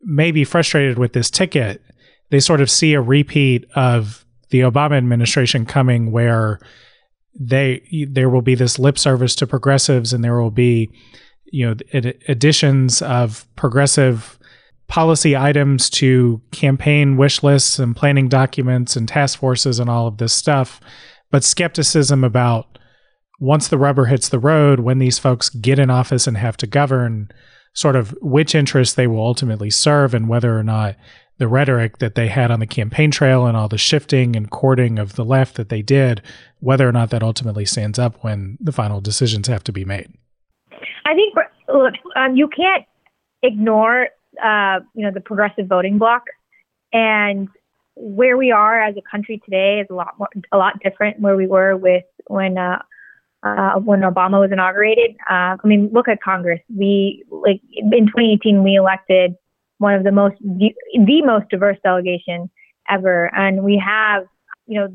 may 0.02 0.32
be 0.32 0.44
frustrated 0.44 1.00
with 1.00 1.14
this 1.14 1.32
ticket, 1.32 1.82
they 2.30 2.40
sort 2.40 2.62
of 2.62 2.70
see 2.70 2.94
a 2.94 3.02
repeat 3.02 3.66
of 3.76 4.26
the 4.50 4.60
Obama 4.62 4.98
administration 4.98 5.66
coming 5.66 6.12
where 6.12 6.60
they 7.40 8.08
there 8.10 8.30
will 8.30 8.42
be 8.42 8.56
this 8.56 8.80
lip 8.80 8.98
service 8.98 9.36
to 9.36 9.48
progressives 9.48 10.12
and 10.12 10.24
there 10.24 10.42
will 10.42 10.52
be 10.52 10.90
you 11.46 11.66
know 11.66 11.76
additions 12.28 13.02
of 13.02 13.48
progressive 13.56 14.38
policy 14.88 15.36
items 15.36 15.90
to 15.90 16.42
campaign 16.52 17.18
wish 17.18 17.44
lists 17.44 17.78
and 17.78 17.96
planning 17.96 18.30
documents 18.30 18.96
and 18.96 19.08
task 19.08 19.40
forces 19.40 19.80
and 19.80 19.90
all 19.90 20.08
of 20.08 20.18
this 20.18 20.34
stuff. 20.34 20.80
But 21.30 21.44
skepticism 21.44 22.24
about 22.24 22.80
once 23.40 23.68
the 23.68 23.78
rubber 23.78 24.06
hits 24.06 24.30
the 24.30 24.40
road 24.40 24.80
when 24.80 25.00
these 25.00 25.20
folks 25.20 25.50
get 25.50 25.78
in 25.78 25.90
office 25.90 26.26
and 26.26 26.38
have 26.38 26.58
to 26.58 26.68
govern 26.68 27.30
sort 27.74 27.96
of 27.96 28.16
which 28.22 28.56
interests 28.56 28.96
they 28.96 29.08
will 29.08 29.22
ultimately 29.22 29.70
serve 29.70 30.14
and 30.14 30.30
whether 30.30 30.58
or 30.58 30.64
not 30.64 30.96
the 31.38 31.48
rhetoric 31.48 32.00
that 32.00 32.16
they 32.16 32.28
had 32.28 32.50
on 32.52 32.60
the 32.60 32.68
campaign 32.68 33.12
trail 33.12 33.46
and 33.46 33.56
all 33.56 33.68
the 33.68 33.78
shifting 33.78 34.36
and 34.36 34.50
courting 34.50 34.98
of 34.98 35.16
the 35.16 35.26
left 35.26 35.56
that 35.56 35.70
they 35.70 35.82
did, 35.82 36.22
whether 36.60 36.88
or 36.88 36.92
not 36.92 37.10
that 37.12 37.24
ultimately 37.24 37.66
stands 37.66 38.00
up 38.00 38.24
when 38.24 38.58
the 38.60 38.72
final 38.72 39.02
decisions 39.02 39.48
have 39.48 39.64
to 39.64 39.72
be 39.72 39.86
made. 39.86 40.12
I 41.06 41.14
think 41.14 41.36
look, 41.74 41.94
um, 42.16 42.36
you 42.36 42.48
can't 42.48 42.86
ignore 43.44 44.08
uh, 44.44 44.80
you 44.94 45.04
know 45.04 45.12
the 45.12 45.22
progressive 45.22 45.68
voting 45.68 45.98
bloc, 45.98 46.24
and 46.92 47.48
where 47.96 48.38
we 48.38 48.52
are 48.52 48.82
as 48.82 48.96
a 48.98 49.02
country 49.10 49.42
today 49.44 49.80
is 49.80 49.88
a 49.90 49.94
lot 49.94 50.16
more 50.20 50.30
a 50.52 50.58
lot 50.58 50.74
different 50.84 51.20
where 51.20 51.36
we 51.36 51.48
were 51.48 51.76
with 51.76 52.04
when 52.28 52.58
uh, 52.58 52.82
uh, 53.44 53.76
when 53.80 54.02
Obama 54.02 54.40
was 54.40 54.52
inaugurated. 54.52 55.16
Uh, 55.30 55.58
I 55.64 55.68
mean, 55.68 55.90
look 55.94 56.08
at 56.08 56.22
Congress. 56.22 56.60
We 56.76 57.24
like 57.30 57.62
in 57.72 58.08
2018 58.08 58.64
we 58.64 58.76
elected 58.76 59.36
one 59.80 59.94
of 59.94 60.04
the 60.04 60.12
most 60.12 60.36
the 60.42 61.22
most 61.24 61.50
diverse 61.50 61.78
delegation 61.84 62.50
ever. 62.90 63.34
And 63.36 63.64
we 63.64 63.82
have, 63.86 64.26
you 64.66 64.80
know, 64.80 64.88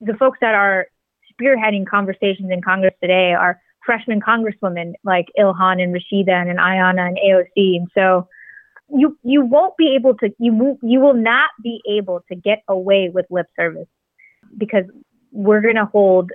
the 0.00 0.14
folks 0.14 0.38
that 0.40 0.54
are 0.54 0.86
spearheading 1.32 1.86
conversations 1.86 2.50
in 2.50 2.60
Congress 2.62 2.94
today 3.00 3.32
are 3.32 3.60
freshman 3.84 4.20
congresswomen 4.20 4.92
like 5.04 5.26
Ilhan 5.38 5.82
and 5.82 5.94
Rashida 5.94 6.50
and 6.50 6.58
Ayanna 6.58 7.08
and 7.08 7.18
AOC. 7.18 7.76
And 7.76 7.88
so 7.94 8.28
you 8.88 9.18
you 9.22 9.44
won't 9.44 9.76
be 9.76 9.94
able 9.94 10.14
to 10.18 10.30
you 10.38 10.78
you 10.82 11.00
will 11.00 11.14
not 11.14 11.50
be 11.62 11.80
able 11.88 12.20
to 12.28 12.36
get 12.36 12.62
away 12.68 13.10
with 13.12 13.26
lip 13.30 13.46
service 13.56 13.88
because 14.58 14.84
we're 15.30 15.62
going 15.62 15.76
to 15.76 15.86
hold 15.86 16.30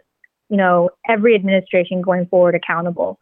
you 0.49 0.57
know 0.57 0.89
every 1.07 1.35
administration 1.35 2.01
going 2.01 2.25
forward 2.27 2.55
accountable. 2.55 3.19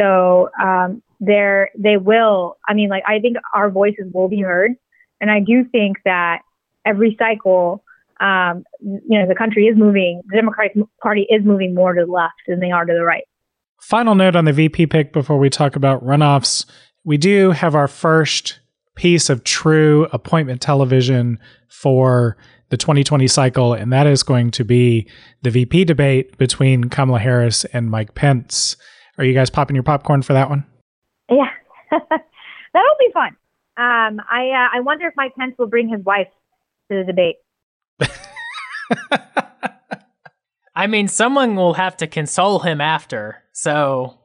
So 0.00 0.50
um, 0.62 1.02
there 1.20 1.70
they 1.78 1.96
will. 1.96 2.56
I 2.68 2.74
mean, 2.74 2.88
like 2.88 3.04
I 3.06 3.18
think 3.20 3.36
our 3.54 3.70
voices 3.70 4.06
will 4.12 4.28
be 4.28 4.40
heard, 4.40 4.72
and 5.20 5.30
I 5.30 5.40
do 5.40 5.64
think 5.70 5.98
that 6.04 6.40
every 6.84 7.16
cycle, 7.18 7.84
um, 8.20 8.64
you 8.80 9.18
know, 9.18 9.26
the 9.28 9.34
country 9.34 9.66
is 9.66 9.76
moving. 9.76 10.22
The 10.28 10.36
Democratic 10.36 10.76
Party 11.02 11.26
is 11.30 11.44
moving 11.44 11.74
more 11.74 11.94
to 11.94 12.04
the 12.04 12.10
left 12.10 12.34
than 12.46 12.60
they 12.60 12.70
are 12.70 12.84
to 12.84 12.92
the 12.92 13.04
right. 13.04 13.24
Final 13.80 14.14
note 14.14 14.36
on 14.36 14.44
the 14.44 14.52
VP 14.52 14.86
pick 14.86 15.12
before 15.12 15.38
we 15.38 15.50
talk 15.50 15.76
about 15.76 16.04
runoffs. 16.04 16.66
We 17.04 17.16
do 17.16 17.50
have 17.50 17.74
our 17.74 17.88
first 17.88 18.60
piece 18.94 19.28
of 19.28 19.42
true 19.42 20.06
appointment 20.12 20.60
television 20.60 21.38
for 21.68 22.36
the 22.68 22.76
2020 22.76 23.26
cycle, 23.26 23.74
and 23.74 23.92
that 23.92 24.06
is 24.06 24.22
going 24.22 24.50
to 24.52 24.64
be 24.64 25.06
the 25.42 25.50
VP 25.50 25.84
debate 25.84 26.38
between 26.38 26.84
Kamala 26.84 27.18
Harris 27.18 27.64
and 27.66 27.90
Mike 27.90 28.14
Pence. 28.14 28.76
Are 29.22 29.24
you 29.24 29.34
guys 29.34 29.50
popping 29.50 29.76
your 29.76 29.84
popcorn 29.84 30.22
for 30.22 30.32
that 30.32 30.50
one? 30.50 30.66
Yeah, 31.30 31.48
that'll 31.92 32.96
be 32.98 33.12
fun. 33.14 33.36
Um, 33.76 34.20
I 34.28 34.50
uh, 34.50 34.78
I 34.78 34.80
wonder 34.80 35.06
if 35.06 35.14
Mike 35.16 35.36
Pence 35.38 35.54
will 35.60 35.68
bring 35.68 35.88
his 35.88 36.04
wife 36.04 36.26
to 36.90 36.96
the 36.96 37.04
debate. 37.04 37.36
I 40.74 40.88
mean, 40.88 41.06
someone 41.06 41.54
will 41.54 41.74
have 41.74 41.96
to 41.98 42.08
console 42.08 42.58
him 42.58 42.80
after, 42.80 43.44
so 43.52 44.18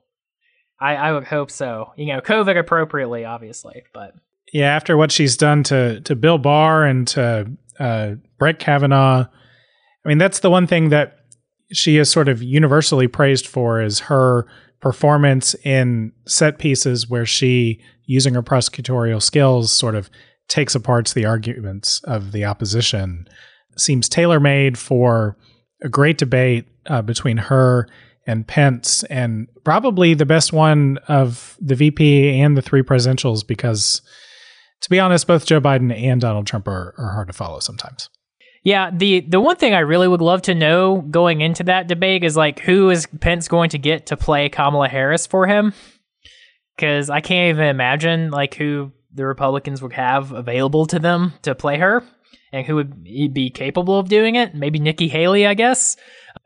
I, 0.81 0.95
I 0.95 1.12
would 1.12 1.25
hope 1.25 1.51
so. 1.51 1.93
You 1.95 2.07
know, 2.07 2.19
COVID 2.19 2.57
appropriately, 2.57 3.23
obviously, 3.23 3.83
but 3.93 4.15
yeah, 4.51 4.75
after 4.75 4.97
what 4.97 5.12
she's 5.12 5.38
done 5.38 5.62
to 5.65 6.01
to 6.01 6.15
Bill 6.15 6.39
Barr 6.39 6.86
and 6.86 7.07
to 7.10 7.51
uh, 7.79 8.15
Brett 8.39 8.57
Kavanaugh, 8.57 9.27
I 9.27 10.07
mean, 10.10 10.17
that's 10.17 10.39
the 10.39 10.49
one 10.49 10.65
thing 10.65 10.89
that 10.89 11.19
she 11.71 11.97
is 11.97 12.10
sort 12.10 12.29
of 12.29 12.41
universally 12.41 13.07
praised 13.07 13.45
for 13.45 13.79
is 13.79 13.99
her 13.99 14.47
performance 14.80 15.56
in 15.63 16.12
set 16.26 16.60
pieces 16.60 17.10
where 17.10 17.26
she, 17.26 17.82
using 18.06 18.34
her 18.34 18.44
prosecutorial 18.44 19.22
skills, 19.22 19.72
sort 19.72 19.96
of 19.96 20.10
takes 20.48 20.76
apart 20.76 21.10
the 21.10 21.26
arguments 21.26 22.02
of 22.04 22.32
the 22.32 22.46
opposition. 22.46 23.28
Seems 23.76 24.08
tailor 24.08 24.40
made 24.40 24.78
for 24.78 25.38
a 25.82 25.90
great 25.90 26.18
debate 26.18 26.66
uh, 26.88 27.02
between 27.02 27.38
her 27.38 27.88
and 28.26 28.46
Pence, 28.46 29.04
and 29.04 29.48
probably 29.63 30.13
the 30.13 30.26
best 30.26 30.52
one 30.52 30.98
of 31.08 31.58
the 31.62 31.76
VP 31.76 32.40
and 32.42 32.58
the 32.58 32.62
three 32.62 32.82
presidentials 32.82 33.46
because 33.46 34.02
to 34.82 34.90
be 34.90 35.00
honest, 35.00 35.26
both 35.28 35.46
Joe 35.46 35.60
Biden 35.60 35.96
and 35.96 36.22
Donald 36.22 36.46
Trump 36.46 36.68
are, 36.68 36.94
are 36.98 37.13
hard 37.13 37.28
to 37.28 37.34
follow 37.34 37.60
sometimes. 37.60 38.10
Yeah, 38.63 38.91
the 38.91 39.22
the 39.22 39.39
one 39.39 39.56
thing 39.56 39.74
I 39.74 39.80
really 39.80 40.08
would 40.08 40.22
love 40.22 40.41
to 40.43 40.56
know 40.56 41.02
going 41.02 41.41
into 41.41 41.63
that 41.63 41.88
debate 41.88 42.24
is 42.24 42.36
like 42.36 42.60
who 42.60 42.89
is 42.89 43.08
Pence 43.20 43.48
going 43.48 43.70
to 43.72 43.78
get 43.78 44.08
to 44.08 44.17
play 44.17 44.50
Kamala 44.50 44.89
Harris 44.89 45.26
for 45.26 45.48
him? 45.48 45.74
Because 46.76 47.10
I 47.10 47.22
can't 47.22 47.56
even 47.56 47.67
imagine 47.67 48.30
like 48.30 48.56
who 48.56 48.91
the 49.13 49.26
Republicans 49.26 49.82
would 49.82 49.93
have 49.93 50.32
available 50.32 50.86
to 50.88 51.00
them 51.00 51.34
to 51.43 51.56
play 51.56 51.78
her, 51.78 52.04
and 52.52 52.65
who 52.65 52.76
would 52.76 53.04
be 53.04 53.50
capable 53.50 54.00
of 54.00 54.10
doing 54.10 54.36
it. 54.36 54.54
Maybe 54.54 54.80
Nikki 54.80 55.08
Haley, 55.08 55.48
I 55.48 55.54
guess. 55.54 55.96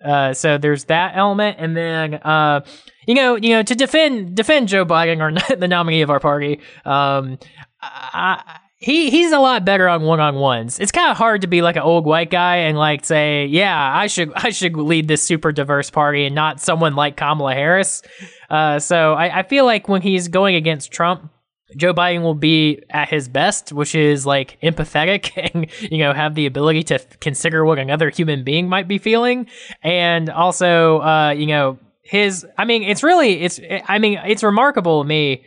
Uh, 0.03 0.33
so 0.33 0.57
there's 0.57 0.85
that 0.85 1.13
element, 1.15 1.57
and 1.59 1.75
then 1.75 2.15
uh, 2.15 2.61
you 3.07 3.15
know, 3.15 3.35
you 3.35 3.49
know, 3.49 3.63
to 3.63 3.75
defend 3.75 4.35
defend 4.35 4.67
Joe 4.67 4.85
Biden 4.85 5.19
or 5.19 5.55
the 5.55 5.67
nominee 5.67 6.01
of 6.01 6.09
our 6.09 6.19
party. 6.19 6.59
Um, 6.85 7.39
I, 7.81 8.59
he 8.81 9.11
he's 9.11 9.31
a 9.31 9.37
lot 9.37 9.63
better 9.63 9.87
on 9.87 10.01
one 10.01 10.19
on 10.19 10.35
ones. 10.35 10.79
It's 10.79 10.91
kind 10.91 11.11
of 11.11 11.15
hard 11.15 11.41
to 11.41 11.47
be 11.47 11.61
like 11.61 11.75
an 11.75 11.83
old 11.83 12.03
white 12.03 12.31
guy 12.31 12.57
and 12.57 12.77
like 12.77 13.05
say, 13.05 13.45
yeah, 13.45 13.95
I 13.95 14.07
should 14.07 14.33
I 14.35 14.49
should 14.49 14.75
lead 14.75 15.07
this 15.07 15.21
super 15.21 15.51
diverse 15.51 15.91
party 15.91 16.25
and 16.25 16.33
not 16.33 16.59
someone 16.59 16.95
like 16.95 17.15
Kamala 17.15 17.53
Harris. 17.53 18.01
Uh, 18.49 18.79
so 18.79 19.13
I, 19.13 19.39
I 19.39 19.43
feel 19.43 19.65
like 19.65 19.87
when 19.87 20.01
he's 20.01 20.27
going 20.29 20.55
against 20.55 20.91
Trump, 20.91 21.31
Joe 21.77 21.93
Biden 21.93 22.23
will 22.23 22.33
be 22.33 22.81
at 22.89 23.07
his 23.07 23.29
best, 23.29 23.71
which 23.71 23.93
is 23.93 24.25
like 24.25 24.57
empathetic 24.63 25.31
and, 25.53 25.67
you 25.91 25.99
know, 25.99 26.11
have 26.11 26.33
the 26.33 26.47
ability 26.47 26.81
to 26.83 26.99
consider 27.19 27.63
what 27.63 27.77
another 27.77 28.09
human 28.09 28.43
being 28.43 28.67
might 28.67 28.87
be 28.87 28.97
feeling. 28.97 29.45
And 29.83 30.27
also, 30.29 31.01
uh, 31.01 31.29
you 31.37 31.45
know, 31.45 31.77
his, 32.01 32.47
I 32.57 32.65
mean, 32.65 32.81
it's 32.81 33.03
really, 33.03 33.41
it's, 33.41 33.59
I 33.87 33.99
mean, 33.99 34.19
it's 34.25 34.43
remarkable 34.43 35.03
to 35.03 35.07
me 35.07 35.45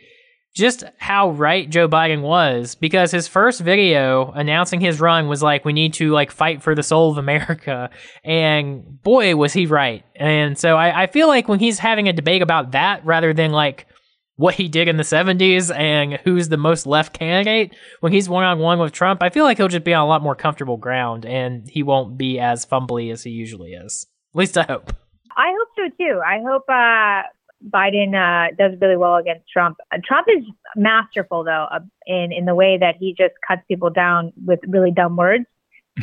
just 0.55 0.85
how 0.97 1.31
right 1.31 1.69
Joe 1.69 1.87
Biden 1.89 2.21
was 2.21 2.75
because 2.75 3.11
his 3.11 3.27
first 3.27 3.59
video 3.59 4.31
announcing 4.31 4.79
his 4.79 5.01
run 5.01 5.27
was 5.27 5.43
like, 5.43 5.65
we 5.65 5.73
need 5.73 5.93
to 5.95 6.11
like 6.11 6.31
fight 6.31 6.63
for 6.63 6.73
the 6.73 6.81
soul 6.81 7.11
of 7.11 7.17
America. 7.17 7.89
And 8.23 9.01
boy, 9.03 9.35
was 9.35 9.51
he 9.51 9.65
right. 9.65 10.03
And 10.15 10.57
so 10.57 10.77
I, 10.77 11.03
I 11.03 11.07
feel 11.07 11.27
like 11.27 11.49
when 11.49 11.59
he's 11.59 11.77
having 11.77 12.07
a 12.07 12.13
debate 12.13 12.41
about 12.41 12.71
that 12.71 13.05
rather 13.05 13.33
than 13.33 13.51
like 13.51 13.85
what 14.37 14.55
he 14.55 14.69
did 14.69 14.87
in 14.87 14.95
the 14.95 15.03
70s 15.03 15.75
and 15.75 16.13
who's 16.23 16.47
the 16.47 16.57
most 16.57 16.87
left 16.87 17.13
candidate, 17.13 17.75
when 17.99 18.13
he's 18.13 18.29
one 18.29 18.45
on 18.45 18.59
one 18.59 18.79
with 18.79 18.93
Trump, 18.93 19.21
I 19.21 19.29
feel 19.29 19.43
like 19.43 19.57
he'll 19.57 19.67
just 19.67 19.83
be 19.83 19.93
on 19.93 20.05
a 20.05 20.07
lot 20.07 20.23
more 20.23 20.35
comfortable 20.35 20.77
ground 20.77 21.25
and 21.25 21.69
he 21.69 21.83
won't 21.83 22.17
be 22.17 22.39
as 22.39 22.65
fumbly 22.65 23.11
as 23.11 23.23
he 23.23 23.31
usually 23.31 23.73
is. 23.73 24.07
At 24.33 24.39
least 24.39 24.57
I 24.57 24.63
hope. 24.63 24.93
I 25.35 25.53
hope 25.57 25.67
so 25.75 25.95
too. 25.97 26.21
I 26.25 26.39
hope 26.47 26.63
uh, 26.69 27.27
Biden 27.69 28.13
uh, 28.13 28.53
does 28.57 28.79
really 28.81 28.97
well 28.97 29.15
against 29.15 29.49
Trump. 29.49 29.77
Uh, 29.91 29.97
Trump 30.03 30.27
is 30.29 30.43
masterful 30.75 31.43
though 31.43 31.67
uh, 31.71 31.79
in 32.05 32.31
in 32.31 32.45
the 32.45 32.55
way 32.55 32.77
that 32.77 32.95
he 32.99 33.13
just 33.17 33.33
cuts 33.47 33.61
people 33.67 33.89
down 33.89 34.33
with 34.45 34.59
really 34.67 34.91
dumb 34.91 35.15
words. 35.15 35.45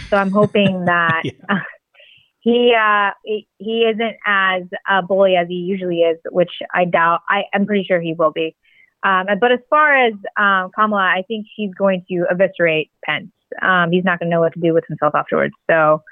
So 0.09 0.17
I'm 0.17 0.31
hoping 0.31 0.85
that 0.87 1.23
yeah. 1.25 1.61
he 2.41 2.75
uh, 2.79 3.11
he 3.59 3.83
isn't 3.83 4.17
as 4.27 4.63
uh, 4.89 5.03
bully 5.03 5.37
as 5.37 5.49
he 5.49 5.55
usually 5.55 6.01
is, 6.01 6.19
which 6.31 6.53
I 6.75 6.85
doubt. 6.85 7.21
I 7.29 7.45
am 7.53 7.67
pretty 7.67 7.85
sure 7.85 8.01
he 8.01 8.15
will 8.15 8.33
be. 8.33 8.57
Um, 9.05 9.27
but 9.41 9.51
as 9.51 9.59
far 9.69 10.07
as 10.07 10.13
um, 10.37 10.71
Kamala, 10.75 11.03
I 11.03 11.25
think 11.27 11.47
she's 11.57 11.75
going 11.75 12.05
to 12.09 12.25
eviscerate 12.31 12.91
Pence. 13.05 13.33
Um, 13.61 13.91
he's 13.91 14.05
not 14.05 14.21
going 14.21 14.31
to 14.31 14.35
know 14.35 14.41
what 14.41 14.55
to 14.55 14.61
do 14.61 14.73
with 14.73 14.85
himself 14.87 15.15
afterwards. 15.15 15.55
So 15.69 16.03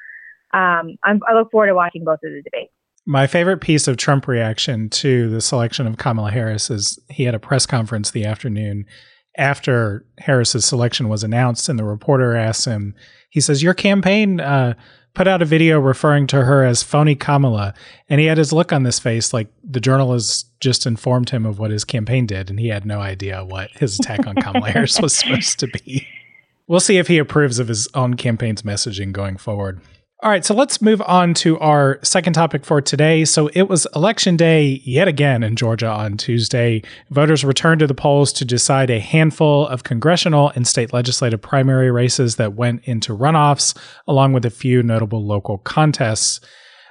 um, 0.52 0.98
i 1.04 1.32
look 1.32 1.52
forward 1.52 1.68
to 1.68 1.74
watching 1.74 2.04
both 2.04 2.18
of 2.24 2.32
the 2.32 2.42
debates. 2.42 2.72
My 3.10 3.26
favorite 3.26 3.60
piece 3.60 3.88
of 3.88 3.96
Trump 3.96 4.28
reaction 4.28 4.88
to 4.90 5.28
the 5.30 5.40
selection 5.40 5.88
of 5.88 5.96
Kamala 5.96 6.30
Harris 6.30 6.70
is 6.70 6.96
he 7.08 7.24
had 7.24 7.34
a 7.34 7.40
press 7.40 7.66
conference 7.66 8.12
the 8.12 8.24
afternoon 8.24 8.86
after 9.36 10.06
Harris's 10.18 10.64
selection 10.64 11.08
was 11.08 11.24
announced, 11.24 11.68
and 11.68 11.76
the 11.76 11.82
reporter 11.82 12.36
asks 12.36 12.66
him, 12.66 12.94
he 13.28 13.40
says, 13.40 13.64
Your 13.64 13.74
campaign 13.74 14.38
uh, 14.38 14.74
put 15.12 15.26
out 15.26 15.42
a 15.42 15.44
video 15.44 15.80
referring 15.80 16.28
to 16.28 16.44
her 16.44 16.64
as 16.64 16.84
phony 16.84 17.16
Kamala. 17.16 17.74
And 18.08 18.20
he 18.20 18.26
had 18.26 18.38
his 18.38 18.52
look 18.52 18.72
on 18.72 18.84
this 18.84 19.00
face 19.00 19.32
like 19.32 19.48
the 19.64 19.80
journalist 19.80 20.48
just 20.60 20.86
informed 20.86 21.30
him 21.30 21.44
of 21.44 21.58
what 21.58 21.72
his 21.72 21.84
campaign 21.84 22.26
did, 22.26 22.48
and 22.48 22.60
he 22.60 22.68
had 22.68 22.86
no 22.86 23.00
idea 23.00 23.44
what 23.44 23.72
his 23.72 23.98
attack 23.98 24.24
on 24.28 24.36
Kamala 24.36 24.70
Harris 24.70 25.00
was 25.00 25.16
supposed 25.16 25.58
to 25.58 25.66
be. 25.66 26.06
We'll 26.68 26.78
see 26.78 26.98
if 26.98 27.08
he 27.08 27.18
approves 27.18 27.58
of 27.58 27.66
his 27.66 27.88
own 27.92 28.14
campaign's 28.14 28.62
messaging 28.62 29.10
going 29.10 29.36
forward. 29.36 29.80
All 30.22 30.30
right, 30.30 30.44
so 30.44 30.52
let's 30.52 30.82
move 30.82 31.00
on 31.06 31.32
to 31.34 31.58
our 31.60 31.98
second 32.02 32.34
topic 32.34 32.66
for 32.66 32.82
today. 32.82 33.24
So 33.24 33.48
it 33.54 33.70
was 33.70 33.86
election 33.96 34.36
day 34.36 34.82
yet 34.84 35.08
again 35.08 35.42
in 35.42 35.56
Georgia 35.56 35.88
on 35.88 36.18
Tuesday. 36.18 36.82
Voters 37.08 37.42
returned 37.42 37.78
to 37.78 37.86
the 37.86 37.94
polls 37.94 38.30
to 38.34 38.44
decide 38.44 38.90
a 38.90 39.00
handful 39.00 39.66
of 39.66 39.82
congressional 39.82 40.50
and 40.50 40.68
state 40.68 40.92
legislative 40.92 41.40
primary 41.40 41.90
races 41.90 42.36
that 42.36 42.52
went 42.52 42.82
into 42.84 43.16
runoffs, 43.16 43.74
along 44.06 44.34
with 44.34 44.44
a 44.44 44.50
few 44.50 44.82
notable 44.82 45.24
local 45.24 45.56
contests. 45.56 46.38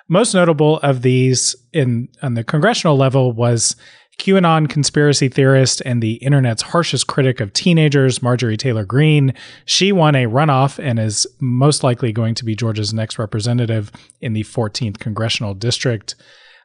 Most 0.07 0.33
notable 0.33 0.79
of 0.79 1.03
these 1.03 1.55
in 1.71 2.09
on 2.23 2.33
the 2.33 2.43
congressional 2.43 2.97
level 2.97 3.31
was 3.31 3.75
QAnon 4.19 4.69
conspiracy 4.69 5.29
theorist 5.29 5.81
and 5.85 6.03
the 6.03 6.15
internet's 6.15 6.61
harshest 6.61 7.07
critic 7.07 7.39
of 7.39 7.53
teenagers, 7.53 8.21
Marjorie 8.21 8.57
Taylor 8.57 8.85
Greene. 8.85 9.33
She 9.65 9.91
won 9.91 10.13
a 10.15 10.25
runoff 10.25 10.77
and 10.77 10.99
is 10.99 11.25
most 11.39 11.83
likely 11.83 12.11
going 12.11 12.35
to 12.35 12.45
be 12.45 12.55
Georgia's 12.55 12.93
next 12.93 13.17
representative 13.17 13.91
in 14.21 14.33
the 14.33 14.43
14th 14.43 14.99
congressional 14.99 15.53
district. 15.53 16.15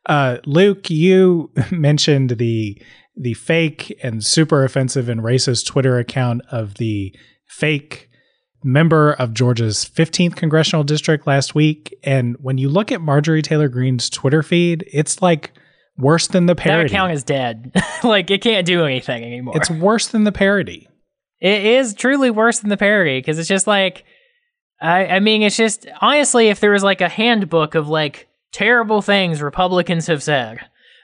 Uh, 0.06 0.38
Luke, 0.44 0.90
you 0.90 1.50
mentioned 1.70 2.30
the 2.30 2.80
the 3.16 3.34
fake 3.34 3.96
and 4.02 4.24
super 4.24 4.64
offensive 4.64 5.08
and 5.08 5.20
racist 5.20 5.66
Twitter 5.66 5.98
account 6.00 6.42
of 6.50 6.74
the 6.74 7.14
fake 7.46 8.10
member 8.64 9.12
of 9.12 9.32
Georgia's 9.32 9.88
15th 9.94 10.34
congressional 10.34 10.82
district 10.82 11.24
last 11.24 11.54
week. 11.54 11.96
And 12.02 12.36
when 12.40 12.58
you 12.58 12.68
look 12.68 12.90
at 12.90 13.00
Marjorie 13.00 13.42
Taylor 13.42 13.68
Greene's 13.68 14.10
Twitter 14.10 14.42
feed, 14.42 14.84
it's 14.92 15.22
like 15.22 15.52
Worse 15.96 16.26
than 16.26 16.46
the 16.46 16.54
parody. 16.54 16.88
That 16.88 16.94
account 16.94 17.12
is 17.12 17.22
dead. 17.24 17.72
like 18.04 18.30
it 18.30 18.42
can't 18.42 18.66
do 18.66 18.85
anything 18.85 19.22
anymore. 19.22 19.57
It's 19.57 19.70
worse 19.70 20.09
than 20.09 20.24
the 20.24 20.33
parody. 20.33 20.88
It 21.40 21.64
is 21.64 21.94
truly 21.94 22.30
worse 22.30 22.61
than 22.61 22.70
the 22.70 22.76
parody 22.76 23.18
because 23.18 23.38
it's 23.38 23.48
just 23.48 23.66
like 23.66 24.04
I, 24.80 25.07
I 25.07 25.20
mean, 25.20 25.42
it's 25.42 25.57
just 25.57 25.87
honestly, 26.00 26.48
if 26.48 26.61
there 26.61 26.72
was 26.72 26.83
like 26.83 27.00
a 27.00 27.09
handbook 27.09 27.74
of 27.74 27.88
like 27.88 28.28
terrible 28.52 29.02
things 29.02 29.40
Republicans 29.40 30.07
have 30.09 30.22
said, 30.22 30.61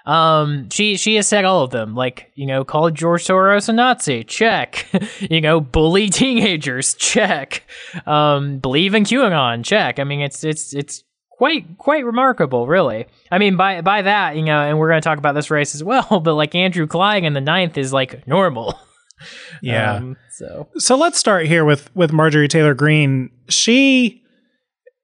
um, 0.06 0.68
she 0.70 0.96
she 0.96 1.16
has 1.16 1.28
said 1.28 1.44
all 1.44 1.62
of 1.62 1.70
them. 1.70 1.94
Like 1.94 2.32
you 2.34 2.46
know, 2.46 2.64
called 2.64 2.94
George 2.94 3.24
Soros 3.24 3.68
a 3.68 3.72
Nazi, 3.72 4.24
check. 4.24 4.86
you 5.20 5.40
know, 5.40 5.60
bully 5.60 6.08
teenagers, 6.10 6.94
check. 6.94 7.64
Um, 8.06 8.58
believe 8.58 8.94
in 8.94 9.04
QAnon, 9.04 9.64
check. 9.64 9.98
I 9.98 10.04
mean, 10.04 10.20
it's 10.20 10.44
it's 10.44 10.74
it's 10.74 11.04
quite 11.40 11.78
quite 11.78 12.04
remarkable, 12.04 12.66
really. 12.66 13.06
I 13.30 13.38
mean, 13.38 13.56
by 13.56 13.80
by 13.80 14.02
that, 14.02 14.36
you 14.36 14.42
know, 14.42 14.60
and 14.60 14.78
we're 14.78 14.90
going 14.90 15.00
to 15.00 15.04
talk 15.04 15.16
about 15.16 15.34
this 15.34 15.50
race 15.50 15.74
as 15.74 15.82
well. 15.82 16.20
But 16.20 16.34
like 16.34 16.54
Andrew 16.54 16.86
Clyde 16.86 17.24
in 17.24 17.32
the 17.32 17.40
ninth 17.40 17.78
is 17.78 17.92
like 17.92 18.26
normal. 18.28 18.78
Yeah. 19.60 19.96
Um, 19.96 20.16
so 20.30 20.68
So 20.78 20.96
let's 20.96 21.18
start 21.18 21.44
here 21.46 21.62
with 21.62 21.94
with 21.94 22.10
Marjorie 22.10 22.48
Taylor 22.48 22.72
Greene. 22.72 23.28
She 23.50 24.22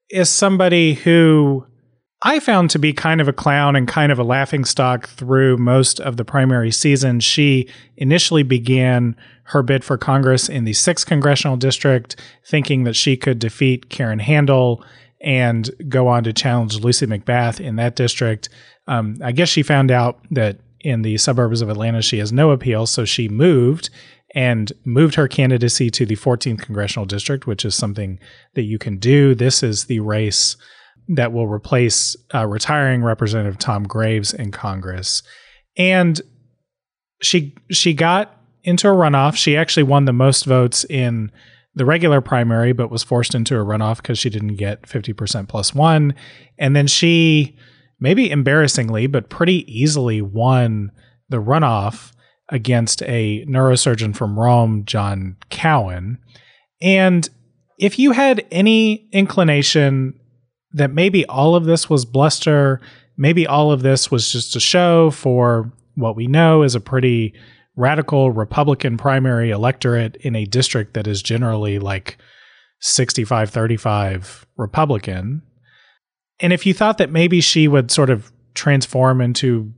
is 0.09 0.27
somebody 0.27 0.95
who 0.95 1.67
I 2.23 2.39
found 2.39 2.71
to 2.71 2.79
be 2.79 2.93
kind 2.93 3.21
of 3.21 3.27
a 3.27 3.33
clown 3.33 3.75
and 3.75 3.87
kind 3.87 4.11
of 4.11 4.17
a 4.17 4.23
laughing 4.23 4.65
stock 4.65 5.07
through 5.07 5.57
most 5.57 5.99
of 5.99 6.17
the 6.17 6.25
primary 6.25 6.71
season. 6.71 7.19
She 7.19 7.69
initially 7.95 8.41
began 8.41 9.15
her 9.43 9.61
bid 9.61 9.83
for 9.83 9.99
Congress 9.99 10.49
in 10.49 10.63
the 10.63 10.71
6th 10.71 11.05
congressional 11.05 11.55
district 11.55 12.15
thinking 12.43 12.83
that 12.85 12.95
she 12.95 13.17
could 13.17 13.37
defeat 13.37 13.89
Karen 13.89 14.17
Handel 14.17 14.83
and 15.21 15.69
go 15.89 16.07
on 16.07 16.23
to 16.23 16.33
challenge 16.33 16.79
Lucy 16.79 17.05
McBath 17.05 17.59
in 17.59 17.75
that 17.77 17.95
district. 17.95 18.49
Um, 18.87 19.17
I 19.23 19.31
guess 19.31 19.49
she 19.49 19.63
found 19.63 19.91
out 19.91 20.19
that 20.31 20.57
in 20.81 21.01
the 21.01 21.17
suburbs 21.17 21.61
of 21.61 21.69
Atlanta 21.69 22.01
she 22.01 22.19
has 22.19 22.31
no 22.31 22.51
appeal, 22.51 22.85
so 22.85 23.05
she 23.05 23.27
moved 23.27 23.89
and 24.35 24.71
moved 24.85 25.15
her 25.15 25.27
candidacy 25.27 25.89
to 25.89 26.05
the 26.05 26.15
14th 26.15 26.61
congressional 26.61 27.05
district, 27.05 27.47
which 27.47 27.65
is 27.65 27.75
something 27.75 28.19
that 28.53 28.63
you 28.63 28.77
can 28.77 28.97
do. 28.97 29.33
This 29.33 29.63
is 29.63 29.85
the 29.85 29.99
race 30.01 30.55
that 31.09 31.31
will 31.31 31.47
replace 31.47 32.15
uh, 32.35 32.45
retiring 32.45 33.03
Representative 33.03 33.57
Tom 33.57 33.83
Graves 33.83 34.33
in 34.33 34.51
Congress, 34.51 35.23
and 35.77 36.21
she 37.21 37.55
she 37.71 37.93
got 37.93 38.37
into 38.63 38.89
a 38.89 38.91
runoff. 38.91 39.35
She 39.35 39.55
actually 39.55 39.83
won 39.83 40.05
the 40.05 40.13
most 40.13 40.45
votes 40.45 40.83
in 40.85 41.31
the 41.77 41.85
regular 41.85 42.21
primary, 42.21 42.73
but 42.73 42.89
was 42.89 43.03
forced 43.03 43.35
into 43.35 43.55
a 43.55 43.63
runoff 43.63 43.97
because 43.97 44.17
she 44.17 44.29
didn't 44.29 44.55
get 44.55 44.81
50% 44.83 45.47
plus 45.47 45.75
one. 45.75 46.15
And 46.57 46.75
then 46.75 46.87
she, 46.87 47.55
maybe 47.99 48.31
embarrassingly, 48.31 49.05
but 49.05 49.29
pretty 49.29 49.63
easily 49.71 50.21
won 50.21 50.91
the 51.29 51.37
runoff 51.37 52.11
against 52.49 53.03
a 53.03 53.45
neurosurgeon 53.45 54.15
from 54.15 54.39
Rome, 54.39 54.85
John 54.85 55.37
Cowan. 55.49 56.17
And 56.81 57.29
if 57.77 57.99
you 57.99 58.11
had 58.11 58.45
any 58.51 59.07
inclination 59.11 60.19
that 60.71 60.91
maybe 60.91 61.25
all 61.27 61.55
of 61.55 61.65
this 61.65 61.89
was 61.89 62.05
bluster, 62.05 62.81
maybe 63.17 63.45
all 63.45 63.71
of 63.71 63.83
this 63.83 64.09
was 64.09 64.31
just 64.31 64.55
a 64.55 64.59
show 64.59 65.11
for 65.11 65.71
what 65.95 66.15
we 66.15 66.25
know 66.27 66.63
is 66.63 66.73
a 66.73 66.79
pretty 66.79 67.33
radical 67.77 68.31
Republican 68.31 68.97
primary 68.97 69.51
electorate 69.51 70.17
in 70.17 70.35
a 70.35 70.45
district 70.45 70.95
that 70.95 71.07
is 71.07 71.21
generally 71.21 71.79
like 71.79 72.17
65 72.81 73.49
35 73.49 74.45
Republican. 74.57 75.41
And 76.39 76.51
if 76.51 76.65
you 76.65 76.73
thought 76.73 76.97
that 76.97 77.11
maybe 77.11 77.39
she 77.39 77.67
would 77.67 77.89
sort 77.89 78.09
of 78.09 78.31
transform 78.53 79.21
into 79.21 79.71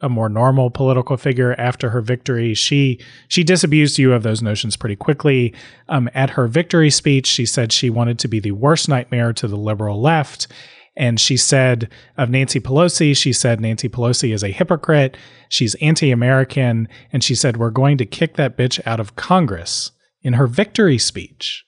a 0.00 0.08
more 0.08 0.28
normal 0.28 0.70
political 0.70 1.16
figure 1.16 1.54
after 1.58 1.90
her 1.90 2.00
victory, 2.00 2.52
she 2.52 3.00
she 3.28 3.42
disabused 3.42 3.98
you 3.98 4.12
of 4.12 4.22
those 4.22 4.42
notions 4.42 4.76
pretty 4.76 4.96
quickly. 4.96 5.54
Um, 5.88 6.10
at 6.14 6.30
her 6.30 6.46
victory 6.46 6.90
speech, 6.90 7.26
she 7.26 7.46
said 7.46 7.72
she 7.72 7.90
wanted 7.90 8.18
to 8.18 8.28
be 8.28 8.40
the 8.40 8.52
worst 8.52 8.88
nightmare 8.88 9.32
to 9.32 9.48
the 9.48 9.56
liberal 9.56 10.00
left. 10.00 10.48
And 10.96 11.18
she 11.18 11.36
said 11.36 11.90
of 12.16 12.30
Nancy 12.30 12.60
Pelosi, 12.60 13.16
she 13.16 13.32
said 13.32 13.60
Nancy 13.60 13.88
Pelosi 13.88 14.32
is 14.32 14.44
a 14.44 14.48
hypocrite. 14.48 15.16
She's 15.48 15.74
anti 15.76 16.10
American. 16.10 16.88
And 17.12 17.24
she 17.24 17.34
said, 17.34 17.56
We're 17.56 17.70
going 17.70 17.98
to 17.98 18.06
kick 18.06 18.36
that 18.36 18.56
bitch 18.56 18.80
out 18.86 19.00
of 19.00 19.16
Congress 19.16 19.90
in 20.22 20.34
her 20.34 20.46
victory 20.46 20.98
speech. 20.98 21.64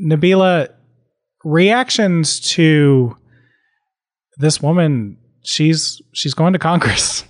Nabila, 0.00 0.68
reactions 1.44 2.40
to 2.40 3.16
this 4.38 4.62
woman, 4.62 5.18
she's 5.42 6.00
she's 6.12 6.34
going 6.34 6.52
to 6.52 6.58
Congress. 6.58 7.24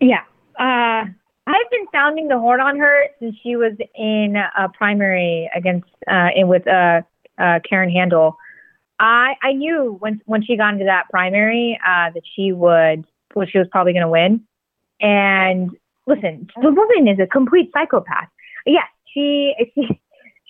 Yeah. 0.00 0.22
Uh, 0.58 1.04
I've 1.46 1.70
been 1.70 1.86
sounding 1.92 2.28
the 2.28 2.38
horn 2.38 2.60
on 2.60 2.78
her 2.78 3.06
since 3.18 3.36
she 3.42 3.56
was 3.56 3.72
in 3.96 4.36
a 4.36 4.68
primary 4.68 5.50
against 5.54 5.88
uh, 6.10 6.28
in 6.34 6.48
with 6.48 6.66
uh, 6.66 7.02
uh, 7.38 7.58
Karen 7.68 7.90
Handel. 7.90 8.36
I 9.02 9.34
I 9.42 9.52
knew 9.52 9.96
when 9.98 10.22
when 10.26 10.42
she 10.42 10.56
got 10.56 10.72
into 10.72 10.84
that 10.86 11.08
primary 11.10 11.78
uh, 11.84 12.10
that 12.14 12.22
she 12.34 12.52
would 12.52 13.04
well 13.34 13.46
she 13.50 13.58
was 13.58 13.66
probably 13.70 13.92
going 13.92 14.04
to 14.04 14.08
win. 14.08 14.42
And 15.00 15.70
listen, 16.06 16.48
the 16.62 16.70
woman 16.70 17.08
is 17.08 17.18
a 17.18 17.26
complete 17.26 17.70
psychopath. 17.74 18.28
Yes, 18.64 18.86
she 19.12 19.54
she 19.74 20.00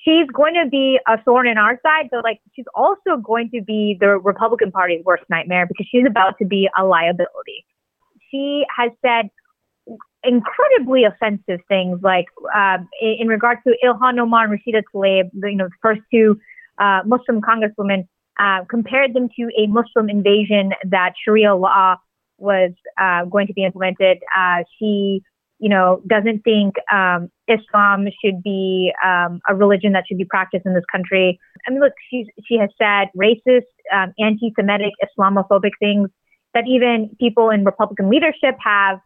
she's 0.04 0.28
going 0.32 0.54
to 0.62 0.68
be 0.68 1.00
a 1.08 1.20
thorn 1.22 1.48
in 1.48 1.56
our 1.56 1.80
side, 1.82 2.10
but 2.10 2.22
like 2.24 2.40
she's 2.54 2.66
also 2.74 3.16
going 3.16 3.50
to 3.54 3.62
be 3.62 3.96
the 3.98 4.18
Republican 4.18 4.70
Party's 4.70 5.02
worst 5.04 5.24
nightmare 5.30 5.66
because 5.66 5.86
she's 5.90 6.06
about 6.06 6.38
to 6.38 6.44
be 6.44 6.68
a 6.78 6.84
liability. 6.84 7.64
She 8.30 8.64
has 8.76 8.90
said 9.04 9.30
incredibly 10.22 11.04
offensive 11.04 11.60
things, 11.68 12.00
like 12.02 12.26
uh, 12.54 12.78
in, 13.00 13.16
in 13.20 13.28
regards 13.28 13.60
to 13.66 13.74
Ilhan 13.82 14.18
Omar 14.18 14.44
and 14.44 14.60
Rashida 14.60 14.82
Tlaib, 14.94 15.30
you 15.34 15.56
know, 15.56 15.68
the 15.68 15.74
first 15.80 16.02
two 16.12 16.38
uh, 16.78 17.00
Muslim 17.04 17.40
congresswomen, 17.40 18.06
uh, 18.38 18.64
compared 18.68 19.14
them 19.14 19.28
to 19.36 19.50
a 19.58 19.66
Muslim 19.66 20.08
invasion 20.08 20.72
that 20.84 21.14
Sharia 21.22 21.54
law 21.54 21.96
was 22.38 22.72
uh, 22.98 23.24
going 23.26 23.46
to 23.46 23.52
be 23.52 23.64
implemented. 23.64 24.18
Uh, 24.36 24.64
she, 24.78 25.22
you 25.58 25.68
know, 25.68 26.02
doesn't 26.06 26.42
think 26.42 26.74
um, 26.92 27.30
Islam 27.46 28.06
should 28.22 28.42
be 28.42 28.92
um, 29.04 29.40
a 29.48 29.54
religion 29.54 29.92
that 29.92 30.04
should 30.08 30.18
be 30.18 30.24
practiced 30.24 30.66
in 30.66 30.74
this 30.74 30.84
country. 30.90 31.38
I 31.66 31.70
mean, 31.70 31.80
look, 31.80 31.92
she's, 32.10 32.26
she 32.46 32.56
has 32.58 32.70
said 32.78 33.08
racist, 33.16 33.70
um, 33.92 34.12
anti-Semitic, 34.18 34.92
Islamophobic 35.04 35.70
things 35.78 36.10
that 36.54 36.64
even 36.66 37.16
people 37.20 37.50
in 37.50 37.64
Republican 37.64 38.10
leadership 38.10 38.56
have 38.62 38.98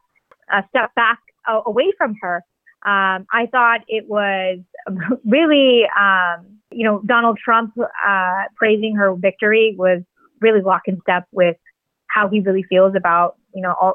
uh, 0.53 0.63
stepped 0.71 0.95
back 0.95 1.19
uh, 1.49 1.61
away 1.67 1.93
from 1.99 2.15
her. 2.21 2.37
Um, 2.85 3.27
I 3.33 3.47
thought 3.51 3.81
it 3.89 4.09
was 4.09 4.61
really, 5.25 5.85
um, 5.99 6.56
you 6.71 6.85
know, 6.85 7.01
Donald 7.07 7.39
Trump 7.43 7.75
uh, 7.79 8.43
praising 8.57 8.97
her 8.97 9.15
victory 9.15 9.75
was 9.79 10.03
really 10.41 10.61
lock 10.61 10.83
in 10.87 11.01
step 11.03 11.27
with 11.33 11.57
how 12.09 12.29
he 12.29 12.41
really 12.41 12.63
feels 12.63 12.95
about, 12.97 13.37
you 13.55 13.63
know, 13.63 13.75
all 13.81 13.95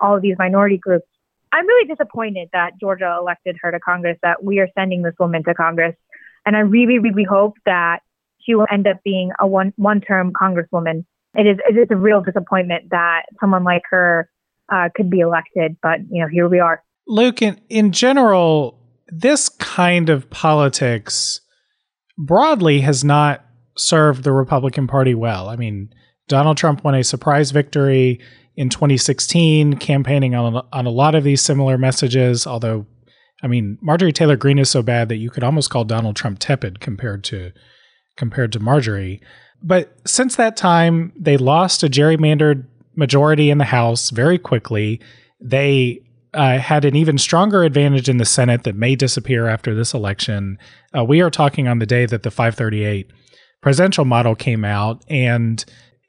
all 0.00 0.16
of 0.16 0.22
these 0.22 0.36
minority 0.38 0.76
groups. 0.76 1.06
I'm 1.52 1.66
really 1.66 1.86
disappointed 1.86 2.48
that 2.52 2.72
Georgia 2.80 3.16
elected 3.18 3.56
her 3.62 3.70
to 3.70 3.78
Congress. 3.80 4.18
That 4.22 4.42
we 4.42 4.58
are 4.60 4.68
sending 4.76 5.02
this 5.02 5.14
woman 5.18 5.44
to 5.44 5.54
Congress, 5.54 5.94
and 6.46 6.56
I 6.56 6.60
really, 6.60 6.98
really 6.98 7.24
hope 7.24 7.56
that 7.66 8.00
she 8.40 8.54
will 8.54 8.66
end 8.70 8.86
up 8.86 9.02
being 9.04 9.32
a 9.40 9.46
one 9.46 9.72
one 9.76 10.00
term 10.00 10.32
Congresswoman. 10.32 11.04
It 11.34 11.46
is 11.46 11.58
it 11.68 11.76
is 11.76 11.88
a 11.90 11.96
real 11.96 12.20
disappointment 12.20 12.90
that 12.90 13.22
someone 13.40 13.64
like 13.64 13.82
her 13.90 14.28
uh, 14.72 14.88
could 14.94 15.10
be 15.10 15.20
elected, 15.20 15.76
but 15.82 16.00
you 16.10 16.22
know, 16.22 16.28
here 16.28 16.48
we 16.48 16.58
are. 16.58 16.82
Luke, 17.06 17.42
in, 17.42 17.60
in 17.68 17.92
general, 17.92 18.78
this 19.08 19.48
kind 19.48 20.08
of 20.08 20.30
politics 20.30 21.40
broadly 22.26 22.80
has 22.80 23.04
not 23.04 23.44
served 23.76 24.22
the 24.22 24.32
Republican 24.32 24.86
Party 24.86 25.14
well. 25.14 25.48
I 25.48 25.56
mean, 25.56 25.92
Donald 26.28 26.56
Trump 26.56 26.84
won 26.84 26.94
a 26.94 27.04
surprise 27.04 27.50
victory 27.50 28.20
in 28.56 28.68
2016, 28.68 29.76
campaigning 29.76 30.34
on, 30.34 30.66
on 30.72 30.86
a 30.86 30.90
lot 30.90 31.14
of 31.14 31.24
these 31.24 31.40
similar 31.40 31.78
messages, 31.78 32.46
although 32.46 32.86
I 33.42 33.48
mean, 33.48 33.76
Marjorie 33.80 34.12
Taylor 34.12 34.36
Greene 34.36 34.60
is 34.60 34.70
so 34.70 34.82
bad 34.82 35.08
that 35.08 35.16
you 35.16 35.28
could 35.28 35.42
almost 35.42 35.68
call 35.68 35.84
Donald 35.84 36.14
Trump 36.14 36.38
tepid 36.38 36.80
compared 36.80 37.24
to 37.24 37.52
compared 38.16 38.52
to 38.52 38.60
Marjorie. 38.60 39.20
But 39.62 39.96
since 40.06 40.36
that 40.36 40.56
time, 40.56 41.12
they 41.16 41.36
lost 41.36 41.82
a 41.82 41.88
gerrymandered 41.88 42.66
majority 42.94 43.50
in 43.50 43.58
the 43.58 43.64
House 43.64 44.10
very 44.10 44.38
quickly. 44.38 45.00
They 45.40 46.02
uh, 46.34 46.58
had 46.58 46.84
an 46.84 46.96
even 46.96 47.18
stronger 47.18 47.62
advantage 47.62 48.08
in 48.08 48.16
the 48.16 48.24
Senate 48.24 48.64
that 48.64 48.74
may 48.74 48.96
disappear 48.96 49.46
after 49.46 49.74
this 49.74 49.92
election. 49.92 50.58
Uh, 50.96 51.04
we 51.04 51.20
are 51.20 51.30
talking 51.30 51.68
on 51.68 51.78
the 51.78 51.86
day 51.86 52.06
that 52.06 52.22
the 52.22 52.30
538 52.30 53.12
presidential 53.60 54.04
model 54.04 54.34
came 54.34 54.64
out, 54.64 55.04
and 55.08 55.64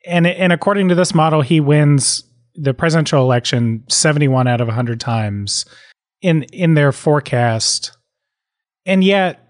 and 0.05 0.25
and 0.25 0.53
according 0.53 0.89
to 0.89 0.95
this 0.95 1.13
model, 1.13 1.41
he 1.41 1.59
wins 1.59 2.23
the 2.55 2.73
presidential 2.73 3.21
election 3.21 3.83
71 3.89 4.47
out 4.47 4.61
of 4.61 4.67
100 4.67 4.99
times 4.99 5.65
in 6.21 6.43
in 6.43 6.73
their 6.73 6.91
forecast, 6.91 7.95
and 8.85 9.03
yet 9.03 9.47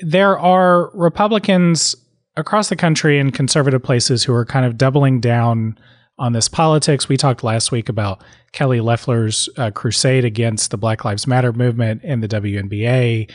there 0.00 0.38
are 0.38 0.90
Republicans 0.94 1.94
across 2.36 2.68
the 2.68 2.76
country 2.76 3.18
in 3.18 3.30
conservative 3.30 3.82
places 3.82 4.24
who 4.24 4.32
are 4.32 4.46
kind 4.46 4.64
of 4.64 4.78
doubling 4.78 5.20
down 5.20 5.78
on 6.20 6.34
this 6.34 6.48
politics. 6.48 7.08
We 7.08 7.16
talked 7.16 7.42
last 7.42 7.72
week 7.72 7.88
about 7.88 8.22
Kelly 8.52 8.80
Loeffler's 8.80 9.48
uh, 9.56 9.70
crusade 9.70 10.24
against 10.24 10.70
the 10.70 10.76
Black 10.76 11.04
Lives 11.04 11.26
Matter 11.26 11.52
movement 11.52 12.04
in 12.04 12.20
the 12.20 12.28
WNBA. 12.28 13.30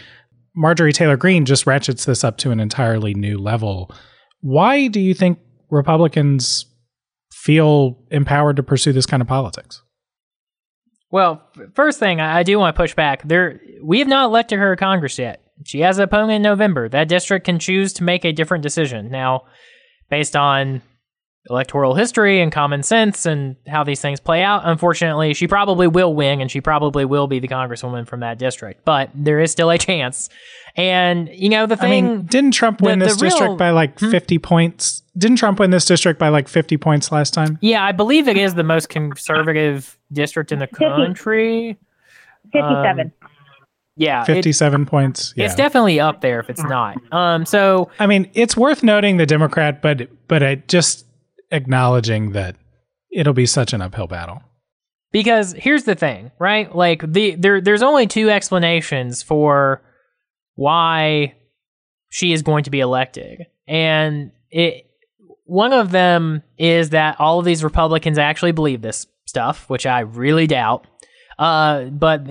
Marjorie 0.56 0.94
Taylor 0.94 1.18
Greene 1.18 1.46
just 1.46 1.68
ratchets 1.68 2.06
this 2.06 2.24
up 2.24 2.38
to 2.38 2.52
an 2.52 2.60
entirely 2.60 3.14
new 3.14 3.38
level. 3.38 3.92
Why 4.42 4.88
do 4.88 5.02
you 5.02 5.14
think 5.14 5.40
Republicans 5.70 6.66
feel 7.34 7.98
empowered 8.12 8.56
to 8.58 8.64
pursue 8.64 8.94
this 8.94 9.08
kind 9.08 9.22
of 9.22 9.28
politics? 9.28 9.82
Well, 11.12 11.42
first 11.74 12.00
thing 12.00 12.22
I 12.22 12.44
do 12.44 12.60
want 12.60 12.76
to 12.76 12.80
push 12.80 12.94
back. 12.94 13.28
There, 13.28 13.60
we 13.84 14.00
have 14.00 14.08
not 14.08 14.26
elected 14.26 14.60
her 14.60 14.76
to 14.76 14.80
Congress 14.80 15.18
yet. 15.18 15.42
She 15.66 15.80
has 15.80 15.98
an 15.98 16.04
opponent 16.04 16.34
in 16.34 16.42
November. 16.42 16.88
That 16.90 17.08
district 17.08 17.46
can 17.46 17.58
choose 17.58 17.94
to 17.94 18.04
make 18.04 18.26
a 18.26 18.32
different 18.32 18.62
decision. 18.62 19.10
Now, 19.10 19.46
based 20.10 20.36
on 20.36 20.82
electoral 21.50 21.94
history 21.94 22.42
and 22.42 22.52
common 22.52 22.84
sense 22.84 23.26
and 23.26 23.56
how 23.68 23.84
these 23.84 24.02
things 24.02 24.20
play 24.20 24.42
out. 24.42 24.62
Unfortunately, 24.66 25.34
she 25.34 25.48
probably 25.48 25.88
will 25.88 26.14
win 26.14 26.42
and 26.42 26.50
she 26.50 26.62
probably 26.62 27.06
will 27.06 27.28
be 27.28 27.40
the 27.40 27.48
congresswoman 27.48 28.08
from 28.08 28.22
that 28.22 28.38
district, 28.38 28.84
but 28.86 29.10
there 29.14 29.40
is 29.40 29.52
still 29.52 29.70
a 29.70 29.78
chance. 29.78 30.30
And, 30.76 31.30
you 31.30 31.50
know, 31.50 31.68
the 31.68 31.78
thing. 31.78 32.06
I 32.06 32.10
mean, 32.10 32.26
didn't 32.26 32.52
Trump 32.52 32.82
win 32.82 33.00
the, 33.00 33.06
this 33.06 33.18
the 33.18 33.26
district 33.26 33.50
real, 33.50 33.58
by 33.58 33.70
like 33.70 34.00
hmm? 34.00 34.12
50 34.12 34.40
points? 34.40 35.04
Didn't 35.18 35.38
Trump 35.38 35.60
win 35.60 35.72
this 35.72 35.86
district 35.86 36.20
by 36.20 36.30
like 36.30 36.48
50 36.48 36.78
points 36.78 37.12
last 37.12 37.34
time? 37.34 37.58
Yeah, 37.62 37.84
I 37.84 37.92
believe 37.92 38.28
it 38.28 38.38
is 38.38 38.56
the 38.56 38.64
most 38.64 38.90
conservative 38.90 39.98
district 40.12 40.52
in 40.52 40.60
the 40.60 40.68
country. 40.68 41.78
57. 42.52 43.12
Um, 43.22 43.30
yeah, 43.98 44.26
57 44.26 44.82
it, 44.82 44.86
points. 44.88 45.34
Yeah. 45.38 45.46
It's 45.46 45.56
definitely 45.56 46.00
up 46.00 46.20
there 46.20 46.42
if 46.42 46.50
it's 46.50 46.64
not. 46.64 46.98
Um, 47.14 47.46
so 47.46 47.90
I 47.98 48.08
mean, 48.08 48.30
it's 48.34 48.58
worth 48.58 48.84
noting 48.84 49.16
the 49.18 49.26
Democrat, 49.26 49.82
but 49.82 50.10
but 50.28 50.44
I 50.44 50.56
just 50.56 51.06
acknowledging 51.52 52.32
that 52.32 52.56
it'll 53.12 53.34
be 53.34 53.46
such 53.46 53.74
an 53.74 53.82
uphill 53.82 54.08
battle. 54.08 54.42
Because 55.12 55.54
here's 55.54 55.84
the 55.84 55.96
thing, 55.96 56.32
right? 56.40 56.76
Like 56.76 57.02
the 57.10 57.36
there 57.36 57.62
there's 57.62 57.84
only 57.84 58.06
two 58.08 58.30
explanations 58.30 59.24
for 59.24 59.82
why 60.56 61.36
she 62.10 62.34
is 62.34 62.42
going 62.42 62.66
to 62.66 62.70
be 62.70 62.82
elected. 62.82 63.46
And 63.68 64.32
it 64.52 64.86
one 65.46 65.74
of 65.74 65.92
them 65.92 66.44
is 66.58 66.90
that 66.90 67.20
all 67.20 67.40
of 67.40 67.46
these 67.46 67.64
Republicans 67.64 68.18
actually 68.18 68.52
believe 68.52 68.82
this 68.82 69.08
stuff, 69.26 69.70
which 69.70 69.86
I 69.86 70.02
really 70.02 70.48
doubt. 70.48 70.88
Uh, 71.38 71.86
but 71.86 72.28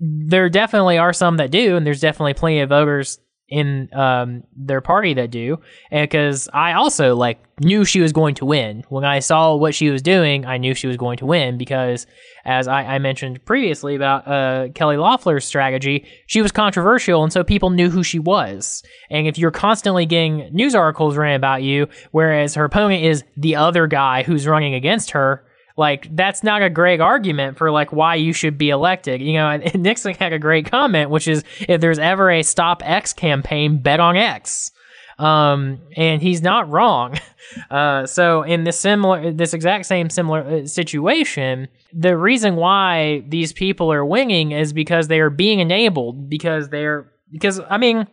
there 0.00 0.48
definitely 0.48 0.98
are 0.98 1.12
some 1.12 1.36
that 1.38 1.50
do, 1.50 1.76
and 1.76 1.86
there's 1.86 2.00
definitely 2.00 2.34
plenty 2.34 2.60
of 2.60 2.68
voters 2.68 3.18
in 3.48 3.88
um, 3.92 4.44
their 4.56 4.80
party 4.80 5.14
that 5.14 5.30
do 5.30 5.58
because 5.90 6.48
i 6.54 6.72
also 6.72 7.14
like 7.14 7.38
knew 7.60 7.84
she 7.84 8.00
was 8.00 8.12
going 8.12 8.34
to 8.34 8.46
win. 8.46 8.82
When 8.88 9.04
i 9.04 9.18
saw 9.18 9.54
what 9.54 9.74
she 9.74 9.90
was 9.90 10.00
doing 10.00 10.46
i 10.46 10.56
knew 10.56 10.74
she 10.74 10.86
was 10.86 10.96
going 10.96 11.18
to 11.18 11.26
win 11.26 11.58
because 11.58 12.06
as 12.44 12.66
i, 12.66 12.82
I 12.82 12.98
mentioned 12.98 13.44
previously 13.44 13.94
about 13.94 14.26
uh, 14.26 14.68
kelly 14.74 14.96
loeffler's 14.96 15.44
strategy 15.44 16.06
she 16.26 16.40
was 16.40 16.50
controversial 16.50 17.22
and 17.22 17.32
so 17.32 17.44
people 17.44 17.70
knew 17.70 17.90
who 17.90 18.02
she 18.02 18.18
was. 18.18 18.82
And 19.10 19.26
if 19.26 19.36
you're 19.38 19.50
constantly 19.50 20.06
getting 20.06 20.48
news 20.52 20.74
articles 20.74 21.16
written 21.16 21.36
about 21.36 21.62
you 21.62 21.88
whereas 22.10 22.54
her 22.54 22.64
opponent 22.64 23.04
is 23.04 23.24
the 23.36 23.56
other 23.56 23.86
guy 23.86 24.22
who's 24.22 24.46
running 24.46 24.74
against 24.74 25.10
her 25.10 25.44
like 25.76 26.14
that's 26.14 26.42
not 26.42 26.62
a 26.62 26.70
great 26.70 27.00
argument 27.00 27.56
for 27.58 27.70
like 27.70 27.92
why 27.92 28.14
you 28.16 28.32
should 28.32 28.58
be 28.58 28.70
elected. 28.70 29.20
You 29.20 29.34
know, 29.34 29.56
Nixon 29.74 30.14
had 30.14 30.32
a 30.32 30.38
great 30.38 30.70
comment, 30.70 31.10
which 31.10 31.28
is 31.28 31.44
if 31.60 31.80
there's 31.80 31.98
ever 31.98 32.30
a 32.30 32.42
stop 32.42 32.82
X 32.84 33.12
campaign, 33.12 33.78
bet 33.78 34.00
on 34.00 34.16
X. 34.16 34.70
Um, 35.18 35.80
and 35.96 36.20
he's 36.22 36.42
not 36.42 36.68
wrong. 36.68 37.18
Uh, 37.70 38.06
so 38.06 38.42
in 38.42 38.64
this 38.64 38.80
similar, 38.80 39.30
this 39.30 39.52
exact 39.52 39.84
same 39.84 40.08
similar 40.08 40.40
uh, 40.40 40.64
situation, 40.64 41.68
the 41.92 42.16
reason 42.16 42.56
why 42.56 43.22
these 43.28 43.52
people 43.52 43.92
are 43.92 44.04
winging 44.04 44.52
is 44.52 44.72
because 44.72 45.08
they 45.08 45.20
are 45.20 45.28
being 45.28 45.58
enabled 45.58 46.30
because 46.30 46.70
they're 46.70 47.10
because 47.30 47.60
I 47.68 47.76
mean 47.76 48.06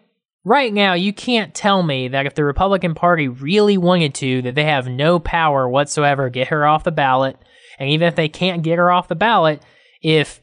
right 0.44 0.74
now 0.74 0.94
you 0.94 1.14
can't 1.14 1.54
tell 1.54 1.84
me 1.84 2.08
that 2.10 2.26
if 2.26 2.36
the 2.36 2.44
Republican 2.44 2.96
Party 2.96 3.28
really 3.28 3.78
wanted 3.78 4.14
to, 4.16 4.42
that 4.42 4.56
they 4.56 4.66
have 4.66 4.88
no 4.88 5.20
power 5.20 5.70
whatsoever 5.70 6.30
get 6.30 6.48
her 6.50 6.66
off 6.66 6.84
the 6.84 6.92
ballot. 6.92 7.38
And 7.80 7.90
even 7.90 8.08
if 8.08 8.16
they 8.16 8.30
can't 8.30 8.64
get 8.64 8.78
her 8.78 8.92
off 8.92 9.08
the 9.08 9.16
ballot, 9.16 9.64
if 10.02 10.42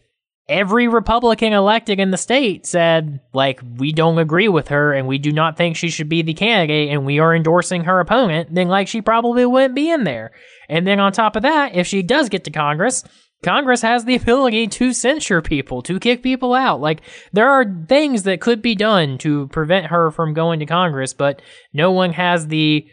every 0.49 0.89
Republican 0.89 1.53
elected 1.53 1.99
in 1.99 2.11
the 2.11 2.17
state 2.17 2.67
said, 2.67 3.21
like, 3.33 3.61
we 3.77 3.93
don't 3.93 4.19
agree 4.19 4.49
with 4.49 4.69
her 4.69 4.93
and 4.93 5.07
we 5.07 5.19
do 5.19 5.33
not 5.33 5.57
think 5.57 5.77
she 5.77 5.91
should 5.91 6.09
be 6.09 6.23
the 6.23 6.35
candidate 6.35 6.91
and 6.91 7.05
we 7.05 7.19
are 7.19 7.35
endorsing 7.35 7.85
her 7.85 8.01
opponent, 8.01 8.55
then, 8.55 8.69
like, 8.69 8.89
she 8.89 9.03
probably 9.03 9.45
wouldn't 9.45 9.75
be 9.75 9.91
in 9.91 10.05
there. 10.05 10.33
And 10.69 10.87
then 10.87 11.01
on 11.01 11.13
top 11.13 11.37
of 11.37 11.43
that, 11.43 11.75
if 11.75 11.87
she 11.87 12.03
does 12.03 12.29
get 12.29 12.45
to 12.45 12.51
Congress, 12.51 13.05
Congress 13.43 13.83
has 13.83 14.05
the 14.05 14.15
ability 14.17 14.69
to 14.69 14.93
censure 14.93 15.43
people, 15.43 15.83
to 15.83 15.99
kick 15.99 16.23
people 16.23 16.55
out. 16.55 16.81
Like, 16.81 17.03
there 17.33 17.51
are 17.51 17.65
things 17.89 18.23
that 18.23 18.41
could 18.41 18.63
be 18.63 18.75
done 18.75 19.19
to 19.19 19.49
prevent 19.49 19.87
her 19.87 20.11
from 20.11 20.35
going 20.35 20.61
to 20.61 20.67
Congress, 20.67 21.13
but 21.13 21.43
no 21.73 21.91
one 21.91 22.13
has 22.13 22.47
the 22.47 22.87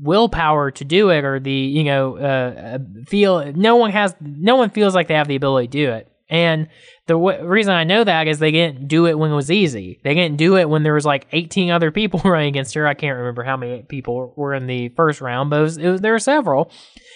willpower 0.00 0.70
to 0.72 0.84
do 0.84 1.10
it 1.10 1.24
or 1.24 1.38
the 1.38 1.52
you 1.52 1.84
know 1.84 2.16
uh, 2.16 2.76
uh, 2.76 3.04
feel 3.06 3.52
no 3.52 3.76
one 3.76 3.90
has 3.90 4.14
no 4.20 4.56
one 4.56 4.70
feels 4.70 4.94
like 4.94 5.08
they 5.08 5.14
have 5.14 5.28
the 5.28 5.36
ability 5.36 5.68
to 5.68 5.86
do 5.86 5.92
it. 5.92 6.10
And 6.30 6.68
the 7.06 7.14
w- 7.14 7.46
reason 7.46 7.74
i 7.74 7.84
know 7.84 8.02
that 8.02 8.26
is 8.26 8.38
they 8.38 8.50
didn't 8.50 8.88
do 8.88 9.06
it 9.06 9.18
when 9.18 9.30
it 9.30 9.34
was 9.34 9.50
easy. 9.50 10.00
They 10.02 10.14
didn't 10.14 10.38
do 10.38 10.56
it 10.56 10.68
when 10.68 10.82
there 10.82 10.94
was 10.94 11.04
like 11.04 11.26
18 11.32 11.70
other 11.70 11.90
people 11.90 12.20
running 12.24 12.48
against 12.48 12.74
her. 12.74 12.86
I 12.86 12.94
can't 12.94 13.18
remember 13.18 13.44
how 13.44 13.56
many 13.56 13.82
people 13.82 14.32
were 14.36 14.54
in 14.54 14.66
the 14.66 14.88
first 14.90 15.20
round 15.20 15.50
but 15.50 15.60
it 15.60 15.62
was, 15.62 15.76
it 15.78 15.88
was, 15.88 16.00
there 16.00 16.12
were 16.12 16.18
several. 16.18 16.70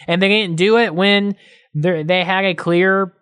And 0.07 0.23
they 0.23 0.29
didn't 0.29 0.57
do 0.57 0.79
it 0.79 0.95
when 0.95 1.37
they 1.75 2.25
had 2.25 2.45
a 2.45 2.55
clear 2.55 3.15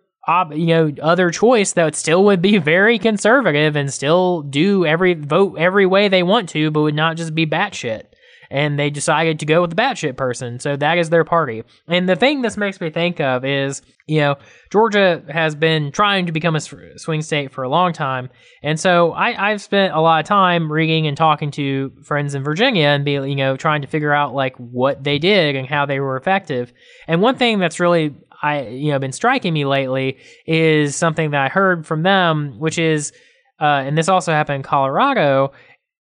you 0.51 0.67
know 0.67 0.93
other 1.03 1.31
choice 1.31 1.73
that 1.73 1.95
still 1.95 2.25
would 2.25 2.43
be 2.43 2.59
very 2.59 2.99
conservative 2.99 3.77
and 3.77 3.93
still 3.93 4.43
do 4.43 4.85
every 4.85 5.15
vote 5.15 5.57
every 5.59 5.87
way 5.87 6.09
they 6.09 6.23
want 6.23 6.49
to 6.49 6.71
but 6.71 6.83
would 6.83 6.95
not 6.95 7.17
just 7.17 7.35
be 7.35 7.47
batshit 7.47 8.07
and 8.51 8.79
they 8.79 8.91
decided 8.91 9.39
to 9.41 9.47
go 9.47 9.61
with 9.61 9.71
the 9.71 9.77
batshit 9.77 10.17
person. 10.17 10.59
So 10.61 10.77
that 10.77 10.99
is 10.99 11.11
their 11.11 11.25
party. 11.25 11.65
And 11.89 12.09
the 12.09 12.17
thing 12.17 12.43
this 12.43 12.57
makes 12.57 12.81
me 12.81 12.91
think 12.91 13.21
of 13.21 13.45
is, 13.45 13.83
you 14.07 14.21
know, 14.21 14.37
Georgia 14.71 15.23
has 15.29 15.55
been 15.55 15.93
trying 15.93 16.27
to 16.27 16.33
become 16.33 16.57
a 16.57 16.61
swing 16.61 17.23
state 17.23 17.53
for 17.53 17.65
a 17.65 17.69
long 17.69 17.93
time. 17.93 18.31
And 18.63 18.79
so 18.79 19.13
I, 19.13 19.51
I've 19.51 19.63
spent 19.63 19.95
a 19.95 20.01
lot 20.01 20.21
of 20.21 20.27
time 20.27 20.71
reading 20.71 21.07
and 21.07 21.17
talking 21.17 21.51
to 21.53 21.93
friends 22.03 22.35
in 22.35 22.43
Virginia 22.45 22.87
and 22.87 23.05
be, 23.05 23.13
you 23.13 23.37
know, 23.37 23.57
trying 23.57 23.83
to 23.83 23.89
figure 23.89 24.13
out 24.13 24.35
like 24.35 24.57
what 24.57 25.03
they 25.03 25.19
did 25.19 25.57
and 25.57 25.67
how 25.67 25.87
they 25.87 26.01
were 26.01 26.17
effective. 26.17 26.73
And 27.09 27.23
one 27.23 27.37
thing 27.37 27.59
that's 27.59 27.81
really 27.81 28.15
I 28.43 28.67
you 28.69 28.93
know 28.93 28.99
been 28.99 29.13
striking 29.13 29.55
me 29.55 29.65
lately 29.65 30.19
is 30.47 30.95
something 30.95 31.31
that 31.31 31.41
I 31.41 31.49
heard 31.49 31.87
from 31.87 32.03
them, 32.03 32.59
which 32.59 32.79
is 32.79 33.13
uh, 33.59 33.83
and 33.87 33.97
this 33.97 34.09
also 34.09 34.33
happened 34.33 34.57
in 34.57 34.63
Colorado, 34.63 35.53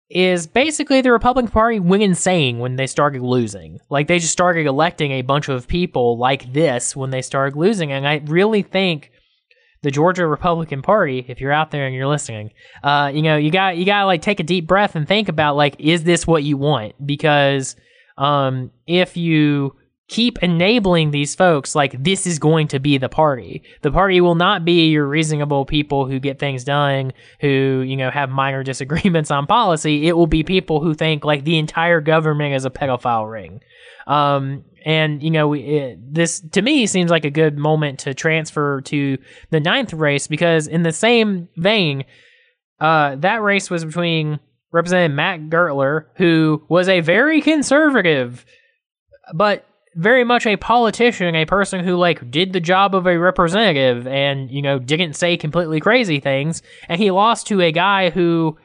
is 0.09 0.47
basically 0.47 1.01
the 1.01 1.11
Republican 1.11 1.51
Party 1.51 1.79
went 1.79 2.01
insane 2.01 2.59
when 2.59 2.75
they 2.75 2.87
started 2.87 3.21
losing. 3.21 3.79
Like 3.89 4.07
they 4.07 4.19
just 4.19 4.33
started 4.33 4.65
electing 4.65 5.11
a 5.11 5.21
bunch 5.21 5.49
of 5.49 5.67
people 5.67 6.17
like 6.17 6.51
this 6.51 6.95
when 6.95 7.11
they 7.11 7.21
started 7.21 7.57
losing. 7.57 7.91
And 7.91 8.07
I 8.07 8.21
really 8.25 8.63
think 8.63 9.11
the 9.81 9.91
Georgia 9.91 10.25
Republican 10.25 10.81
Party, 10.81 11.25
if 11.27 11.39
you're 11.39 11.51
out 11.51 11.71
there 11.71 11.85
and 11.85 11.95
you're 11.95 12.07
listening, 12.07 12.51
uh, 12.83 13.11
you 13.13 13.21
know, 13.21 13.37
you 13.37 13.51
got 13.51 13.77
you 13.77 13.85
gotta 13.85 14.07
like 14.07 14.21
take 14.21 14.39
a 14.39 14.43
deep 14.43 14.65
breath 14.67 14.95
and 14.95 15.07
think 15.07 15.29
about 15.29 15.55
like, 15.55 15.75
is 15.79 16.03
this 16.03 16.25
what 16.25 16.43
you 16.43 16.57
want? 16.57 16.95
Because 17.05 17.75
um, 18.17 18.71
if 18.87 19.15
you 19.15 19.75
keep 20.09 20.39
enabling 20.41 21.11
these 21.11 21.35
folks 21.35 21.75
like 21.75 22.03
this 22.03 22.25
is 22.25 22.39
going 22.39 22.67
to 22.67 22.79
be 22.79 22.97
the 22.97 23.07
party. 23.07 23.61
The 23.83 23.91
party 23.91 24.19
will 24.19 24.35
not 24.35 24.65
be 24.65 24.89
your 24.89 25.07
reasonable 25.07 25.65
people 25.65 26.07
who 26.07 26.19
get 26.19 26.39
things 26.39 26.63
done, 26.63 27.13
who, 27.39 27.85
you 27.87 27.95
know, 27.95 28.09
have 28.09 28.29
minor 28.29 28.63
disagreements 28.69 29.31
on 29.31 29.45
policy. 29.45 30.07
It 30.07 30.17
will 30.17 30.27
be 30.27 30.43
people 30.43 30.81
who 30.81 30.95
think 30.95 31.23
like 31.23 31.45
the 31.45 31.59
entire 31.59 32.01
government 32.01 32.55
is 32.55 32.65
a 32.65 32.71
pedophile 32.71 33.31
ring. 33.31 33.61
Um, 34.07 34.65
and 34.83 35.21
you 35.21 35.29
know, 35.29 35.53
it, 35.53 35.99
this 36.13 36.39
to 36.51 36.61
me 36.61 36.87
seems 36.87 37.11
like 37.11 37.25
a 37.25 37.29
good 37.29 37.57
moment 37.57 37.99
to 37.99 38.13
transfer 38.15 38.81
to 38.81 39.17
the 39.51 39.59
ninth 39.59 39.93
race 39.93 40.25
because 40.25 40.67
in 40.67 40.83
the 40.83 40.91
same 40.91 41.49
vein, 41.55 42.05
uh, 42.79 43.15
that 43.17 43.43
race 43.43 43.69
was 43.69 43.85
between 43.85 44.39
Representative 44.71 45.15
Matt 45.15 45.41
Gurtler, 45.49 46.05
who 46.15 46.63
was 46.69 46.87
a 46.87 47.01
very 47.01 47.41
conservative, 47.41 48.45
but 49.33 49.68
very 49.95 50.23
much 50.23 50.45
a 50.45 50.55
politician, 50.57 51.35
a 51.35 51.45
person 51.45 51.83
who 51.83 51.95
like 51.95 52.29
did 52.31 52.53
the 52.53 52.59
job 52.59 52.95
of 52.95 53.07
a 53.07 53.17
representative 53.17 54.07
and, 54.07 54.49
you 54.49 54.61
know, 54.61 54.79
didn't 54.79 55.13
say 55.13 55.37
completely 55.37 55.79
crazy 55.79 56.19
things. 56.19 56.61
And 56.87 57.01
he 57.01 57.11
lost 57.11 57.47
to 57.47 57.61
a 57.61 57.71
guy 57.71 58.09
who 58.09 58.57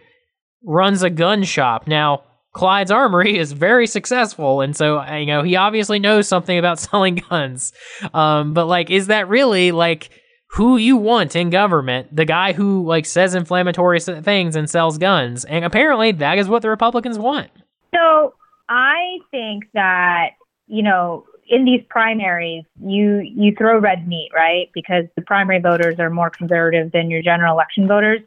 runs 0.64 1.02
a 1.02 1.10
gun 1.10 1.44
shop. 1.44 1.86
Now, 1.86 2.24
Clyde's 2.54 2.92
Armory 2.92 3.36
is 3.36 3.52
very 3.52 3.86
successful, 3.86 4.60
and 4.60 4.76
so 4.76 5.00
uh, 5.00 5.16
you 5.16 5.26
know 5.26 5.42
he 5.42 5.56
obviously 5.56 5.98
knows 5.98 6.28
something 6.28 6.56
about 6.56 6.78
selling 6.78 7.16
guns. 7.28 7.72
Um, 8.14 8.54
but 8.54 8.66
like, 8.66 8.90
is 8.90 9.08
that 9.08 9.28
really 9.28 9.72
like 9.72 10.10
who 10.50 10.76
you 10.76 10.96
want 10.96 11.34
in 11.34 11.50
government? 11.50 12.14
The 12.14 12.24
guy 12.24 12.52
who 12.52 12.86
like 12.86 13.06
says 13.06 13.34
inflammatory 13.34 13.98
things 13.98 14.54
and 14.54 14.70
sells 14.70 14.98
guns, 14.98 15.44
and 15.44 15.64
apparently 15.64 16.12
that 16.12 16.38
is 16.38 16.48
what 16.48 16.62
the 16.62 16.70
Republicans 16.70 17.18
want. 17.18 17.50
So 17.92 18.34
I 18.68 19.18
think 19.32 19.64
that 19.74 20.30
you 20.66 20.82
know, 20.82 21.24
in 21.46 21.64
these 21.64 21.82
primaries, 21.88 22.64
you 22.80 23.20
you 23.20 23.54
throw 23.56 23.78
red 23.78 24.08
meat, 24.08 24.30
right? 24.34 24.70
Because 24.72 25.04
the 25.16 25.22
primary 25.22 25.60
voters 25.60 25.98
are 25.98 26.10
more 26.10 26.30
conservative 26.30 26.92
than 26.92 27.10
your 27.10 27.22
general 27.22 27.52
election 27.52 27.86
voters. 27.86 28.20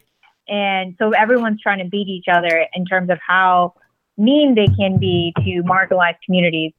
And 0.47 0.95
so 0.99 1.11
everyone's 1.11 1.61
trying 1.61 1.79
to 1.79 1.89
beat 1.89 2.07
each 2.07 2.27
other 2.31 2.67
in 2.73 2.85
terms 2.85 3.09
of 3.09 3.19
how 3.25 3.73
mean 4.17 4.55
they 4.55 4.67
can 4.67 4.97
be 4.97 5.33
to 5.38 5.63
marginalized 5.63 6.21
communities. 6.25 6.73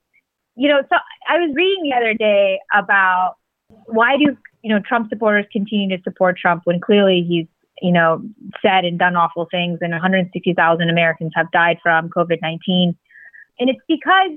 You 0.56 0.68
know, 0.68 0.82
so 0.88 0.96
I 1.28 1.38
was 1.38 1.54
reading 1.54 1.84
the 1.84 1.96
other 1.96 2.14
day 2.14 2.58
about 2.72 3.36
why 3.86 4.16
do 4.16 4.36
you 4.62 4.74
know 4.74 4.80
Trump 4.80 5.08
supporters 5.08 5.46
continue 5.52 5.96
to 5.96 6.02
support 6.02 6.38
Trump 6.38 6.62
when 6.64 6.80
clearly 6.80 7.24
he's 7.26 7.46
you 7.82 7.92
know 7.92 8.22
said 8.62 8.84
and 8.84 8.98
done 8.98 9.16
awful 9.16 9.46
things 9.50 9.78
and 9.80 9.92
160,000 9.92 10.90
Americans 10.90 11.32
have 11.34 11.50
died 11.52 11.78
from 11.82 12.08
COVID-19 12.08 12.96
and 13.60 13.70
it's 13.70 13.80
because 13.86 14.32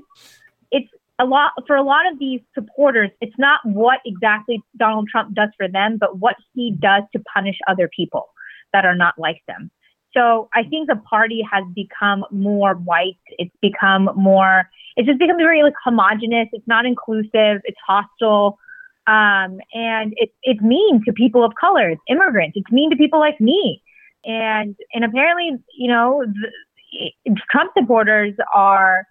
it's 0.70 0.88
a 1.22 1.24
lot 1.24 1.52
for 1.66 1.76
a 1.76 1.82
lot 1.82 2.10
of 2.10 2.18
these 2.18 2.40
supporters 2.54 3.10
it's 3.20 3.38
not 3.38 3.60
what 3.64 4.00
exactly 4.04 4.60
Donald 4.76 5.08
Trump 5.10 5.34
does 5.34 5.50
for 5.56 5.68
them 5.68 5.96
but 5.98 6.18
what 6.18 6.36
he 6.54 6.76
does 6.80 7.04
to 7.12 7.22
punish 7.34 7.56
other 7.68 7.88
people 7.94 8.28
that 8.72 8.84
are 8.84 8.94
not 8.94 9.14
like 9.18 9.42
them. 9.46 9.70
So 10.14 10.48
I 10.54 10.64
think 10.64 10.88
the 10.88 10.96
party 10.96 11.42
has 11.50 11.64
become 11.74 12.24
more 12.30 12.74
white. 12.74 13.18
It's 13.38 13.54
become 13.62 14.10
more, 14.14 14.68
it's 14.96 15.06
just 15.06 15.18
become 15.18 15.38
very 15.38 15.62
like 15.62 15.74
homogenous. 15.82 16.48
It's 16.52 16.66
not 16.66 16.84
inclusive. 16.84 17.62
It's 17.64 17.78
hostile. 17.86 18.58
Um, 19.06 19.58
and 19.72 20.12
it's, 20.16 20.32
it's 20.42 20.60
mean 20.60 21.02
to 21.06 21.12
people 21.12 21.44
of 21.44 21.52
color. 21.58 21.90
It's 21.90 22.02
immigrants. 22.08 22.56
It's 22.56 22.70
mean 22.70 22.90
to 22.90 22.96
people 22.96 23.20
like 23.20 23.40
me. 23.40 23.82
And, 24.24 24.76
and 24.92 25.04
apparently, 25.04 25.58
you 25.76 25.88
know, 25.88 26.24
the, 26.24 27.34
Trump 27.50 27.72
supporters 27.76 28.34
are, 28.54 29.06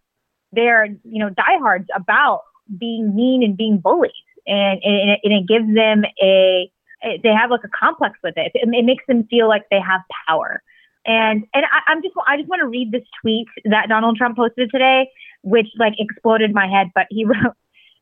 they're, 0.52 0.86
you 0.86 1.20
know, 1.20 1.30
diehards 1.30 1.88
about 1.96 2.44
being 2.78 3.16
mean 3.16 3.44
and 3.44 3.58
being 3.58 3.78
bullied. 3.78 4.12
And, 4.48 4.82
and, 4.84 5.12
it, 5.12 5.20
and 5.24 5.34
it 5.34 5.48
gives 5.48 5.74
them 5.74 6.04
a, 6.22 6.72
they 7.04 7.30
have 7.30 7.52
like 7.52 7.64
a 7.64 7.70
complex 7.70 8.18
with 8.24 8.36
it. 8.38 8.52
it. 8.54 8.68
It 8.68 8.86
makes 8.86 9.04
them 9.08 9.26
feel 9.30 9.48
like 9.48 9.64
they 9.70 9.80
have 9.80 10.02
power. 10.28 10.62
And 11.06 11.46
and 11.54 11.66
I, 11.66 11.92
I'm 11.92 12.02
just 12.04 12.14
I 12.28 12.38
just 12.38 12.48
want 12.48 12.62
to 12.62 12.68
read 12.68 12.92
this 12.92 13.02
tweet 13.22 13.48
that 13.66 13.90
Donald 13.90 14.18
Trump 14.18 14.38
posted 14.38 14.70
today, 14.70 15.10
which 15.42 15.68
like 15.80 15.94
exploded 15.98 16.54
my 16.54 16.68
head. 16.68 16.92
But 16.94 17.08
he 17.10 17.26
wrote, 17.26 17.56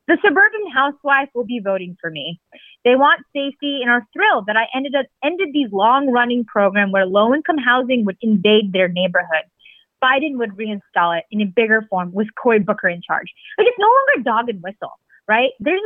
"The 0.08 0.18
suburban 0.22 0.72
housewife 0.74 1.30
will 1.34 1.46
be 1.46 1.62
voting 1.64 1.96
for 2.02 2.12
me. 2.12 2.42
They 2.84 2.96
want 2.96 3.26
safety 3.34 3.80
and 3.82 3.90
are 3.90 4.06
thrilled 4.12 4.48
that 4.48 4.58
I 4.58 4.68
ended 4.76 4.96
up 4.96 5.06
ended 5.24 5.50
these 5.54 5.72
long 5.72 6.12
running 6.12 6.44
program 6.44 6.92
where 6.92 7.06
low 7.06 7.34
income 7.34 7.58
housing 7.58 8.04
would 8.06 8.18
invade 8.22 8.74
their 8.74 8.90
neighborhood. 8.90 9.48
Biden 10.04 10.38
would 10.38 10.52
reinstall 10.52 11.18
it 11.18 11.26
in 11.32 11.42
a 11.42 11.46
bigger 11.46 11.86
form 11.90 12.12
with 12.14 12.28
Cory 12.42 12.60
Booker 12.60 12.90
in 12.90 13.02
charge. 13.02 13.32
Like 13.58 13.68
it's 13.68 13.80
no 13.80 13.88
longer 13.88 14.24
dog 14.24 14.50
and 14.50 14.62
whistle, 14.62 14.94
right? 15.28 15.52
There's 15.60 15.82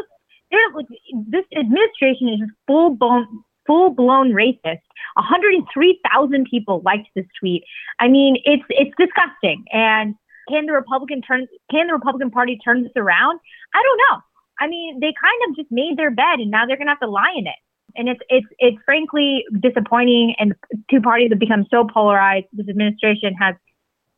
like, 0.76 0.88
this 1.11 1.45
administration 1.55 2.30
is 2.30 2.39
just 2.39 2.51
full 2.68 2.91
blown 2.91 3.43
full 3.66 3.91
blown 3.91 4.32
racist. 4.32 4.82
103,000 5.16 6.47
people 6.49 6.82
liked 6.84 7.07
this 7.16 7.26
tweet. 7.39 7.64
I 7.99 8.07
mean, 8.07 8.38
it's 8.45 8.64
it's 8.70 8.91
disgusting. 8.97 9.66
And 9.72 10.16
can 10.49 10.66
the 10.66 10.74
Republican 10.74 11.22
turn 11.22 11.47
can 11.72 11.88
the 11.88 11.93
Republican 11.93 12.32
Party 12.32 12.59
turn 12.64 12.84
this 12.84 12.91
around? 12.95 13.39
I 13.74 13.82
don't 13.82 13.97
know. 13.97 14.22
I 14.59 14.68
mean, 14.68 14.99
they 14.99 15.14
kind 15.20 15.49
of 15.49 15.55
just 15.55 15.72
made 15.72 15.97
their 15.97 16.11
bed 16.11 16.39
and 16.39 16.51
now 16.51 16.66
they're 16.66 16.78
to 16.78 16.86
have 16.86 16.99
to 16.99 17.07
lie 17.07 17.34
in 17.36 17.47
it. 17.47 17.55
And 17.95 18.09
it's 18.09 18.22
it's 18.30 18.47
it's 18.59 18.78
frankly 18.86 19.45
disappointing 19.59 20.36
and 20.39 20.53
two 20.89 21.01
parties 21.01 21.30
have 21.32 21.39
become 21.39 21.66
so 21.70 21.86
polarized. 21.86 22.47
This 22.53 22.70
administration 22.70 23.34
has 23.39 23.55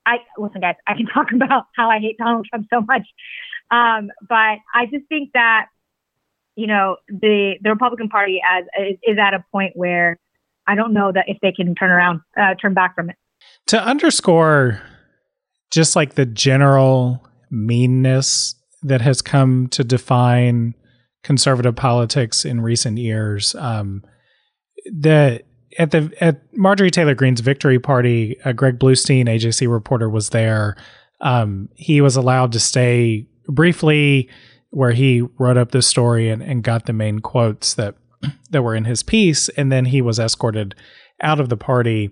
I 0.05 0.17
listen 0.37 0.61
guys, 0.61 0.75
I 0.87 0.93
can 0.93 1.05
talk 1.13 1.27
about 1.33 1.65
how 1.75 1.89
I 1.89 1.99
hate 1.99 2.17
Donald 2.17 2.47
Trump 2.49 2.67
so 2.73 2.81
much. 2.81 3.07
Um, 3.71 4.09
but 4.27 4.59
I 4.73 4.85
just 4.91 5.07
think 5.09 5.31
that 5.33 5.67
you 6.55 6.67
know, 6.67 6.97
the 7.07 7.55
the 7.61 7.69
Republican 7.69 8.09
Party 8.09 8.41
as 8.49 8.65
is, 8.79 8.97
is 9.03 9.17
at 9.19 9.33
a 9.33 9.43
point 9.51 9.73
where 9.75 10.19
I 10.67 10.75
don't 10.75 10.93
know 10.93 11.11
that 11.11 11.25
if 11.27 11.37
they 11.41 11.51
can 11.51 11.75
turn 11.75 11.91
around, 11.91 12.21
uh, 12.39 12.55
turn 12.55 12.73
back 12.73 12.95
from 12.95 13.09
it. 13.09 13.15
To 13.67 13.81
underscore 13.81 14.81
just 15.71 15.95
like 15.95 16.15
the 16.15 16.25
general 16.25 17.25
meanness 17.51 18.55
that 18.83 19.01
has 19.01 19.21
come 19.21 19.67
to 19.67 19.83
define 19.83 20.73
conservative 21.23 21.75
politics 21.75 22.45
in 22.45 22.61
recent 22.61 22.97
years, 22.97 23.55
um, 23.55 24.03
the 24.85 25.41
at 25.77 25.91
the 25.91 26.11
at 26.21 26.41
Marjorie 26.55 26.91
Taylor 26.91 27.15
Greene's 27.15 27.41
victory 27.41 27.79
party, 27.79 28.39
uh, 28.43 28.51
Greg 28.51 28.79
Bluestein, 28.79 29.25
AJC 29.25 29.71
reporter, 29.71 30.09
was 30.09 30.29
there. 30.29 30.75
Um, 31.21 31.69
he 31.75 32.01
was 32.01 32.15
allowed 32.15 32.51
to 32.53 32.59
stay 32.59 33.27
briefly 33.47 34.29
where 34.71 34.91
he 34.91 35.21
wrote 35.39 35.57
up 35.57 35.71
this 35.71 35.87
story 35.87 36.29
and, 36.29 36.43
and 36.43 36.63
got 36.63 36.85
the 36.85 36.93
main 36.93 37.19
quotes 37.19 37.73
that 37.75 37.95
that 38.49 38.61
were 38.61 38.75
in 38.75 38.85
his 38.85 39.03
piece, 39.03 39.49
and 39.49 39.71
then 39.71 39.85
he 39.85 40.01
was 40.01 40.19
escorted 40.19 40.75
out 41.21 41.39
of 41.39 41.49
the 41.49 41.57
party. 41.57 42.11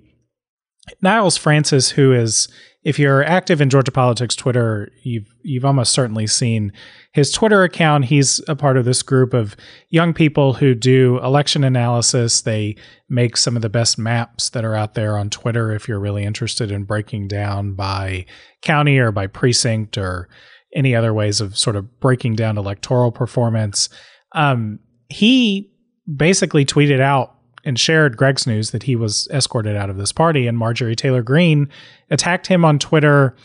Niles 1.02 1.38
Francis, 1.38 1.92
who 1.92 2.12
is, 2.12 2.50
if 2.84 3.00
you're 3.00 3.24
active 3.24 3.62
in 3.62 3.70
Georgia 3.70 3.92
politics 3.92 4.36
Twitter, 4.36 4.92
you've 5.04 5.34
you've 5.42 5.66
almost 5.66 5.94
certainly 5.94 6.28
seen 6.28 6.74
his 7.14 7.32
Twitter 7.32 7.64
account. 7.64 8.06
He's 8.06 8.42
a 8.48 8.56
part 8.56 8.78
of 8.78 8.86
this 8.86 9.02
group 9.02 9.34
of 9.34 9.56
young 9.90 10.14
people 10.14 10.54
who 10.54 10.76
do 10.76 11.20
election 11.24 11.64
analysis. 11.64 12.42
They 12.42 12.76
make 13.10 13.38
some 13.38 13.56
of 13.56 13.62
the 13.62 13.70
best 13.70 13.98
maps 13.98 14.50
that 14.50 14.66
are 14.66 14.76
out 14.76 14.96
there 14.96 15.18
on 15.18 15.30
Twitter. 15.30 15.72
If 15.72 15.88
you're 15.88 16.00
really 16.00 16.24
interested 16.24 16.72
in 16.72 16.84
breaking 16.84 17.30
down 17.30 17.74
by 17.74 18.26
county 18.62 18.98
or 18.98 19.12
by 19.12 19.28
precinct 19.28 19.98
or 19.98 20.28
any 20.76 20.96
other 20.96 21.14
ways 21.14 21.40
of 21.40 21.58
sort 21.58 21.76
of 21.76 22.00
breaking 22.00 22.36
down 22.36 22.58
electoral 22.58 23.12
performance. 23.12 23.90
Um, 24.34 24.80
he 25.10 25.72
basically 26.16 26.66
tweeted 26.66 27.00
out 27.00 27.33
and 27.64 27.80
shared 27.80 28.18
Greg's 28.18 28.46
news 28.46 28.72
that 28.72 28.84
he 28.84 28.96
was 28.96 29.28
escorted 29.32 29.76
out 29.76 29.90
of 29.90 29.98
this 29.98 30.12
party, 30.12 30.48
and 30.48 30.58
Marjorie 30.58 30.96
Taylor 30.96 31.22
Greene 31.22 31.70
attacked 32.10 32.48
him 32.48 32.66
on 32.66 32.80
Twitter. 32.80 33.36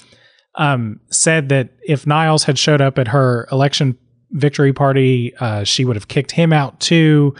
Um, 0.54 1.00
said 1.10 1.50
that 1.50 1.70
if 1.86 2.04
Niles 2.04 2.44
had 2.44 2.58
showed 2.58 2.80
up 2.80 2.98
at 2.98 3.08
her 3.08 3.46
election 3.52 3.96
victory 4.30 4.72
party, 4.72 5.32
uh, 5.38 5.62
she 5.62 5.84
would 5.84 5.94
have 5.94 6.08
kicked 6.08 6.32
him 6.32 6.52
out 6.52 6.80
too, 6.80 7.34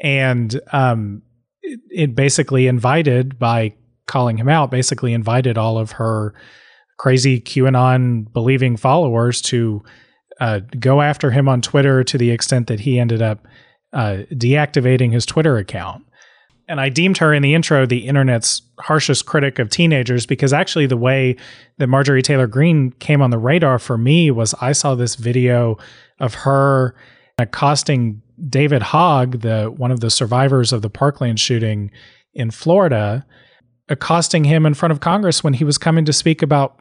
and 0.00 0.60
um, 0.72 1.22
it, 1.62 1.80
it 1.90 2.14
basically 2.14 2.68
invited 2.68 3.38
by 3.38 3.74
calling 4.06 4.36
him 4.36 4.48
out, 4.48 4.70
basically 4.70 5.14
invited 5.14 5.58
all 5.58 5.78
of 5.78 5.92
her 5.92 6.34
crazy 6.98 7.40
QAnon 7.40 8.30
believing 8.32 8.76
followers 8.76 9.40
to 9.40 9.82
uh, 10.40 10.60
go 10.78 11.00
after 11.00 11.30
him 11.30 11.48
on 11.48 11.60
Twitter 11.60 12.04
to 12.04 12.18
the 12.18 12.30
extent 12.30 12.66
that 12.66 12.80
he 12.80 12.98
ended 12.98 13.22
up 13.22 13.46
uh, 13.92 14.18
deactivating 14.32 15.12
his 15.12 15.24
Twitter 15.24 15.56
account. 15.56 16.04
And 16.70 16.80
I 16.80 16.88
deemed 16.88 17.18
her 17.18 17.34
in 17.34 17.42
the 17.42 17.52
intro 17.52 17.84
the 17.84 18.06
internet's 18.06 18.62
harshest 18.78 19.26
critic 19.26 19.58
of 19.58 19.70
teenagers 19.70 20.24
because 20.24 20.52
actually, 20.52 20.86
the 20.86 20.96
way 20.96 21.34
that 21.78 21.88
Marjorie 21.88 22.22
Taylor 22.22 22.46
Greene 22.46 22.92
came 22.92 23.20
on 23.20 23.30
the 23.30 23.38
radar 23.38 23.80
for 23.80 23.98
me 23.98 24.30
was 24.30 24.54
I 24.60 24.70
saw 24.70 24.94
this 24.94 25.16
video 25.16 25.78
of 26.20 26.34
her 26.34 26.94
accosting 27.38 28.22
David 28.48 28.82
Hogg, 28.82 29.40
the 29.40 29.64
one 29.64 29.90
of 29.90 29.98
the 29.98 30.10
survivors 30.10 30.72
of 30.72 30.80
the 30.80 30.88
Parkland 30.88 31.40
shooting 31.40 31.90
in 32.34 32.52
Florida, 32.52 33.26
accosting 33.88 34.44
him 34.44 34.64
in 34.64 34.74
front 34.74 34.92
of 34.92 35.00
Congress 35.00 35.42
when 35.42 35.54
he 35.54 35.64
was 35.64 35.76
coming 35.76 36.04
to 36.04 36.12
speak 36.12 36.40
about 36.40 36.78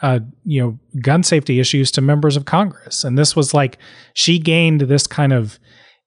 uh, 0.00 0.20
you 0.44 0.62
know, 0.62 0.78
gun 1.02 1.22
safety 1.22 1.60
issues 1.60 1.90
to 1.90 2.00
members 2.00 2.36
of 2.36 2.46
Congress. 2.46 3.04
And 3.04 3.18
this 3.18 3.36
was 3.36 3.52
like 3.52 3.76
she 4.14 4.38
gained 4.38 4.82
this 4.82 5.06
kind 5.06 5.34
of 5.34 5.58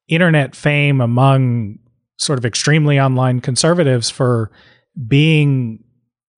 internet 0.07 0.55
fame 0.55 1.01
among 1.01 1.77
sort 2.21 2.37
of 2.37 2.45
extremely 2.45 2.99
online 2.99 3.41
conservatives 3.41 4.11
for 4.11 4.51
being 5.07 5.83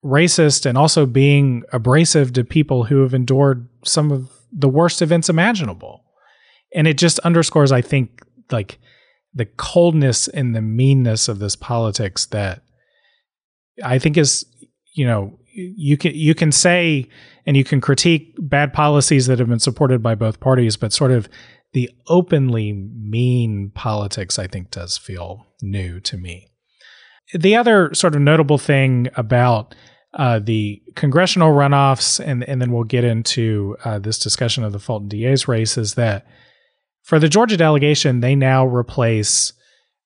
racist 0.03 0.65
and 0.65 0.77
also 0.77 1.05
being 1.05 1.63
abrasive 1.73 2.31
to 2.31 2.45
people 2.45 2.85
who 2.85 3.01
have 3.01 3.13
endured 3.13 3.67
some 3.83 4.09
of 4.09 4.31
the 4.49 4.69
worst 4.69 5.01
events 5.01 5.27
imaginable. 5.27 6.05
And 6.73 6.87
it 6.87 6.97
just 6.97 7.19
underscores, 7.19 7.73
I 7.73 7.81
think, 7.81 8.21
like 8.49 8.79
the 9.33 9.45
coldness 9.45 10.29
and 10.29 10.55
the 10.55 10.61
meanness 10.61 11.27
of 11.27 11.39
this 11.39 11.57
politics 11.57 12.27
that 12.27 12.63
I 13.83 13.99
think 13.99 14.15
is, 14.15 14.45
you 14.93 15.05
know, 15.05 15.37
you 15.53 15.97
can 15.97 16.15
you 16.15 16.33
can 16.33 16.51
say 16.51 17.09
and 17.45 17.57
you 17.57 17.65
can 17.65 17.81
critique 17.81 18.35
bad 18.39 18.71
policies 18.71 19.27
that 19.27 19.39
have 19.39 19.49
been 19.49 19.59
supported 19.59 20.01
by 20.01 20.15
both 20.15 20.39
parties, 20.39 20.77
but 20.77 20.93
sort 20.93 21.11
of 21.11 21.27
the 21.73 21.89
openly 22.07 22.71
mean 22.71 23.71
politics, 23.73 24.39
I 24.39 24.47
think, 24.47 24.71
does 24.71 24.97
feel 24.97 25.47
new 25.61 25.99
to 26.01 26.17
me. 26.17 26.47
The 27.33 27.55
other 27.55 27.93
sort 27.93 28.15
of 28.15 28.21
notable 28.21 28.57
thing 28.57 29.09
about 29.15 29.75
uh, 30.13 30.39
the 30.39 30.81
congressional 30.95 31.51
runoffs, 31.51 32.23
and, 32.23 32.43
and 32.43 32.61
then 32.61 32.71
we'll 32.71 32.83
get 32.83 33.03
into 33.03 33.75
uh, 33.83 33.97
this 33.97 34.19
discussion 34.19 34.63
of 34.63 34.71
the 34.71 34.79
Fulton 34.79 35.07
DA's 35.07 35.47
race, 35.47 35.77
is 35.77 35.95
that 35.95 36.27
for 37.01 37.17
the 37.17 37.29
Georgia 37.29 37.57
delegation, 37.57 38.19
they 38.19 38.35
now 38.35 38.65
replace 38.65 39.53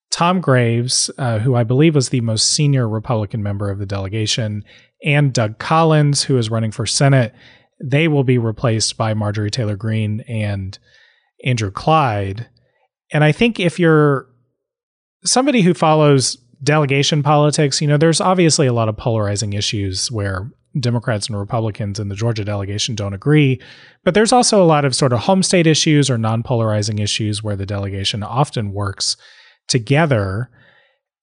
Tom 0.09 0.39
Graves, 0.39 1.11
uh, 1.18 1.39
who 1.39 1.55
I 1.55 1.63
believe 1.63 1.95
was 1.95 2.09
the 2.09 2.22
most 2.22 2.49
senior 2.53 2.88
Republican 2.88 3.43
member 3.43 3.70
of 3.70 3.80
the 3.80 3.86
delegation, 3.86 4.63
and 5.03 5.34
Doug 5.34 5.59
Collins, 5.59 6.24
who 6.24 6.38
is 6.38 6.49
running 6.49 6.72
for 6.72 6.86
Senate, 6.86 7.34
they 7.84 8.07
will 8.07 8.24
be 8.24 8.38
replaced 8.38 8.97
by 8.97 9.13
Marjorie 9.13 9.51
Taylor 9.51 9.76
Greene 9.76 10.22
and 10.22 10.80
Andrew 11.44 11.72
Clyde. 11.72 12.48
And 13.12 13.24
I 13.24 13.32
think 13.32 13.60
if 13.60 13.80
you're 13.80 14.28
somebody 15.24 15.62
who 15.62 15.74
follows 15.74 16.38
delegation 16.64 17.24
politics, 17.24 17.82
you 17.82 17.88
know, 17.88 17.98
there's 17.98 18.22
obviously 18.22 18.68
a 18.68 18.74
lot 18.74 18.90
of 18.90 18.98
polarizing 18.98 19.54
issues 19.54 20.12
where 20.12 20.52
Democrats 20.80 21.28
and 21.28 21.38
Republicans 21.38 22.00
in 22.00 22.10
the 22.10 22.16
Georgia 22.16 22.44
delegation 22.44 22.96
don't 22.96 23.14
agree. 23.14 23.60
But 24.04 24.14
there's 24.14 24.32
also 24.32 24.62
a 24.62 24.66
lot 24.66 24.86
of 24.86 24.96
sort 24.96 25.14
of 25.14 25.20
home 25.20 25.44
state 25.44 25.68
issues 25.68 26.10
or 26.10 26.18
non 26.18 26.44
polarizing 26.44 27.00
issues 27.00 27.44
where 27.44 27.56
the 27.56 27.66
delegation 27.66 28.24
often 28.24 28.74
works 28.74 29.18
together. 29.68 30.50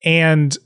And 0.04 0.56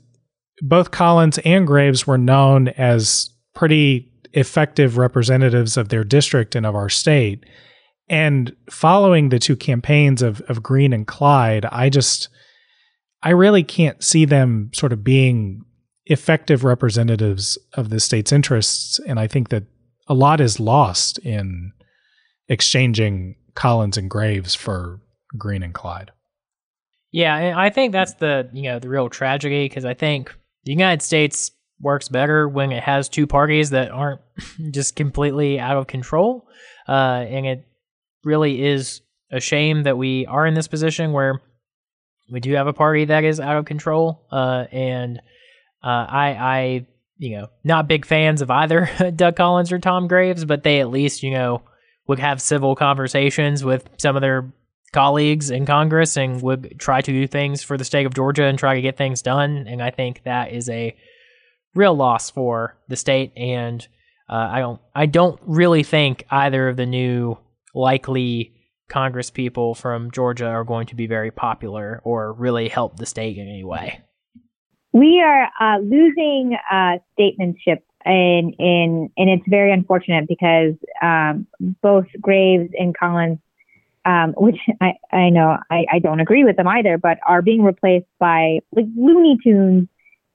both 0.61 0.91
Collins 0.91 1.37
and 1.39 1.65
Graves 1.65 2.05
were 2.05 2.17
known 2.17 2.69
as 2.69 3.29
pretty 3.53 4.11
effective 4.33 4.97
representatives 4.97 5.77
of 5.77 5.89
their 5.89 6.03
district 6.03 6.55
and 6.55 6.65
of 6.65 6.75
our 6.75 6.89
state. 6.89 7.45
And 8.09 8.55
following 8.69 9.29
the 9.29 9.39
two 9.39 9.55
campaigns 9.55 10.21
of, 10.21 10.41
of 10.41 10.63
Greene 10.63 10.93
and 10.93 11.05
Clyde, 11.05 11.65
I 11.65 11.89
just, 11.89 12.29
I 13.21 13.29
really 13.29 13.63
can't 13.63 14.03
see 14.03 14.25
them 14.25 14.71
sort 14.73 14.93
of 14.93 15.03
being 15.03 15.63
effective 16.07 16.63
representatives 16.63 17.57
of 17.73 17.89
the 17.89 17.99
state's 17.99 18.31
interests. 18.31 18.99
And 19.07 19.19
I 19.19 19.27
think 19.27 19.49
that 19.49 19.63
a 20.07 20.15
lot 20.15 20.41
is 20.41 20.59
lost 20.59 21.19
in 21.19 21.71
exchanging 22.47 23.35
Collins 23.53 23.97
and 23.97 24.09
Graves 24.09 24.55
for 24.55 24.99
Greene 25.37 25.63
and 25.63 25.73
Clyde. 25.73 26.11
Yeah, 27.11 27.53
I 27.57 27.69
think 27.69 27.91
that's 27.91 28.13
the 28.15 28.49
you 28.53 28.63
know 28.63 28.79
the 28.79 28.89
real 28.89 29.09
tragedy 29.09 29.65
because 29.65 29.85
I 29.85 29.93
think 29.93 30.35
the 30.65 30.71
United 30.71 31.01
States 31.01 31.51
works 31.81 32.07
better 32.07 32.47
when 32.47 32.71
it 32.71 32.83
has 32.83 33.09
two 33.09 33.25
parties 33.25 33.71
that 33.71 33.89
aren't 33.89 34.21
just 34.71 34.95
completely 34.95 35.59
out 35.59 35.77
of 35.77 35.87
control, 35.87 36.47
uh, 36.87 37.25
and 37.27 37.45
it 37.47 37.67
really 38.23 38.63
is 38.63 39.01
a 39.31 39.39
shame 39.39 39.83
that 39.83 39.97
we 39.97 40.25
are 40.25 40.45
in 40.45 40.53
this 40.53 40.67
position 40.67 41.11
where 41.11 41.41
we 42.31 42.39
do 42.39 42.53
have 42.53 42.67
a 42.67 42.73
party 42.73 43.05
that 43.05 43.23
is 43.23 43.39
out 43.39 43.57
of 43.57 43.65
control, 43.65 44.25
uh, 44.31 44.65
and 44.71 45.19
uh, 45.83 46.05
I, 46.09 46.27
I, 46.39 46.87
you 47.17 47.37
know, 47.37 47.47
not 47.63 47.87
big 47.87 48.05
fans 48.05 48.41
of 48.41 48.51
either 48.51 48.89
Doug 49.15 49.35
Collins 49.35 49.71
or 49.71 49.79
Tom 49.79 50.07
Graves, 50.07 50.45
but 50.45 50.63
they 50.63 50.79
at 50.79 50.89
least, 50.89 51.23
you 51.23 51.31
know, 51.31 51.63
would 52.07 52.19
have 52.19 52.41
civil 52.41 52.75
conversations 52.75 53.63
with 53.63 53.89
some 53.97 54.15
of 54.15 54.21
their 54.21 54.51
colleagues 54.91 55.51
in 55.51 55.65
Congress 55.65 56.17
and 56.17 56.41
would 56.41 56.79
try 56.79 57.01
to 57.01 57.11
do 57.11 57.27
things 57.27 57.61
for 57.61 57.77
the 57.77 57.85
state 57.85 58.05
of 58.05 58.13
Georgia 58.13 58.45
and 58.45 58.57
try 58.57 58.75
to 58.75 58.81
get 58.81 58.97
things 58.97 59.21
done. 59.21 59.67
And 59.67 59.81
I 59.81 59.91
think 59.91 60.23
that 60.23 60.51
is 60.51 60.69
a 60.69 60.95
real 61.75 61.93
loss 61.93 62.29
for 62.29 62.77
the 62.87 62.95
state. 62.95 63.31
And 63.37 63.87
uh, 64.27 64.49
I 64.51 64.59
don't, 64.59 64.81
I 64.95 65.05
don't 65.05 65.39
really 65.45 65.83
think 65.83 66.25
either 66.31 66.67
of 66.67 66.77
the 66.77 66.85
new 66.85 67.37
likely 67.73 68.53
Congress 68.89 69.29
people 69.29 69.75
from 69.75 70.11
Georgia 70.11 70.47
are 70.47 70.63
going 70.63 70.87
to 70.87 70.95
be 70.95 71.07
very 71.07 71.31
popular 71.31 72.01
or 72.03 72.33
really 72.33 72.67
help 72.67 72.97
the 72.97 73.05
state 73.05 73.37
in 73.37 73.47
any 73.47 73.63
way. 73.63 74.01
We 74.91 75.21
are 75.23 75.49
uh, 75.61 75.79
losing 75.79 76.57
uh, 76.71 76.97
statesmanship, 77.13 77.85
and, 78.03 78.55
and, 78.57 79.09
and 79.15 79.29
it's 79.29 79.47
very 79.47 79.71
unfortunate 79.71 80.27
because 80.27 80.73
um, 81.01 81.45
both 81.83 82.05
Graves 82.19 82.71
and 82.77 82.97
Collins, 82.97 83.37
um, 84.05 84.33
which 84.35 84.57
I, 84.81 84.93
I 85.15 85.29
know 85.29 85.57
I, 85.69 85.85
I 85.91 85.99
don't 85.99 86.19
agree 86.19 86.43
with 86.43 86.57
them 86.57 86.67
either, 86.67 86.97
but 86.97 87.19
are 87.27 87.43
being 87.43 87.61
replaced 87.61 88.07
by 88.19 88.59
like 88.75 88.85
Looney 88.97 89.37
Tunes, 89.43 89.87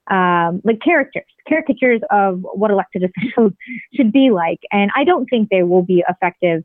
um, 0.09 0.61
like 0.63 0.81
characters, 0.81 1.25
caricatures 1.49 2.03
of 2.13 2.43
what 2.43 2.71
elected 2.71 3.03
officials 3.17 3.53
should 3.93 4.13
be 4.13 4.31
like. 4.31 4.61
And 4.71 4.93
I 4.95 5.03
don't 5.03 5.27
think 5.27 5.49
they 5.49 5.65
will 5.65 5.83
be 5.83 6.05
effective 6.09 6.63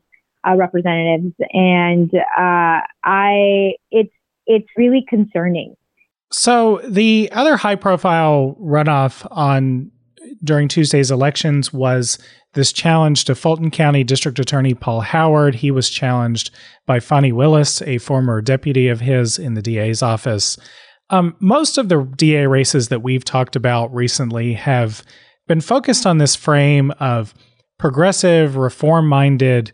uh, 0.48 0.56
representatives. 0.56 1.34
And 1.52 2.10
uh, 2.14 2.80
I, 3.04 3.72
it's 3.90 4.12
it's 4.46 4.68
really 4.76 5.04
concerning. 5.08 5.74
So 6.32 6.80
the 6.88 7.28
other 7.32 7.56
high 7.56 7.76
profile 7.76 8.56
runoff 8.60 9.26
on 9.30 9.90
during 10.42 10.68
Tuesday's 10.68 11.10
elections 11.10 11.72
was 11.72 12.18
this 12.54 12.72
challenge 12.72 13.24
to 13.26 13.34
Fulton 13.34 13.70
County 13.70 14.04
District 14.04 14.38
Attorney 14.38 14.74
Paul 14.74 15.00
Howard. 15.00 15.54
He 15.54 15.70
was 15.70 15.88
challenged 15.88 16.50
by 16.86 17.00
Fani 17.00 17.32
Willis, 17.32 17.82
a 17.82 17.98
former 17.98 18.40
deputy 18.40 18.88
of 18.88 19.00
his 19.00 19.38
in 19.38 19.54
the 19.54 19.62
DA's 19.62 20.02
office. 20.02 20.58
Um, 21.10 21.36
most 21.40 21.78
of 21.78 21.88
the 21.88 22.02
DA 22.16 22.46
races 22.46 22.88
that 22.88 23.02
we've 23.02 23.24
talked 23.24 23.56
about 23.56 23.92
recently 23.94 24.54
have 24.54 25.02
been 25.46 25.60
focused 25.60 26.06
on 26.06 26.18
this 26.18 26.36
frame 26.36 26.92
of 27.00 27.34
progressive, 27.78 28.56
reform 28.56 29.08
minded 29.08 29.72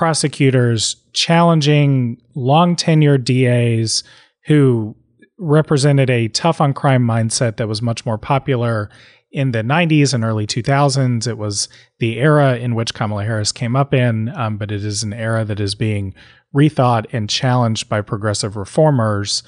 prosecutors 0.00 0.96
challenging 1.12 2.16
long 2.34 2.74
tenured 2.74 3.22
DAs 3.22 4.02
who 4.46 4.96
represented 5.38 6.08
a 6.08 6.26
tough 6.28 6.58
on 6.58 6.72
crime 6.72 7.06
mindset 7.06 7.58
that 7.58 7.68
was 7.68 7.82
much 7.82 8.06
more 8.06 8.16
popular 8.16 8.88
in 9.30 9.52
the 9.52 9.58
90s 9.58 10.14
and 10.14 10.24
early 10.24 10.46
2000s. 10.46 11.26
It 11.26 11.36
was 11.36 11.68
the 11.98 12.18
era 12.18 12.56
in 12.56 12.74
which 12.74 12.94
Kamala 12.94 13.24
Harris 13.24 13.52
came 13.52 13.76
up 13.76 13.92
in, 13.92 14.30
um, 14.30 14.56
but 14.56 14.72
it 14.72 14.86
is 14.86 15.02
an 15.02 15.12
era 15.12 15.44
that 15.44 15.60
is 15.60 15.74
being 15.74 16.14
rethought 16.56 17.04
and 17.12 17.28
challenged 17.28 17.90
by 17.90 18.00
progressive 18.00 18.56
reformers. 18.56 19.42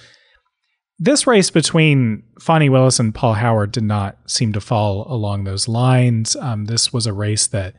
This 0.98 1.26
race 1.26 1.48
between 1.48 2.24
Fani 2.42 2.68
Willis 2.68 3.00
and 3.00 3.14
Paul 3.14 3.32
Howard 3.32 3.72
did 3.72 3.84
not 3.84 4.18
seem 4.26 4.52
to 4.52 4.60
fall 4.60 5.10
along 5.10 5.44
those 5.44 5.66
lines. 5.66 6.36
Um, 6.36 6.66
this 6.66 6.92
was 6.92 7.06
a 7.06 7.14
race 7.14 7.46
that 7.46 7.74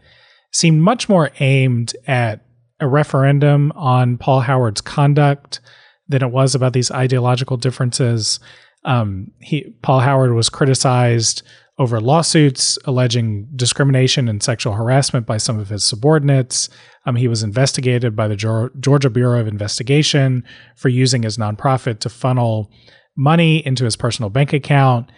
seemed 0.52 0.82
much 0.82 1.08
more 1.08 1.30
aimed 1.40 1.96
at 2.08 2.43
a 2.84 2.88
referendum 2.88 3.72
on 3.76 4.18
Paul 4.18 4.42
Howard's 4.42 4.82
conduct 4.82 5.62
than 6.10 6.22
it 6.22 6.32
was 6.32 6.54
about 6.54 6.74
these 6.74 6.92
ideological 6.92 7.58
differences. 7.58 8.40
Um, 8.84 9.32
he, 9.40 9.74
Paul 9.82 10.02
Howard 10.02 10.34
was 10.34 10.50
criticized 10.50 11.44
over 11.80 12.00
lawsuits 12.00 12.78
alleging 12.86 13.48
discrimination 13.56 14.28
and 14.28 14.44
sexual 14.44 14.74
harassment 14.74 15.26
by 15.26 15.38
some 15.38 15.58
of 15.58 15.70
his 15.70 15.84
subordinates. 15.84 16.70
Um, 17.06 17.16
he 17.16 17.28
was 17.28 17.42
investigated 17.42 18.16
by 18.16 18.28
the 18.28 18.36
Georgia 18.36 19.10
Bureau 19.10 19.40
of 19.40 19.48
Investigation 19.48 20.44
for 20.76 20.90
using 20.90 21.24
his 21.24 21.38
nonprofit 21.38 22.00
to 22.00 22.10
funnel 22.10 22.70
money 23.16 23.66
into 23.66 23.86
his 23.86 23.96
personal 23.96 24.30
bank 24.30 24.54
account. 24.54 25.10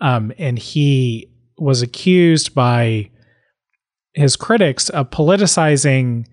Um, 0.00 0.32
and 0.38 0.58
he 0.58 1.30
was 1.56 1.82
accused 1.82 2.54
by 2.54 3.10
his 4.14 4.36
critics 4.36 4.90
of 4.90 5.10
politicizing 5.10 6.26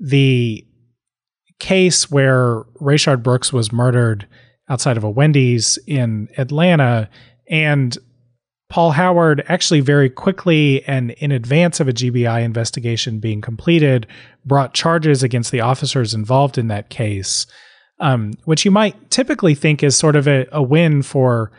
the 0.00 0.66
case 1.58 2.10
where 2.10 2.64
Rayshard 2.80 3.22
Brooks 3.22 3.52
was 3.52 3.70
murdered 3.70 4.26
outside 4.68 4.96
of 4.96 5.04
a 5.04 5.10
Wendy's 5.10 5.78
in 5.86 6.28
Atlanta. 6.38 7.08
And 7.48 7.96
Paul 8.70 8.92
Howard 8.92 9.44
actually 9.48 9.80
very 9.80 10.08
quickly 10.08 10.82
and 10.84 11.10
in 11.12 11.32
advance 11.32 11.80
of 11.80 11.88
a 11.88 11.92
GBI 11.92 12.42
investigation 12.42 13.18
being 13.18 13.40
completed 13.40 14.06
brought 14.44 14.74
charges 14.74 15.22
against 15.22 15.50
the 15.50 15.60
officers 15.60 16.14
involved 16.14 16.56
in 16.56 16.68
that 16.68 16.88
case, 16.88 17.46
um, 17.98 18.34
which 18.44 18.64
you 18.64 18.70
might 18.70 19.10
typically 19.10 19.54
think 19.54 19.82
is 19.82 19.96
sort 19.96 20.16
of 20.16 20.26
a, 20.26 20.46
a 20.52 20.62
win 20.62 21.02
for 21.02 21.52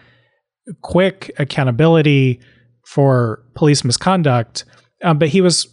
quick 0.81 1.31
accountability 1.37 2.39
for 2.85 3.43
police 3.55 3.83
misconduct. 3.83 4.63
Um, 5.03 5.19
but 5.19 5.27
he 5.27 5.41
was 5.41 5.67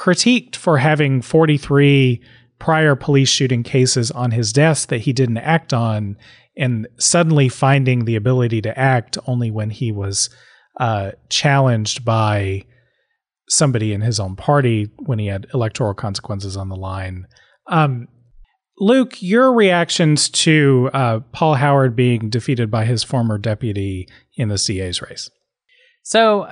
critiqued 0.00 0.56
for 0.56 0.78
having 0.78 1.20
43 1.20 2.20
prior 2.58 2.96
police 2.96 3.28
shooting 3.28 3.62
cases 3.62 4.10
on 4.10 4.30
his 4.30 4.52
desk 4.52 4.88
that 4.88 5.02
he 5.02 5.12
didn't 5.12 5.38
act 5.38 5.74
on, 5.74 6.16
and 6.56 6.88
suddenly 6.98 7.48
finding 7.48 8.04
the 8.04 8.16
ability 8.16 8.62
to 8.62 8.78
act 8.78 9.18
only 9.26 9.50
when 9.50 9.70
he 9.70 9.92
was 9.92 10.30
uh, 10.78 11.12
challenged 11.28 12.04
by 12.04 12.64
somebody 13.48 13.92
in 13.92 14.00
his 14.00 14.18
own 14.18 14.36
party 14.36 14.90
when 14.98 15.18
he 15.18 15.26
had 15.26 15.46
electoral 15.52 15.94
consequences 15.94 16.56
on 16.56 16.68
the 16.68 16.76
line. 16.76 17.26
Um, 17.66 18.08
Luke, 18.78 19.20
your 19.20 19.52
reactions 19.52 20.30
to 20.30 20.88
uh, 20.94 21.20
Paul 21.32 21.54
Howard 21.54 21.94
being 21.94 22.30
defeated 22.30 22.70
by 22.70 22.86
his 22.86 23.02
former 23.02 23.36
deputy 23.36 24.08
in 24.36 24.48
the 24.48 24.56
DA's 24.56 25.02
race? 25.02 25.28
So 26.02 26.50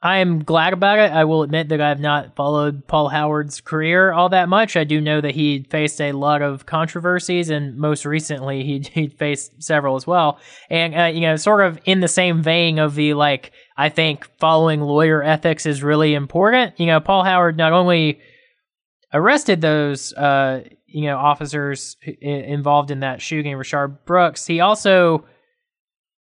I 0.00 0.18
am 0.18 0.44
glad 0.44 0.72
about 0.72 1.00
it. 1.00 1.10
I 1.10 1.24
will 1.24 1.42
admit 1.42 1.70
that 1.70 1.80
I 1.80 1.88
have 1.88 1.98
not 1.98 2.36
followed 2.36 2.86
Paul 2.86 3.08
Howard's 3.08 3.60
career 3.60 4.12
all 4.12 4.28
that 4.28 4.48
much. 4.48 4.76
I 4.76 4.84
do 4.84 5.00
know 5.00 5.20
that 5.20 5.34
he 5.34 5.66
faced 5.70 6.00
a 6.00 6.12
lot 6.12 6.40
of 6.40 6.66
controversies, 6.66 7.50
and 7.50 7.76
most 7.76 8.04
recently, 8.04 8.62
he 8.62 8.78
he 8.92 9.08
faced 9.08 9.60
several 9.60 9.96
as 9.96 10.06
well. 10.06 10.38
And 10.70 10.96
uh, 10.96 11.04
you 11.06 11.22
know, 11.22 11.34
sort 11.34 11.66
of 11.66 11.80
in 11.84 11.98
the 11.98 12.08
same 12.08 12.42
vein 12.42 12.78
of 12.78 12.94
the 12.94 13.14
like, 13.14 13.50
I 13.76 13.88
think 13.88 14.28
following 14.38 14.80
lawyer 14.80 15.20
ethics 15.20 15.66
is 15.66 15.82
really 15.82 16.14
important. 16.14 16.78
You 16.78 16.86
know, 16.86 17.00
Paul 17.00 17.24
Howard 17.24 17.56
not 17.56 17.72
only 17.72 18.20
arrested 19.12 19.60
those 19.60 20.12
uh, 20.12 20.62
you 20.86 21.06
know 21.06 21.16
officers 21.16 21.96
involved 22.20 22.92
in 22.92 23.00
that 23.00 23.20
shooting, 23.20 23.56
Rayshard 23.56 24.04
Brooks, 24.04 24.46
he 24.46 24.60
also 24.60 25.24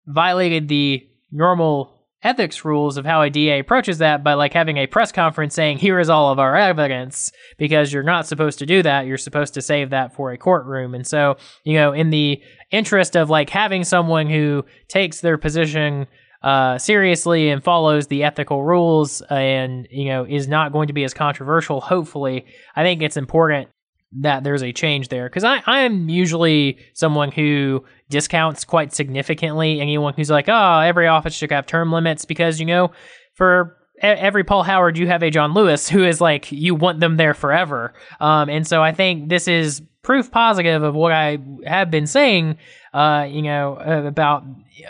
violated 0.07 0.67
the 0.67 1.07
normal 1.31 2.00
ethics 2.23 2.63
rules 2.63 2.97
of 2.97 3.05
how 3.05 3.21
a 3.21 3.29
DA 3.29 3.59
approaches 3.59 3.97
that 3.97 4.23
by 4.23 4.33
like 4.33 4.53
having 4.53 4.77
a 4.77 4.87
press 4.87 5.11
conference 5.11 5.55
saying, 5.55 5.77
here 5.77 5.99
is 5.99 6.09
all 6.09 6.31
of 6.31 6.39
our 6.39 6.55
evidence, 6.55 7.31
because 7.57 7.91
you're 7.91 8.03
not 8.03 8.27
supposed 8.27 8.59
to 8.59 8.65
do 8.65 8.83
that. 8.83 9.05
You're 9.05 9.17
supposed 9.17 9.53
to 9.55 9.61
save 9.61 9.89
that 9.89 10.13
for 10.13 10.31
a 10.31 10.37
courtroom. 10.37 10.93
And 10.93 11.05
so, 11.05 11.37
you 11.63 11.73
know, 11.73 11.93
in 11.93 12.09
the 12.09 12.41
interest 12.71 13.15
of 13.15 13.29
like 13.29 13.49
having 13.49 13.83
someone 13.83 14.27
who 14.27 14.65
takes 14.87 15.21
their 15.21 15.37
position 15.37 16.07
uh, 16.43 16.77
seriously 16.77 17.49
and 17.49 17.63
follows 17.63 18.07
the 18.07 18.23
ethical 18.23 18.63
rules 18.63 19.21
and 19.29 19.87
you 19.91 20.05
know 20.05 20.25
is 20.25 20.47
not 20.47 20.71
going 20.71 20.87
to 20.87 20.93
be 20.93 21.03
as 21.03 21.13
controversial 21.13 21.79
hopefully 21.79 22.47
i 22.75 22.81
think 22.81 23.03
it's 23.03 23.15
important 23.15 23.69
that 24.13 24.43
there's 24.43 24.63
a 24.63 24.73
change 24.73 25.07
there 25.07 25.29
because 25.29 25.43
I, 25.43 25.63
I 25.65 25.81
am 25.81 26.09
usually 26.09 26.77
someone 26.93 27.31
who 27.31 27.85
discounts 28.09 28.65
quite 28.65 28.93
significantly 28.93 29.79
anyone 29.79 30.13
who's 30.13 30.29
like 30.29 30.49
oh 30.49 30.79
every 30.79 31.07
office 31.07 31.33
should 31.33 31.51
have 31.51 31.65
term 31.65 31.93
limits 31.93 32.25
because 32.25 32.59
you 32.59 32.65
know 32.65 32.91
for 33.35 33.77
every 34.01 34.43
Paul 34.43 34.63
Howard, 34.63 34.97
you 34.97 35.07
have 35.07 35.23
a 35.23 35.29
John 35.29 35.53
Lewis 35.53 35.89
who 35.89 36.03
is 36.03 36.19
like 36.19 36.51
you 36.51 36.75
want 36.75 36.99
them 36.99 37.17
there 37.17 37.33
forever. 37.33 37.93
Um, 38.19 38.49
and 38.49 38.65
so 38.65 38.81
I 38.81 38.91
think 38.91 39.29
this 39.29 39.47
is 39.47 39.81
proof 40.01 40.31
positive 40.31 40.83
of 40.83 40.95
what 40.95 41.11
I 41.11 41.37
have 41.65 41.91
been 41.91 42.07
saying. 42.07 42.57
Uh, 42.93 43.27
you 43.29 43.41
know 43.41 43.75
about 43.75 44.43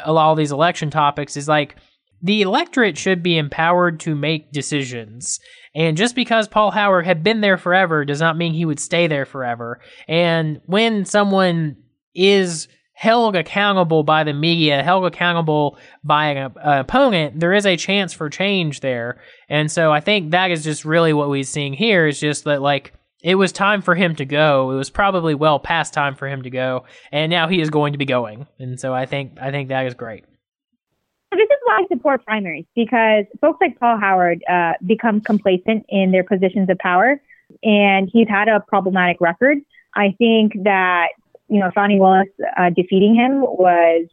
a 0.03 0.13
lot 0.13 0.31
of 0.31 0.37
these 0.37 0.51
election 0.51 0.89
topics 0.89 1.37
is 1.37 1.47
like 1.47 1.75
the 2.21 2.41
electorate 2.41 2.97
should 2.97 3.21
be 3.21 3.37
empowered 3.37 3.99
to 4.01 4.15
make 4.15 4.51
decisions. 4.51 5.39
And 5.73 5.95
just 5.95 6.15
because 6.15 6.47
Paul 6.47 6.71
Howard 6.71 7.05
had 7.05 7.23
been 7.23 7.41
there 7.41 7.57
forever 7.57 8.03
does 8.03 8.19
not 8.19 8.37
mean 8.37 8.53
he 8.53 8.65
would 8.65 8.79
stay 8.79 9.07
there 9.07 9.25
forever. 9.25 9.79
And 10.07 10.59
when 10.65 11.05
someone 11.05 11.77
is 12.13 12.67
held 12.93 13.35
accountable 13.35 14.03
by 14.03 14.23
the 14.23 14.33
media, 14.33 14.83
held 14.83 15.05
accountable 15.05 15.77
by 16.03 16.27
an, 16.27 16.53
an, 16.61 16.77
opponent, 16.79 17.39
there 17.39 17.53
is 17.53 17.65
a 17.65 17.77
chance 17.77 18.13
for 18.13 18.29
change 18.29 18.81
there. 18.81 19.21
And 19.49 19.71
so 19.71 19.91
I 19.91 20.01
think 20.01 20.31
that 20.31 20.51
is 20.51 20.63
just 20.63 20.85
really 20.85 21.13
what 21.13 21.29
we're 21.29 21.43
seeing 21.43 21.73
here 21.73 22.05
is 22.05 22.19
just 22.19 22.43
that 22.43 22.61
like 22.61 22.93
it 23.23 23.35
was 23.35 23.51
time 23.51 23.81
for 23.81 23.95
him 23.95 24.15
to 24.15 24.25
go. 24.25 24.71
It 24.71 24.75
was 24.75 24.89
probably 24.89 25.35
well 25.35 25.59
past 25.59 25.93
time 25.93 26.15
for 26.15 26.27
him 26.27 26.41
to 26.43 26.49
go, 26.49 26.85
and 27.11 27.29
now 27.29 27.47
he 27.47 27.61
is 27.61 27.69
going 27.69 27.93
to 27.93 27.99
be 27.99 28.05
going. 28.05 28.47
And 28.59 28.79
so 28.79 28.93
I 28.93 29.05
think 29.05 29.37
I 29.41 29.51
think 29.51 29.69
that 29.69 29.85
is 29.85 29.93
great. 29.93 30.25
This 31.31 31.49
is 31.49 31.57
why 31.63 31.81
I 31.81 31.85
support 31.87 32.25
primaries 32.25 32.65
because 32.75 33.25
folks 33.39 33.59
like 33.61 33.79
Paul 33.79 33.97
Howard 33.97 34.43
uh, 34.49 34.73
become 34.85 35.21
complacent 35.21 35.85
in 35.89 36.11
their 36.11 36.23
positions 36.23 36.69
of 36.69 36.77
power, 36.79 37.21
and 37.63 38.09
he's 38.11 38.27
had 38.27 38.47
a 38.49 38.59
problematic 38.67 39.21
record. 39.21 39.59
I 39.95 40.13
think 40.19 40.53
that 40.63 41.09
you 41.51 41.59
know, 41.59 41.69
Fani 41.75 41.99
Willis 41.99 42.29
uh, 42.57 42.69
defeating 42.69 43.13
him 43.13 43.41
was 43.41 44.07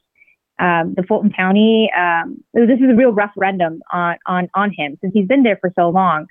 um, 0.59 0.95
the 0.97 1.05
Fulton 1.05 1.33
County. 1.33 1.89
Um, 1.97 2.43
this 2.53 2.81
is 2.81 2.91
a 2.91 2.97
real 2.97 3.13
referendum 3.13 3.81
on, 3.93 4.17
on, 4.27 4.49
on 4.55 4.73
him 4.77 4.99
since 5.01 5.15
he's 5.15 5.29
been 5.29 5.45
there 5.45 5.57
for 5.61 5.73
so 5.79 5.89
long. 5.89 6.27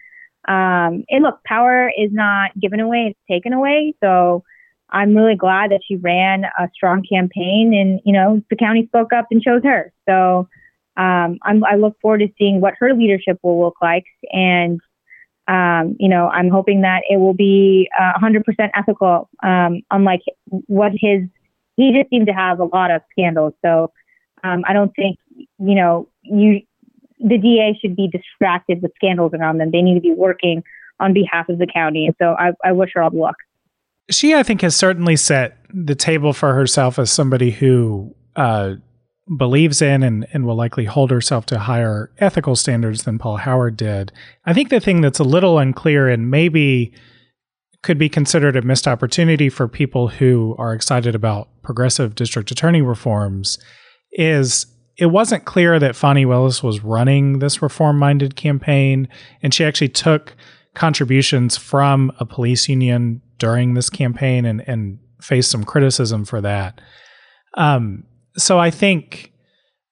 Um, 0.49 1.05
and 1.09 1.23
look, 1.23 1.41
power 1.45 1.89
is 1.97 2.11
not 2.11 2.51
given 2.59 2.81
away, 2.81 3.07
it's 3.11 3.19
taken 3.29 3.53
away. 3.53 3.95
So 4.03 4.43
I'm 4.89 5.15
really 5.15 5.35
glad 5.35 5.71
that 5.71 5.79
she 5.87 5.95
ran 5.95 6.43
a 6.43 6.69
strong 6.73 7.03
campaign 7.09 7.73
and, 7.73 8.01
you 8.03 8.11
know, 8.11 8.41
the 8.49 8.57
county 8.57 8.85
spoke 8.87 9.13
up 9.13 9.27
and 9.31 9.41
chose 9.41 9.61
her. 9.63 9.93
So 10.09 10.49
um, 10.97 11.39
i 11.43 11.75
look 11.75 11.95
forward 12.01 12.19
to 12.19 12.27
seeing 12.37 12.59
what 12.59 12.73
her 12.79 12.93
leadership 12.93 13.39
will 13.43 13.61
look 13.61 13.75
like. 13.81 14.05
And 14.31 14.81
um, 15.47 15.95
you 15.99 16.09
know, 16.09 16.27
I'm 16.27 16.49
hoping 16.49 16.81
that 16.81 17.03
it 17.09 17.17
will 17.17 17.33
be 17.33 17.89
uh, 17.97 18.13
100% 18.21 18.43
ethical, 18.75 19.29
um, 19.43 19.81
unlike 19.91 20.21
what 20.49 20.91
his, 20.91 21.21
he 21.77 21.93
just 21.93 22.09
seemed 22.09 22.27
to 22.27 22.33
have 22.33 22.59
a 22.59 22.65
lot 22.65 22.91
of 22.91 23.01
scandals. 23.11 23.53
So 23.63 23.91
um, 24.43 24.63
I 24.67 24.73
don't 24.73 24.93
think, 24.95 25.17
you 25.35 25.75
know, 25.75 26.09
you, 26.23 26.61
the 27.19 27.37
DA 27.37 27.77
should 27.81 27.95
be 27.95 28.09
distracted 28.09 28.81
with 28.81 28.91
scandals 28.95 29.31
around 29.33 29.59
them. 29.59 29.71
They 29.71 29.81
need 29.81 29.95
to 29.95 30.01
be 30.01 30.13
working 30.13 30.63
on 30.99 31.13
behalf 31.13 31.47
of 31.47 31.59
the 31.59 31.67
county. 31.67 32.13
So 32.19 32.35
I, 32.37 32.51
I 32.63 32.73
wish 32.73 32.91
her 32.95 33.01
all 33.01 33.09
the 33.09 33.17
luck. 33.17 33.37
She, 34.09 34.33
I 34.33 34.43
think, 34.43 34.61
has 34.61 34.75
certainly 34.75 35.15
set 35.15 35.57
the 35.73 35.95
table 35.95 36.33
for 36.33 36.53
herself 36.53 36.99
as 36.99 37.11
somebody 37.11 37.51
who 37.51 38.13
uh, 38.35 38.75
believes 39.35 39.81
in 39.81 40.03
and, 40.03 40.25
and 40.31 40.45
will 40.45 40.55
likely 40.55 40.85
hold 40.85 41.11
herself 41.11 41.45
to 41.47 41.59
higher 41.59 42.11
ethical 42.19 42.55
standards 42.55 43.03
than 43.03 43.19
Paul 43.19 43.37
Howard 43.37 43.75
did. 43.75 44.11
I 44.45 44.53
think 44.53 44.69
the 44.69 44.79
thing 44.79 45.01
that's 45.01 45.19
a 45.19 45.25
little 45.25 45.59
unclear 45.59 46.07
and 46.07 46.31
maybe 46.31 46.93
could 47.83 47.97
be 47.97 48.09
considered 48.09 48.55
a 48.55 48.61
missed 48.61 48.87
opportunity 48.87 49.49
for 49.49 49.67
people 49.67 50.07
who 50.07 50.55
are 50.57 50.73
excited 50.73 51.15
about 51.15 51.49
progressive 51.61 52.15
district 52.15 52.51
attorney 52.51 52.81
reforms 52.81 53.59
is 54.13 54.65
it 54.97 55.07
wasn't 55.07 55.45
clear 55.45 55.77
that 55.79 55.95
Fani 55.95 56.25
Willis 56.25 56.63
was 56.63 56.83
running 56.83 57.39
this 57.39 57.61
reform 57.61 57.99
minded 57.99 58.35
campaign, 58.35 59.07
and 59.43 59.53
she 59.53 59.63
actually 59.63 59.89
took 59.89 60.35
contributions 60.73 61.55
from 61.55 62.11
a 62.19 62.25
police 62.25 62.67
union 62.67 63.21
during 63.37 63.73
this 63.73 63.89
campaign 63.89 64.45
and, 64.45 64.67
and 64.67 64.99
faced 65.21 65.51
some 65.51 65.63
criticism 65.63 66.25
for 66.25 66.41
that. 66.41 66.81
Um, 67.55 68.03
so 68.37 68.59
I 68.59 68.71
think, 68.71 69.31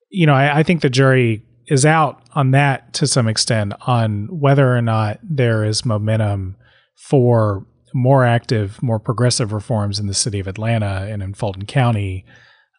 you 0.10 0.26
know, 0.26 0.34
I, 0.34 0.60
I 0.60 0.64
think 0.64 0.82
the 0.82 0.90
jury 0.90 1.44
is 1.68 1.86
out 1.86 2.22
on 2.34 2.52
that 2.52 2.94
to 2.94 3.08
some 3.08 3.28
extent 3.28 3.74
on 3.88 4.28
whether 4.40 4.76
or 4.76 4.82
not 4.82 5.20
there 5.24 5.64
is 5.64 5.86
momentum 5.86 6.56
for 6.96 7.66
more 7.94 8.26
active, 8.26 8.82
more 8.84 9.00
progressive 9.00 9.54
reforms 9.54 10.00
in 10.00 10.08
the 10.08 10.14
city 10.14 10.40
of 10.40 10.48
Atlanta 10.48 11.08
and 11.10 11.24
in 11.24 11.34
Fulton 11.34 11.66
County. 11.66 12.26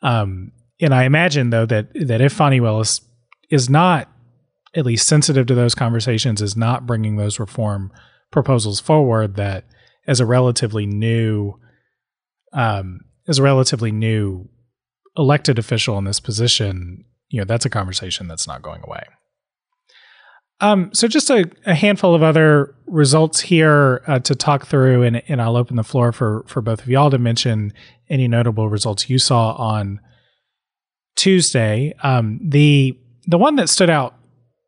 Um, 0.03 0.53
and 0.81 0.95
I 0.95 1.05
imagine 1.05 1.51
though 1.51 1.67
that 1.67 1.89
that 1.95 2.21
if 2.21 2.33
Fani 2.33 2.61
Willis 2.61 3.01
is 3.51 3.71
not 3.71 4.09
at 4.75 4.85
least 4.85 5.09
sensitive 5.09 5.47
to 5.47 5.55
those 5.55 5.75
conversations, 5.75 6.43
is 6.43 6.57
not 6.57 6.87
bringing 6.87 7.17
those 7.17 7.41
reform 7.41 7.91
proposals 8.31 8.79
forward, 8.79 9.37
that 9.37 9.65
as 10.07 10.21
a 10.21 10.27
relatively 10.27 10.85
new, 10.85 11.55
um, 12.53 13.01
as 13.27 13.39
a 13.39 13.43
relatively 13.43 13.91
new 13.91 14.49
elected 15.17 15.59
official 15.59 15.99
in 15.99 16.05
this 16.05 16.21
position, 16.21 17.05
you 17.29 17.41
know, 17.41 17.45
that's 17.45 17.65
a 17.65 17.71
conversation 17.71 18.29
that's 18.29 18.47
not 18.47 18.63
going 18.63 18.83
away. 18.85 19.05
Um, 20.61 20.91
so 20.95 21.07
just 21.07 21.29
a, 21.29 21.51
a, 21.67 21.75
handful 21.75 22.15
of 22.15 22.23
other 22.23 22.75
results 22.87 23.41
here 23.41 24.03
uh, 24.07 24.21
to 24.21 24.35
talk 24.35 24.67
through, 24.67 25.03
and, 25.03 25.23
and 25.29 25.43
I'll 25.43 25.57
open 25.57 25.77
the 25.77 25.85
floor 25.85 26.13
for 26.13 26.45
for 26.47 26.63
both 26.63 26.81
of 26.81 26.89
y'all 26.89 27.11
to 27.11 27.19
mention 27.19 27.75
any 28.09 28.27
notable 28.27 28.71
results 28.71 29.11
you 29.11 29.19
saw 29.19 29.53
on 29.53 30.01
Tuesday. 31.15 31.93
Um, 32.03 32.41
the 32.43 32.99
the 33.27 33.37
one 33.37 33.57
that 33.57 33.69
stood 33.69 33.91
out 33.91 34.15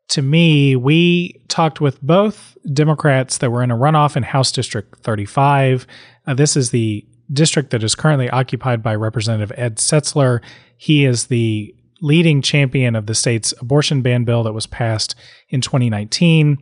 to 0.09 0.21
me, 0.21 0.75
we 0.75 1.41
talked 1.47 1.81
with 1.81 2.01
both 2.03 2.55
Democrats 2.71 3.39
that 3.39 3.51
were 3.51 3.63
in 3.63 3.71
a 3.71 3.77
runoff 3.77 4.15
in 4.15 4.23
House 4.23 4.51
District 4.51 4.95
35. 4.99 5.87
Uh, 6.27 6.33
this 6.35 6.55
is 6.55 6.69
the 6.69 7.05
district 7.31 7.71
that 7.71 7.83
is 7.83 7.95
currently 7.95 8.29
occupied 8.29 8.81
by 8.81 8.95
Representative 8.95 9.51
Ed 9.57 9.77
Setzler. 9.77 10.41
He 10.77 11.05
is 11.05 11.27
the 11.27 11.73
leading 12.01 12.41
champion 12.41 12.95
of 12.95 13.05
the 13.05 13.15
state's 13.15 13.53
abortion 13.59 14.01
ban 14.01 14.23
bill 14.23 14.43
that 14.43 14.53
was 14.53 14.67
passed 14.67 15.15
in 15.49 15.61
2019. 15.61 16.57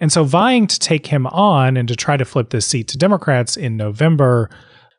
And 0.00 0.12
so, 0.12 0.24
vying 0.24 0.66
to 0.66 0.78
take 0.78 1.06
him 1.06 1.26
on 1.28 1.76
and 1.76 1.86
to 1.88 1.96
try 1.96 2.16
to 2.16 2.24
flip 2.24 2.50
this 2.50 2.66
seat 2.66 2.88
to 2.88 2.98
Democrats 2.98 3.56
in 3.56 3.76
November 3.76 4.50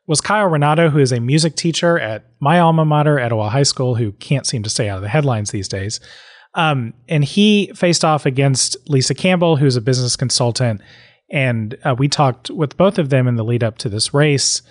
was 0.06 0.20
Kyle 0.20 0.48
Rinaudo, 0.48 0.90
who 0.90 0.98
is 0.98 1.12
a 1.12 1.20
music 1.20 1.56
teacher 1.56 1.98
at 1.98 2.26
my 2.40 2.60
alma 2.60 2.84
mater, 2.84 3.18
Etowah 3.18 3.48
High 3.48 3.62
School, 3.62 3.94
who 3.94 4.12
can't 4.12 4.46
seem 4.46 4.62
to 4.62 4.70
stay 4.70 4.88
out 4.88 4.96
of 4.96 5.02
the 5.02 5.08
headlines 5.08 5.50
these 5.50 5.68
days. 5.68 6.00
Um, 6.54 6.94
and 7.08 7.24
he 7.24 7.72
faced 7.74 8.04
off 8.04 8.26
against 8.26 8.76
Lisa 8.88 9.14
Campbell, 9.14 9.56
who's 9.56 9.76
a 9.76 9.80
business 9.80 10.16
consultant. 10.16 10.80
And 11.30 11.76
uh, 11.84 11.94
we 11.98 12.08
talked 12.08 12.50
with 12.50 12.76
both 12.76 12.98
of 12.98 13.08
them 13.08 13.26
in 13.26 13.36
the 13.36 13.44
lead 13.44 13.64
up 13.64 13.78
to 13.78 13.88
this 13.88 14.14
race 14.14 14.62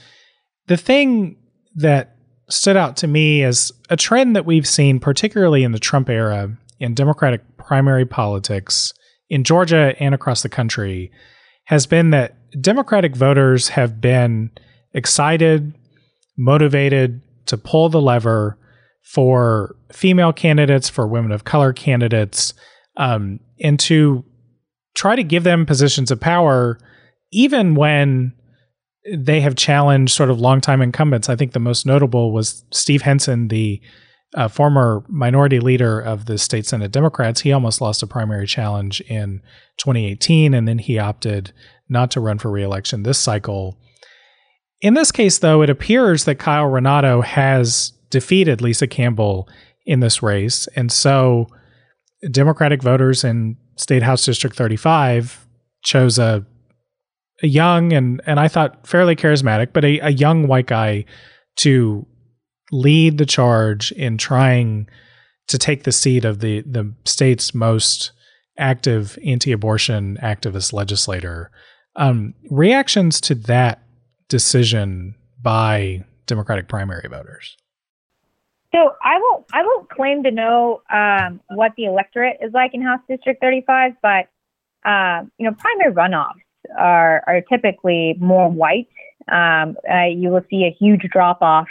the 0.68 0.78
thing 0.78 1.38
that 1.76 2.16
stood 2.49 2.78
out 2.78 2.97
to 2.97 3.07
me 3.07 3.43
as 3.43 3.72
a 3.89 3.97
trend 3.97 4.36
that 4.36 4.45
we've 4.45 4.68
seen, 4.68 4.99
particularly 4.99 5.64
in 5.64 5.72
the 5.72 5.80
Trump 5.80 6.09
era 6.09 6.55
in 6.80 6.93
Democratic 6.93 7.41
primary 7.57 8.05
politics 8.05 8.93
in 9.30 9.43
Georgia 9.43 9.95
and 9.99 10.14
across 10.14 10.43
the 10.43 10.49
country, 10.49 11.11
has 11.66 11.86
been 11.86 12.09
that 12.11 12.36
Democratic 12.61 13.16
voters 13.16 13.70
have 13.70 13.99
been 13.99 14.51
excited, 14.93 15.74
motivated 16.38 17.22
to 17.47 17.57
pull 17.57 17.89
the 17.89 18.01
lever 18.01 18.57
for 19.03 19.76
female 19.91 20.34
candidates, 20.34 20.89
for 20.89 21.07
women 21.07 21.32
of 21.32 21.43
color 21.43 21.74
candidates, 21.74 22.53
um, 22.97 23.39
and 23.59 23.80
to 23.80 24.24
try 24.95 25.16
to 25.16 25.24
give 25.24 25.43
them 25.43 25.66
positions 25.66 26.11
of 26.11 26.20
power, 26.20 26.78
even 27.32 27.76
when 27.76 28.34
they 29.12 29.41
have 29.41 29.56
challenged 29.56 30.14
sort 30.14 30.30
of 30.30 30.39
longtime 30.39 30.82
incumbents. 30.82 31.30
I 31.30 31.36
think 31.36 31.51
the 31.51 31.60
most 31.60 31.86
notable 31.86 32.32
was 32.32 32.64
Steve 32.72 33.01
Henson, 33.01 33.49
the 33.49 33.82
uh, 34.36 34.47
former 34.47 35.04
minority 35.08 35.60
leader 35.60 35.99
of 35.99 36.26
the 36.26 36.38
state 36.38 36.66
Senate 36.66 36.91
Democrats. 36.91 37.41
He 37.41 37.51
almost 37.51 37.82
lost 37.82 38.01
a 38.01 38.08
primary 38.08 38.47
challenge 38.47 39.01
in 39.01 39.41
2018, 39.78 40.54
and 40.54 40.68
then 40.68 40.80
he 40.80 40.97
opted 40.97 41.54
not 41.89 42.12
to 42.12 42.20
run 42.20 42.39
for 42.39 42.49
reelection 42.49 43.04
this 43.04 43.20
cycle. 43.20 43.78
In 44.82 44.95
this 44.95 45.12
case, 45.12 45.38
though, 45.38 45.62
it 45.62 45.70
appears 45.70 46.26
that 46.26 46.39
Kyle 46.39 46.70
Rinaudo 46.70 47.24
has 47.24 47.93
defeated 48.10 48.62
Lisa 48.62 48.88
Campbell 48.88 49.47
in 49.86 49.99
this 49.99 50.24
race. 50.24 50.68
And 50.76 50.91
so 50.91 51.47
Democratic 52.32 52.82
voters 52.82 53.24
in 53.24 53.58
State 53.76 54.04
House 54.04 54.26
District 54.26 54.56
35 54.56 55.47
chose 55.84 56.18
a 56.18 56.45
a 57.44 57.48
young 57.48 57.94
and 57.94 58.22
and 58.26 58.39
I 58.39 58.48
thought 58.48 58.88
fairly 58.88 59.16
charismatic, 59.16 59.74
but 59.74 59.84
a, 59.84 60.00
a 60.00 60.10
young 60.10 60.48
white 60.48 60.68
guy 60.68 61.06
to 61.58 62.08
lead 62.72 63.18
the 63.18 63.26
charge 63.26 63.91
in 63.91 64.18
trying 64.18 64.89
to 65.48 65.58
take 65.58 65.84
the 65.84 65.91
seat 65.91 66.26
of 66.26 66.39
the 66.39 66.62
the 66.62 66.91
state's 67.06 67.54
most 67.54 68.12
active 68.58 69.18
anti-abortion 69.26 70.18
activist 70.24 70.74
legislator. 70.74 71.52
Um, 71.96 72.34
reactions 72.50 73.22
to 73.22 73.36
that 73.36 73.84
decision 74.30 75.16
by 75.41 76.04
Democratic 76.26 76.68
primary 76.68 77.08
voters. 77.10 77.58
So 78.74 78.80
I 79.04 79.20
won't 79.20 79.46
I 79.54 79.62
won't 79.64 79.89
claim 79.89 80.24
to 80.24 80.32
know 80.32 80.82
um, 80.89 81.41
what 81.50 81.74
the 81.78 81.86
electorate 81.86 82.38
is 82.41 82.54
like 82.54 82.74
in 82.74 82.82
House 82.82 83.02
District 83.08 83.39
35, 83.41 83.94
but 84.02 84.30
uh, 84.89 85.24
you 85.38 85.46
know 85.46 85.56
primary 85.60 85.94
runoffs 85.94 86.41
are 86.78 87.24
are 87.28 87.41
typically 87.41 88.16
more 88.20 88.49
white. 88.49 88.88
Um, 89.32 89.78
uh, 89.89 90.05
you 90.05 90.30
will 90.30 90.43
see 90.49 90.66
a 90.66 90.76
huge 90.78 91.01
drop 91.11 91.41
off 91.41 91.68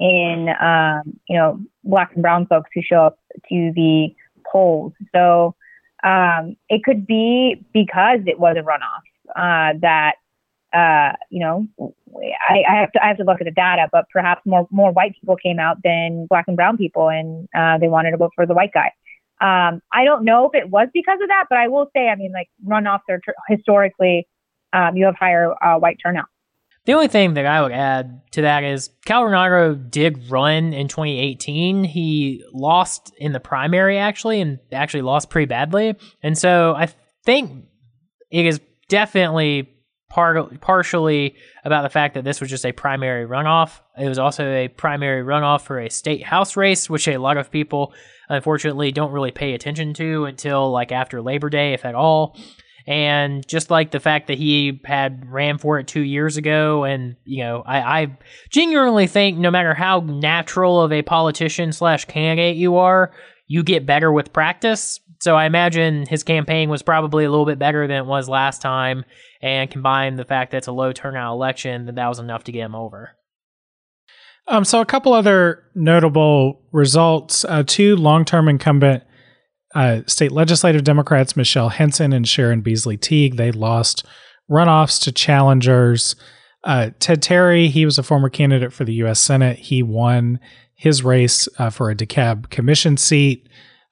in 0.00 0.48
um, 0.60 1.18
you 1.28 1.36
know 1.36 1.60
black 1.82 2.12
and 2.14 2.22
brown 2.22 2.46
folks 2.46 2.70
who 2.74 2.82
show 2.82 3.04
up 3.04 3.18
to 3.48 3.72
the 3.74 4.14
polls. 4.50 4.92
So 5.14 5.54
um, 6.02 6.56
it 6.68 6.84
could 6.84 7.06
be 7.06 7.64
because 7.72 8.20
it 8.26 8.38
was 8.38 8.56
a 8.58 8.62
runoff 8.62 9.04
uh, 9.34 9.78
that 9.80 10.14
uh, 10.72 11.16
you 11.30 11.40
know 11.40 11.66
I, 12.48 12.62
I, 12.68 12.80
have 12.80 12.92
to 12.92 13.04
I 13.04 13.08
have 13.08 13.16
to 13.18 13.24
look 13.24 13.40
at 13.40 13.44
the 13.44 13.50
data, 13.50 13.88
but 13.90 14.06
perhaps 14.12 14.42
more 14.44 14.68
more 14.70 14.92
white 14.92 15.14
people 15.18 15.36
came 15.36 15.58
out 15.58 15.78
than 15.82 16.26
black 16.28 16.46
and 16.48 16.56
brown 16.56 16.76
people, 16.76 17.08
and 17.08 17.48
uh, 17.54 17.78
they 17.78 17.88
wanted 17.88 18.10
to 18.12 18.16
vote 18.16 18.32
for 18.34 18.46
the 18.46 18.54
white 18.54 18.72
guy. 18.72 18.92
Um, 19.40 19.80
I 19.92 20.04
don't 20.04 20.24
know 20.24 20.50
if 20.52 20.54
it 20.54 20.70
was 20.70 20.88
because 20.94 21.18
of 21.22 21.28
that, 21.28 21.46
but 21.50 21.58
I 21.58 21.68
will 21.68 21.90
say, 21.94 22.08
I 22.08 22.14
mean, 22.16 22.32
like 22.32 22.48
runoffs 22.66 23.00
are 23.08 23.20
tr- 23.22 23.32
historically 23.48 24.26
um, 24.72 24.96
you 24.96 25.06
have 25.06 25.14
higher 25.16 25.52
uh, 25.62 25.78
white 25.78 25.98
turnout. 26.02 26.26
The 26.86 26.92
only 26.92 27.08
thing 27.08 27.34
that 27.34 27.46
I 27.46 27.62
would 27.62 27.72
add 27.72 28.20
to 28.32 28.42
that 28.42 28.62
is 28.62 28.90
Cal 29.06 29.22
Renagro 29.22 29.90
did 29.90 30.28
run 30.28 30.74
in 30.74 30.86
2018. 30.86 31.82
He 31.84 32.44
lost 32.52 33.14
in 33.16 33.32
the 33.32 33.40
primary 33.40 33.96
actually, 33.96 34.40
and 34.40 34.58
actually 34.70 35.02
lost 35.02 35.30
pretty 35.30 35.46
badly. 35.46 35.96
And 36.22 36.36
so 36.36 36.74
I 36.76 36.88
think 37.24 37.64
it 38.30 38.44
is 38.44 38.60
definitely 38.88 39.73
part 40.14 40.60
partially 40.60 41.34
about 41.64 41.82
the 41.82 41.90
fact 41.90 42.14
that 42.14 42.22
this 42.22 42.40
was 42.40 42.48
just 42.48 42.64
a 42.64 42.70
primary 42.70 43.26
runoff. 43.26 43.80
It 43.98 44.08
was 44.08 44.18
also 44.20 44.44
a 44.44 44.68
primary 44.68 45.24
runoff 45.24 45.62
for 45.62 45.80
a 45.80 45.90
state 45.90 46.22
house 46.22 46.56
race, 46.56 46.88
which 46.88 47.08
a 47.08 47.18
lot 47.18 47.36
of 47.36 47.50
people 47.50 47.92
unfortunately 48.28 48.92
don't 48.92 49.10
really 49.10 49.32
pay 49.32 49.54
attention 49.54 49.92
to 49.94 50.26
until 50.26 50.70
like 50.70 50.92
after 50.92 51.20
Labor 51.20 51.50
Day, 51.50 51.72
if 51.72 51.84
at 51.84 51.96
all. 51.96 52.38
And 52.86 53.44
just 53.48 53.72
like 53.72 53.90
the 53.90 53.98
fact 53.98 54.28
that 54.28 54.38
he 54.38 54.80
had 54.84 55.28
ran 55.28 55.58
for 55.58 55.80
it 55.80 55.88
two 55.88 56.02
years 56.02 56.36
ago, 56.36 56.84
and 56.84 57.16
you 57.24 57.42
know, 57.42 57.64
I, 57.66 58.02
I 58.02 58.18
genuinely 58.50 59.08
think 59.08 59.36
no 59.36 59.50
matter 59.50 59.74
how 59.74 59.98
natural 59.98 60.80
of 60.80 60.92
a 60.92 61.02
politician 61.02 61.72
slash 61.72 62.04
candidate 62.04 62.56
you 62.56 62.76
are, 62.76 63.12
you 63.48 63.64
get 63.64 63.84
better 63.84 64.12
with 64.12 64.32
practice. 64.32 65.00
So 65.24 65.34
I 65.36 65.46
imagine 65.46 66.04
his 66.04 66.22
campaign 66.22 66.68
was 66.68 66.82
probably 66.82 67.24
a 67.24 67.30
little 67.30 67.46
bit 67.46 67.58
better 67.58 67.86
than 67.86 67.96
it 67.96 68.04
was 68.04 68.28
last 68.28 68.60
time, 68.60 69.06
and 69.40 69.70
combined 69.70 70.18
the 70.18 70.26
fact 70.26 70.50
that 70.50 70.58
it's 70.58 70.66
a 70.66 70.72
low 70.72 70.92
turnout 70.92 71.32
election, 71.32 71.86
that 71.86 71.94
that 71.94 72.08
was 72.08 72.18
enough 72.18 72.44
to 72.44 72.52
get 72.52 72.60
him 72.60 72.74
over. 72.74 73.12
Um, 74.48 74.66
so 74.66 74.82
a 74.82 74.84
couple 74.84 75.14
other 75.14 75.64
notable 75.74 76.60
results: 76.72 77.42
uh, 77.46 77.62
two 77.66 77.96
long-term 77.96 78.50
incumbent 78.50 79.02
uh, 79.74 80.02
state 80.06 80.30
legislative 80.30 80.84
Democrats 80.84 81.38
Michele 81.38 81.70
Henson 81.70 82.12
and 82.12 82.28
Sharon 82.28 82.60
Beasley 82.60 82.98
Teague. 82.98 83.38
They 83.38 83.50
lost 83.50 84.04
runoffs 84.50 85.02
to 85.04 85.10
challengers. 85.10 86.16
Uh, 86.64 86.90
Ted 86.98 87.22
Terry, 87.22 87.68
he 87.68 87.86
was 87.86 87.96
a 87.96 88.02
former 88.02 88.28
candidate 88.28 88.74
for 88.74 88.84
the 88.84 88.94
U.S. 88.96 89.20
Senate. 89.20 89.56
He 89.56 89.82
won 89.82 90.38
his 90.74 91.02
race 91.02 91.48
uh, 91.58 91.70
for 91.70 91.88
a 91.88 91.96
DeKalb 91.96 92.50
commission 92.50 92.98
seat. 92.98 93.48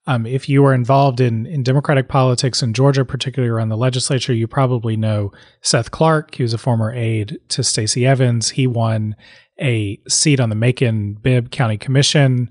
Um, 0.07 0.27
if 0.27 0.49
you 0.49 0.65
are 0.65 0.75
involved 0.75 1.21
in, 1.21 1.47
in 1.47 1.63
Democratic 1.63 2.09
politics 2.09 2.63
in 2.63 2.75
Georgia, 2.75 3.05
particularly 3.05 3.51
around 3.51 3.69
the 3.69 3.77
legislature, 3.77 4.33
you 4.33 4.49
probably 4.49 4.97
know 4.97 5.31
Seth 5.61 5.93
Clark. 5.93 6.35
He 6.35 6.43
was 6.43 6.53
a 6.53 6.59
former 6.59 6.93
aide 6.93 7.39
to 7.51 7.63
Stacey 7.63 8.05
Evans. 8.05 8.51
He 8.51 8.67
won 8.67 9.15
a 9.61 10.01
seat 10.09 10.41
on 10.41 10.49
the 10.49 10.57
Macon 10.57 11.15
Bibb 11.15 11.51
County 11.51 11.79
Commission. 11.79 12.51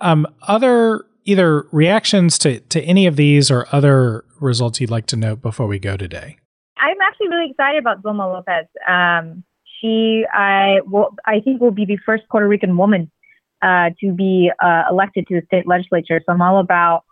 Um, 0.00 0.26
other 0.42 1.04
either 1.26 1.66
reactions 1.72 2.38
to, 2.38 2.60
to 2.60 2.80
any 2.82 3.06
of 3.06 3.16
these 3.16 3.50
or 3.50 3.66
other 3.72 4.24
results 4.40 4.80
you'd 4.80 4.90
like 4.90 5.06
to 5.06 5.16
note 5.16 5.42
before 5.42 5.66
we 5.66 5.78
go 5.78 5.96
today? 5.96 6.38
I'm 6.78 6.96
actually 7.06 7.28
really 7.28 7.50
excited 7.50 7.78
about 7.80 8.02
Zulma 8.02 8.32
Lopez. 8.32 8.66
Um, 8.88 9.44
she, 9.80 10.24
I, 10.32 10.80
will, 10.86 11.14
I 11.26 11.40
think, 11.40 11.60
will 11.60 11.72
be 11.72 11.84
the 11.84 11.98
first 12.06 12.22
Puerto 12.30 12.46
Rican 12.48 12.76
woman 12.76 13.10
uh, 13.66 13.90
to 14.00 14.12
be 14.12 14.50
uh, 14.62 14.84
elected 14.88 15.26
to 15.26 15.40
the 15.40 15.46
state 15.46 15.66
legislature. 15.66 16.20
So 16.24 16.32
I'm 16.32 16.40
all 16.40 16.60
about 16.60 17.04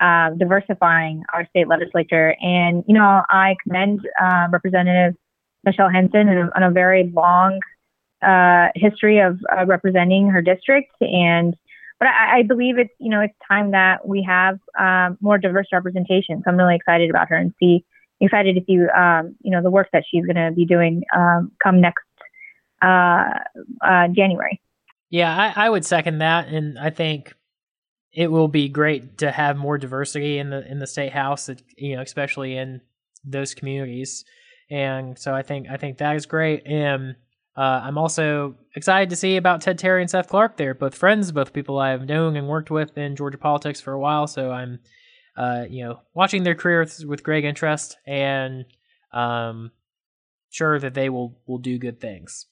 uh, 0.00 0.30
diversifying 0.38 1.24
our 1.34 1.46
state 1.48 1.68
legislature. 1.68 2.36
And, 2.40 2.84
you 2.86 2.94
know, 2.94 3.22
I 3.28 3.56
commend 3.64 4.00
uh, 4.22 4.46
Representative 4.52 5.14
Michele 5.64 5.88
Henson 5.88 6.28
on 6.28 6.62
a, 6.62 6.70
very 6.70 7.10
long 7.12 7.58
uh, 8.22 8.68
history 8.76 9.18
of 9.18 9.38
uh, 9.50 9.66
representing 9.66 10.28
her 10.28 10.40
district. 10.40 10.92
And 11.00 11.56
but 11.98 12.08
I, 12.08 12.38
I, 12.38 12.42
believe 12.42 12.78
it's 12.78 12.92
you 13.00 13.08
know 13.08 13.20
it's 13.20 13.34
time 13.48 13.70
that 13.70 14.06
we 14.06 14.22
have 14.22 14.58
um, 14.78 15.16
more 15.20 15.38
diverse 15.38 15.66
representation. 15.72 16.42
So 16.44 16.50
I'm 16.50 16.56
really 16.56 16.76
excited 16.76 17.08
about 17.10 17.28
her 17.30 17.36
and 17.36 17.52
see 17.58 17.84
excited 18.20 18.54
to 18.54 18.62
see 18.66 18.78
um, 18.94 19.34
you 19.42 19.50
know 19.50 19.62
the 19.62 19.70
work 19.70 19.88
that 19.92 20.04
she's 20.08 20.24
going 20.24 20.36
to 20.36 20.52
be 20.54 20.66
doing 20.66 21.04
um, 21.16 21.52
come 21.62 21.80
next 21.80 22.04
uh, 22.82 23.30
uh, 23.82 24.08
January. 24.08 24.60
Yeah, 25.10 25.52
I, 25.56 25.66
I, 25.66 25.70
would 25.70 25.84
second 25.84 26.18
that, 26.18 26.48
and 26.48 26.78
I 26.78 26.90
think 26.90 27.32
it 28.12 28.30
will 28.30 28.48
be 28.48 28.68
great 28.68 29.18
to 29.18 29.30
have 29.30 29.56
more 29.56 29.78
diversity 29.78 30.38
in 30.38 30.50
the 30.50 30.68
in 30.68 30.78
the 30.78 30.86
state 30.86 31.12
house. 31.12 31.48
You 31.76 31.96
know, 31.96 32.02
especially 32.02 32.56
in 32.56 32.80
those 33.24 33.54
communities, 33.54 34.24
and 34.70 35.18
so 35.18 35.34
I 35.34 35.42
think 35.42 35.68
I 35.70 35.76
think 35.76 35.98
that 35.98 36.16
is 36.16 36.26
great. 36.26 36.66
And 36.66 37.14
uh, 37.56 37.80
I'm 37.84 37.98
also 37.98 38.56
excited 38.74 39.10
to 39.10 39.16
see 39.16 39.36
about 39.36 39.62
Ted 39.62 39.78
Terry 39.78 40.02
and 40.02 40.10
Seth 40.10 40.28
Clark. 40.28 40.56
They're 40.56 40.74
both 40.74 40.94
friends, 40.94 41.32
both 41.32 41.52
people 41.52 41.78
I've 41.78 42.06
known 42.06 42.36
and 42.36 42.48
worked 42.48 42.70
with 42.70 42.98
in 42.98 43.16
Georgia 43.16 43.38
politics 43.38 43.80
for 43.80 43.92
a 43.92 44.00
while. 44.00 44.26
So 44.26 44.50
I'm, 44.50 44.80
uh, 45.36 45.64
you 45.68 45.84
know, 45.84 46.00
watching 46.14 46.42
their 46.42 46.54
careers 46.54 47.04
with 47.06 47.22
great 47.22 47.46
interest 47.46 47.96
and 48.06 48.66
um, 49.12 49.70
sure 50.50 50.78
that 50.78 50.94
they 50.94 51.08
will 51.08 51.38
will 51.46 51.58
do 51.58 51.78
good 51.78 52.00
things. 52.00 52.46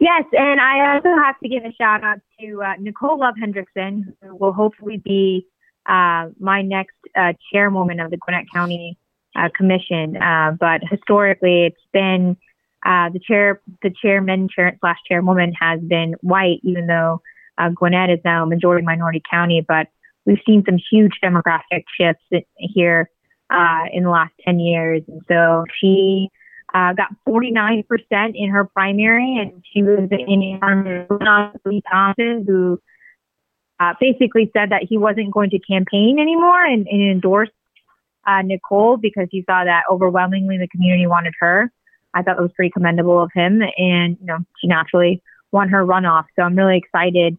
Yes, 0.00 0.24
and 0.32 0.60
I 0.60 0.94
also 0.94 1.10
have 1.22 1.38
to 1.40 1.48
give 1.48 1.64
a 1.64 1.72
shout 1.72 2.02
out 2.02 2.18
to 2.40 2.62
uh, 2.62 2.74
Nicole 2.78 3.18
Love 3.18 3.34
Hendrickson, 3.42 4.14
who 4.22 4.36
will 4.36 4.52
hopefully 4.52 4.98
be 4.98 5.46
uh, 5.86 6.28
my 6.38 6.62
next 6.62 6.96
uh, 7.16 7.32
chairwoman 7.52 8.00
of 8.00 8.10
the 8.10 8.16
Gwinnett 8.16 8.46
County 8.52 8.98
uh, 9.36 9.48
Commission. 9.56 10.16
but 10.58 10.82
historically, 10.90 11.66
it's 11.66 11.86
been 11.92 12.36
uh, 12.84 13.08
the 13.10 13.18
chair, 13.18 13.60
the 13.82 13.90
chairman 14.02 14.48
chair, 14.54 14.76
slash 14.80 14.98
chairwoman 15.08 15.54
has 15.58 15.80
been 15.80 16.14
white, 16.20 16.60
even 16.62 16.86
though 16.86 17.22
uh, 17.56 17.70
Gwinnett 17.70 18.10
is 18.10 18.18
now 18.24 18.42
a 18.42 18.46
majority 18.46 18.84
minority 18.84 19.22
county. 19.30 19.64
But 19.66 19.88
we've 20.26 20.40
seen 20.46 20.64
some 20.66 20.78
huge 20.90 21.12
demographic 21.22 21.84
shifts 21.98 22.24
here 22.56 23.10
uh, 23.50 23.84
in 23.92 24.04
the 24.04 24.10
last 24.10 24.32
10 24.44 24.60
years. 24.60 25.02
And 25.08 25.22
so 25.28 25.64
she 25.80 26.28
uh, 26.74 26.92
got 26.92 27.14
49% 27.26 27.84
in 28.34 28.50
her 28.50 28.64
primary, 28.64 29.38
and 29.38 29.62
she 29.72 29.82
was 29.82 30.08
in 30.10 30.58
Lee 31.64 31.82
Thompson, 31.90 32.44
who 32.46 32.80
uh, 33.78 33.94
basically 34.00 34.50
said 34.52 34.70
that 34.70 34.82
he 34.88 34.98
wasn't 34.98 35.32
going 35.32 35.50
to 35.50 35.58
campaign 35.60 36.18
anymore 36.18 36.64
and, 36.64 36.86
and 36.88 37.00
endorsed 37.00 37.52
uh, 38.26 38.42
Nicole 38.42 38.96
because 38.96 39.28
he 39.30 39.44
saw 39.48 39.64
that 39.64 39.82
overwhelmingly 39.90 40.58
the 40.58 40.68
community 40.68 41.06
wanted 41.06 41.34
her. 41.38 41.70
I 42.12 42.22
thought 42.22 42.38
it 42.38 42.42
was 42.42 42.52
pretty 42.56 42.70
commendable 42.70 43.22
of 43.22 43.30
him. 43.34 43.62
And, 43.76 44.16
you 44.20 44.26
know, 44.26 44.38
she 44.60 44.66
naturally 44.66 45.22
won 45.52 45.68
her 45.68 45.84
runoff. 45.84 46.24
So 46.36 46.42
I'm 46.42 46.56
really 46.56 46.78
excited 46.78 47.36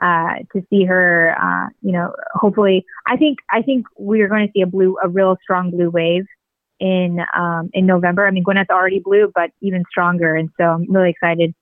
uh, 0.00 0.36
to 0.52 0.64
see 0.70 0.84
her, 0.84 1.34
uh, 1.40 1.68
you 1.82 1.92
know, 1.92 2.14
hopefully, 2.34 2.84
I 3.06 3.16
think, 3.16 3.38
I 3.50 3.62
think 3.62 3.86
we're 3.96 4.28
going 4.28 4.46
to 4.46 4.52
see 4.52 4.62
a 4.62 4.66
blue, 4.66 4.96
a 5.02 5.08
real 5.08 5.36
strong 5.42 5.70
blue 5.70 5.90
wave 5.90 6.26
in, 6.80 7.18
um, 7.36 7.70
in 7.72 7.86
November. 7.86 8.26
I 8.26 8.30
mean, 8.30 8.42
Gwinnett's 8.42 8.70
already 8.70 9.00
blue, 9.00 9.30
but 9.34 9.50
even 9.60 9.84
stronger. 9.90 10.34
And 10.34 10.50
so 10.58 10.64
I'm 10.64 10.90
really 10.90 11.10
excited, 11.10 11.54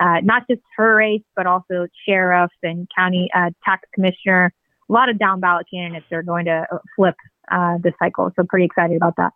uh, 0.00 0.20
not 0.22 0.44
just 0.48 0.62
her 0.76 0.96
race, 0.96 1.22
but 1.36 1.46
also 1.46 1.86
sheriff 2.06 2.50
and 2.62 2.88
county, 2.96 3.30
uh, 3.34 3.50
tax 3.64 3.88
commissioner. 3.94 4.52
A 4.88 4.92
lot 4.92 5.08
of 5.08 5.18
down 5.18 5.40
ballot 5.40 5.66
candidates 5.72 6.06
are 6.12 6.22
going 6.22 6.46
to 6.46 6.66
flip, 6.96 7.16
uh, 7.50 7.78
this 7.82 7.94
cycle. 7.98 8.30
So 8.36 8.44
pretty 8.44 8.66
excited 8.66 8.96
about 8.96 9.16
that. 9.16 9.32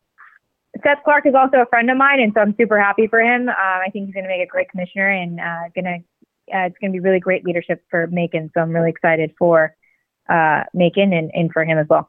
Seth 0.83 1.03
Clark 1.05 1.27
is 1.27 1.35
also 1.35 1.59
a 1.59 1.67
friend 1.67 1.91
of 1.91 1.97
mine, 1.97 2.21
and 2.21 2.33
so 2.35 2.41
I'm 2.41 2.55
super 2.59 2.79
happy 2.79 3.07
for 3.07 3.21
him. 3.21 3.49
Uh, 3.49 3.53
I 3.57 3.89
think 3.93 4.07
he's 4.07 4.15
going 4.15 4.25
to 4.25 4.29
make 4.29 4.43
a 4.43 4.47
great 4.47 4.69
commissioner, 4.69 5.09
and 5.09 5.41
uh, 5.41 5.71
gonna 5.75 5.99
uh, 6.53 6.67
it's 6.67 6.77
going 6.81 6.93
to 6.93 6.97
be 6.97 7.01
really 7.01 7.21
great 7.21 7.45
leadership 7.45 7.83
for 7.91 8.07
Macon. 8.09 8.51
So 8.55 8.61
I'm 8.61 8.71
really 8.71 8.91
excited 8.91 9.33
for 9.39 9.75
uh, 10.29 10.65
Macon 10.75 11.13
and, 11.13 11.31
and 11.35 11.51
for 11.53 11.65
him 11.65 11.79
as 11.79 11.87
well. 11.89 12.09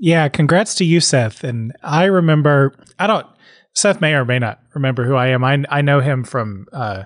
Yeah, 0.00 0.28
congrats 0.28 0.74
to 0.76 0.84
you, 0.84 1.00
Seth. 1.00 1.44
And 1.44 1.72
I 1.82 2.04
remember, 2.04 2.74
I 2.98 3.06
don't, 3.06 3.26
Seth 3.74 4.00
may 4.00 4.14
or 4.14 4.24
may 4.24 4.38
not 4.38 4.60
remember 4.74 5.04
who 5.04 5.14
I 5.14 5.28
am. 5.28 5.44
I, 5.44 5.62
I 5.68 5.82
know 5.82 6.00
him 6.00 6.24
from 6.24 6.66
uh, 6.72 7.04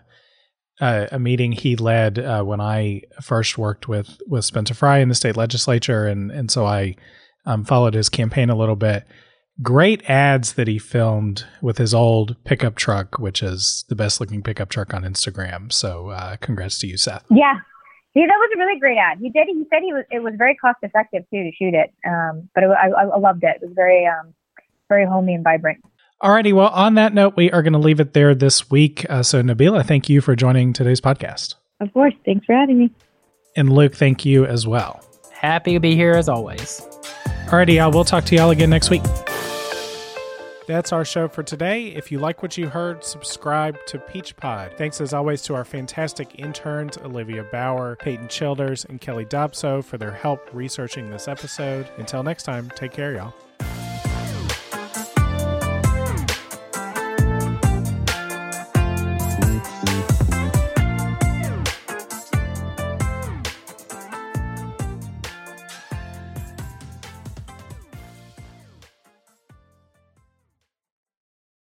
uh, 0.81 1.07
a 1.11 1.19
meeting 1.19 1.53
he 1.53 1.77
led 1.77 2.19
uh, 2.19 2.43
when 2.45 2.61
I 2.61 3.03
first 3.21 3.59
worked 3.59 3.89
with 3.89 4.19
with 4.27 4.45
Spencer 4.45 4.75
Frye 4.75 4.99
in 4.99 5.09
the 5.09 5.15
state 5.15 5.37
legislature, 5.37 6.07
and 6.07 6.31
and 6.31 6.51
so 6.51 6.67
I 6.67 6.97
um, 7.47 7.65
followed 7.65 7.95
his 7.95 8.09
campaign 8.09 8.49
a 8.49 8.57
little 8.57 8.77
bit. 8.77 9.07
Great 9.63 10.09
ads 10.09 10.55
that 10.55 10.67
he 10.67 10.79
filmed 10.79 11.45
with 11.63 11.79
his 11.79 11.95
old 11.95 12.37
pickup 12.45 12.75
truck, 12.75 13.19
which 13.19 13.41
is 13.43 13.85
the 13.89 13.95
best 13.95 14.21
looking 14.21 14.43
pickup 14.43 14.69
truck 14.69 14.93
on 14.93 15.03
Instagram. 15.05 15.73
So, 15.73 16.09
uh, 16.09 16.37
congrats 16.39 16.79
to 16.81 16.89
you, 16.89 16.97
Seth. 16.97 17.25
Yeah, 17.31 17.61
yeah, 18.15 18.27
that 18.27 18.37
was 18.37 18.51
a 18.55 18.59
really 18.59 18.79
great 18.79 18.99
ad. 18.99 19.19
He 19.21 19.31
did. 19.31 19.49
He 19.49 19.65
said 19.71 19.83
he 19.83 19.93
was. 19.93 20.05
It 20.11 20.23
was 20.23 20.35
very 20.37 20.55
cost 20.55 20.79
effective 20.83 21.25
too 21.33 21.43
to 21.43 21.51
shoot 21.53 21.75
it. 21.75 21.93
Um, 22.07 22.49
but 22.55 22.65
it, 22.65 22.71
I, 22.71 22.89
I 22.89 23.19
loved 23.19 23.43
it. 23.43 23.57
It 23.61 23.67
was 23.67 23.73
very, 23.75 24.07
um, 24.07 24.35
very 24.89 25.05
homey 25.07 25.35
and 25.35 25.43
vibrant. 25.43 25.85
Alrighty. 26.23 26.53
Well, 26.53 26.69
on 26.69 26.95
that 26.95 27.13
note, 27.13 27.35
we 27.37 27.51
are 27.51 27.63
going 27.63 27.73
to 27.73 27.79
leave 27.79 28.01
it 28.01 28.15
there 28.15 28.35
this 28.35 28.71
week. 28.71 29.05
Uh, 29.11 29.23
so, 29.23 29.43
Nabila, 29.43 29.85
thank 29.85 30.09
you 30.09 30.21
for 30.21 30.37
joining 30.37 30.73
today's 30.73 31.01
podcast. 31.01 31.57
Of 31.81 31.93
course. 31.93 32.15
Thanks 32.25 32.47
for 32.47 32.55
having 32.55 32.79
me. 32.79 32.91
And 33.57 33.73
Luke, 33.73 33.95
thank 33.95 34.25
you 34.25 34.47
as 34.47 34.67
well. 34.67 35.05
Happy 35.33 35.75
to 35.75 35.81
be 35.81 35.95
here 35.95 36.13
as 36.13 36.29
always. 36.29 36.81
Alrighty, 37.47 37.75
y'all. 37.75 37.91
We'll 37.91 38.05
talk 38.05 38.25
to 38.25 38.35
y'all 38.37 38.51
again 38.51 38.71
next 38.71 38.91
week. 38.91 39.03
That's 40.67 40.93
our 40.93 41.05
show 41.05 41.29
for 41.29 41.43
today. 41.43 41.89
If 41.89 42.11
you 42.11 42.19
like 42.19 42.43
what 42.43 42.57
you 42.57 42.69
heard, 42.69 43.05
subscribe 43.05 43.77
to 43.87 43.99
Peach 43.99 44.35
Pod. 44.37 44.73
Thanks 44.79 45.01
as 45.01 45.13
always 45.13 45.43
to 45.43 45.55
our 45.55 45.65
fantastic 45.65 46.39
interns, 46.39 46.97
Olivia 46.99 47.45
Bauer, 47.45 47.97
Peyton 47.97 48.29
Childers, 48.29 48.87
and 48.87 48.99
Kelly 49.01 49.27
Dobso 49.27 49.85
for 49.85 49.99
their 49.99 50.13
help 50.13 50.49
researching 50.55 51.11
this 51.11 51.29
episode. 51.29 51.87
Until 51.99 52.23
next 52.23 52.45
time, 52.45 52.71
take 52.75 52.93
care, 52.93 53.13
y'all. 53.13 53.35